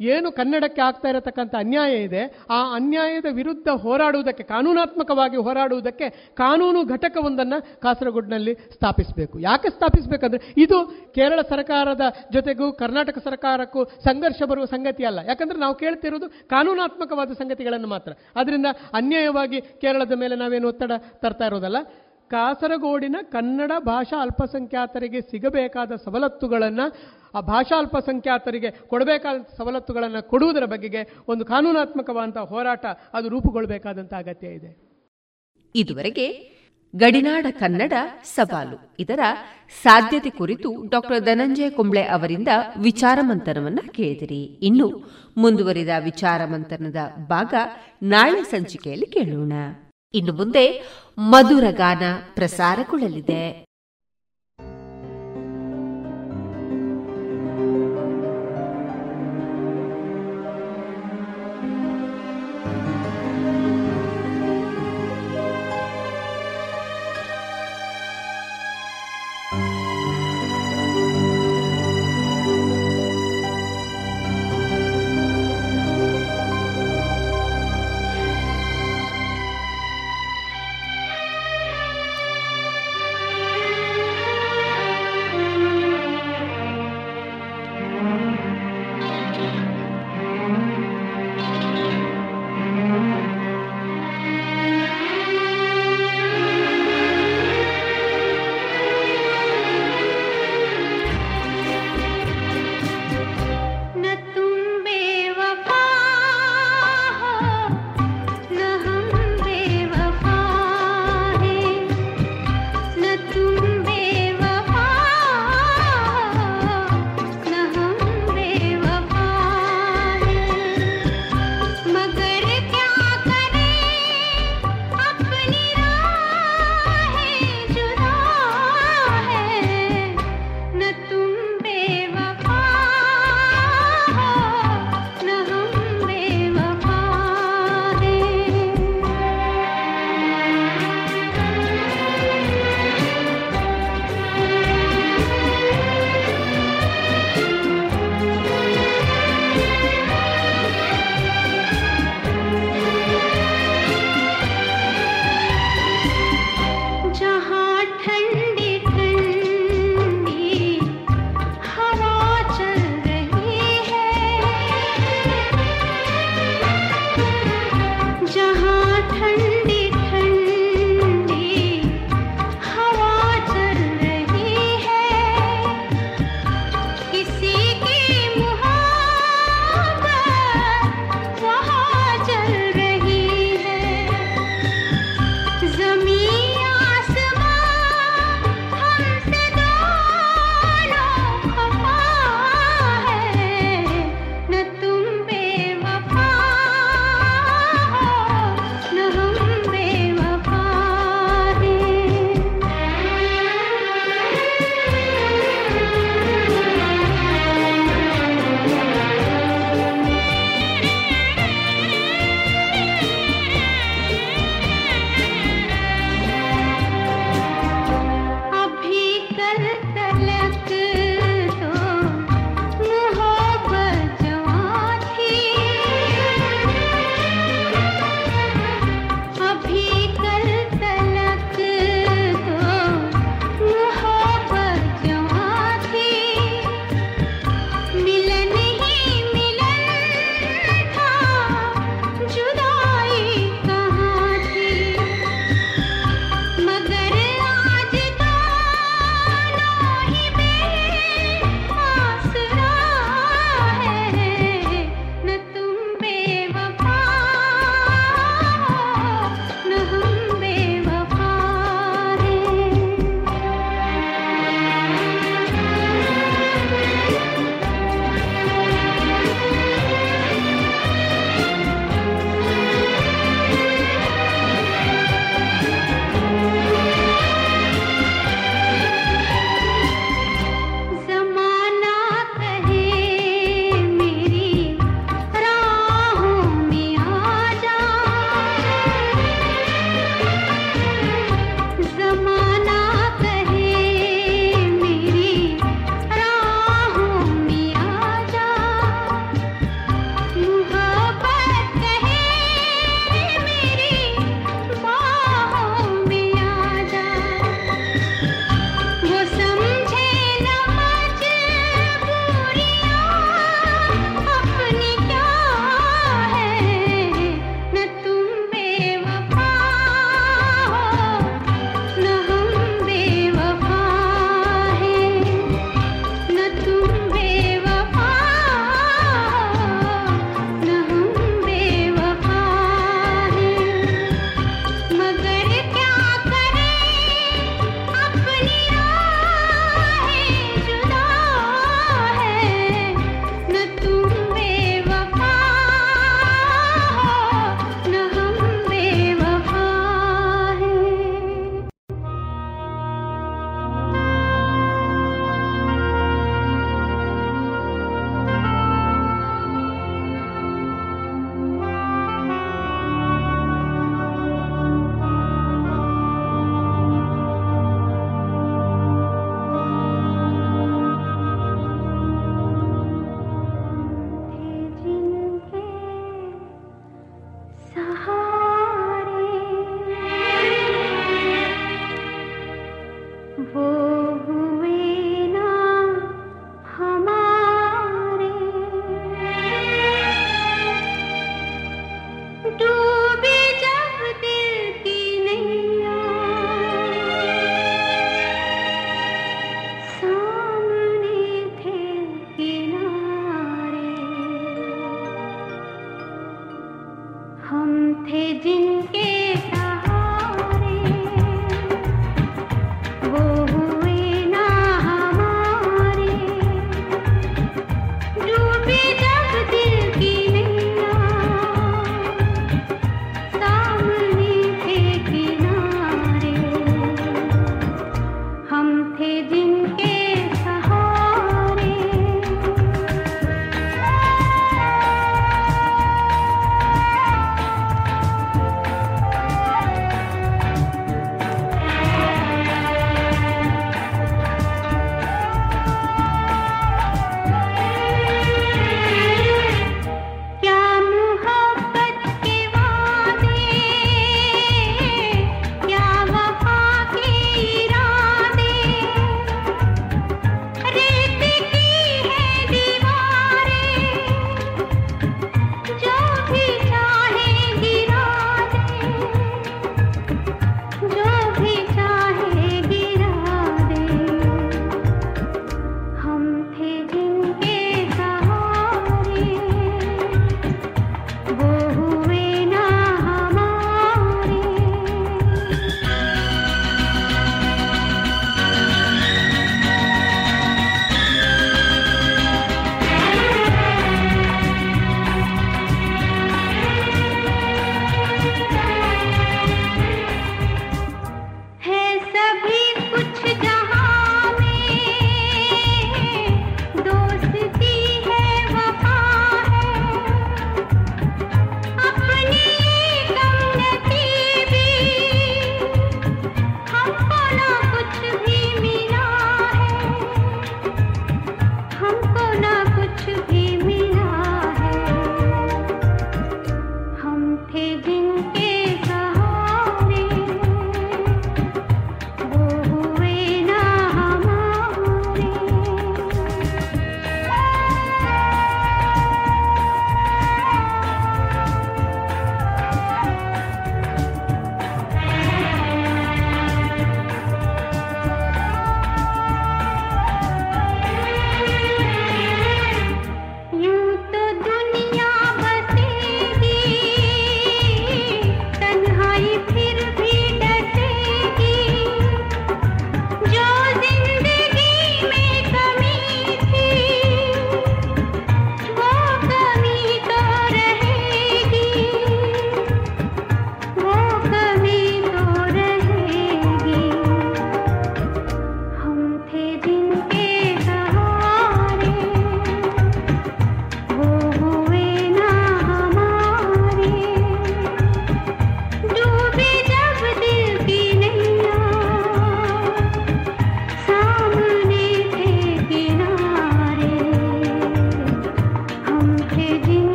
[0.00, 8.54] ಏನು ಕನ್ನಡಕ್ಕೆ ಆಗ್ತಾ ಇರತಕ್ಕಂಥ ಅನ್ಯಾಯ ಇದೆ, ಆ ಅನ್ಯಾಯದ ವಿರುದ್ಧ ಹೋರಾಡುವುದಕ್ಕೆ, ಕಾನೂನಾತ್ಮಕವಾಗಿ ಹೋರಾಡುವುದಕ್ಕೆ ಕಾನೂನು ಘಟಕವೊಂದನ್ನು ಕಾಸರಗೋಡಿನಲ್ಲಿ
[8.54, 9.38] ಸ್ಥಾಪಿಸಬೇಕು.
[9.38, 12.00] ಯಾಕೆ ಸ್ಥಾಪಿಸಬೇಕಂದ್ರೆ, ಇದು ಕೇರಳ ಸರ್ಕಾರದ
[12.32, 15.18] ಜೊತೆಗೂ ಕರ್ನಾಟಕ ಸರ್ಕಾರಕ್ಕೂ ಸಂಘರ್ಷ ಬರುವ ಸಂಗತಿ ಅಲ್ಲ.
[15.26, 18.12] ಯಾಕಂದ್ರೆ ನಾವು ಕೇಳ್ತಿರೋದು ಕಾನೂನಾತ್ಮಕವಾದ ಸಂಗತಿಗಳನ್ನು ಮಾತ್ರ.
[18.36, 21.76] ಅದರಿಂದ ಅನ್ಯಾಯವಾಗಿ ಕೇರಳದ ಮೇಲೆ ನಾವೇನು ಒತ್ತಡ ತರ್ತಾ ಇರೋದಲ್ಲ?
[22.30, 26.96] ಕಾಸರಗೋಡಿನ ಕನ್ನಡ ಭಾಷಾ ಅಲ್ಪಸಂಖ್ಯಾತರಿಗೆ ಸಿಗಬೇಕಾದ ಸವಲತ್ತುಗಳನ್ನು,
[27.34, 34.86] ಆ ಭಾಷಾ ಅಲ್ಪಸಂಖ್ಯಾತರಿಗೆ ಕೊಡಬೇಕಾದ ಸವಲತ್ತುಗಳನ್ನು ಕೊಡುವುದರ ಬಗೆಗೆ ಒಂದು ಕಾನೂನಾತ್ಮಕವಾದಂಥ ಹೋರಾಟ ಅದು ರೂಪುಗೊಳ್ಳಬೇಕಾದಂಥ ಅಗತ್ಯ ಇದೆ.
[35.74, 36.56] ಇದುವರೆಗೆ
[36.96, 37.92] ಗಡಿನಾಡ ಕನ್ನಡ
[38.24, 38.96] ಸವಾಲು.
[38.98, 39.20] ಇದರ
[39.82, 42.48] ಸಾಧ್ಯತೆ ಕುರಿತು ಡಾಕ್ಟರ್ ಧನಂಜಯ ಕುಂಬ್ಳೆ ಅವರಿಂದ
[42.82, 44.42] ವಿಚಾರ ಮಂಥನವನ್ನ ಕೇಳಿದಿರಿ.
[44.42, 46.96] ಇನ್ನು ಮುಂದುವರಿದ ವಿಚಾರ ಮಂಥನದ
[47.26, 47.54] ಭಾಗ
[48.02, 49.52] ನಾಳೆ ಸಂಚಿಕೆಯಲ್ಲಿ ಕೇಳೋಣ.
[50.16, 50.64] ಇನ್ನು ಮುಂದೆ
[51.18, 52.02] ಮಧುರ ಗಾನ
[52.34, 53.65] ಪ್ರಸಾರಗೊಳ್ಳಲಿದೆ.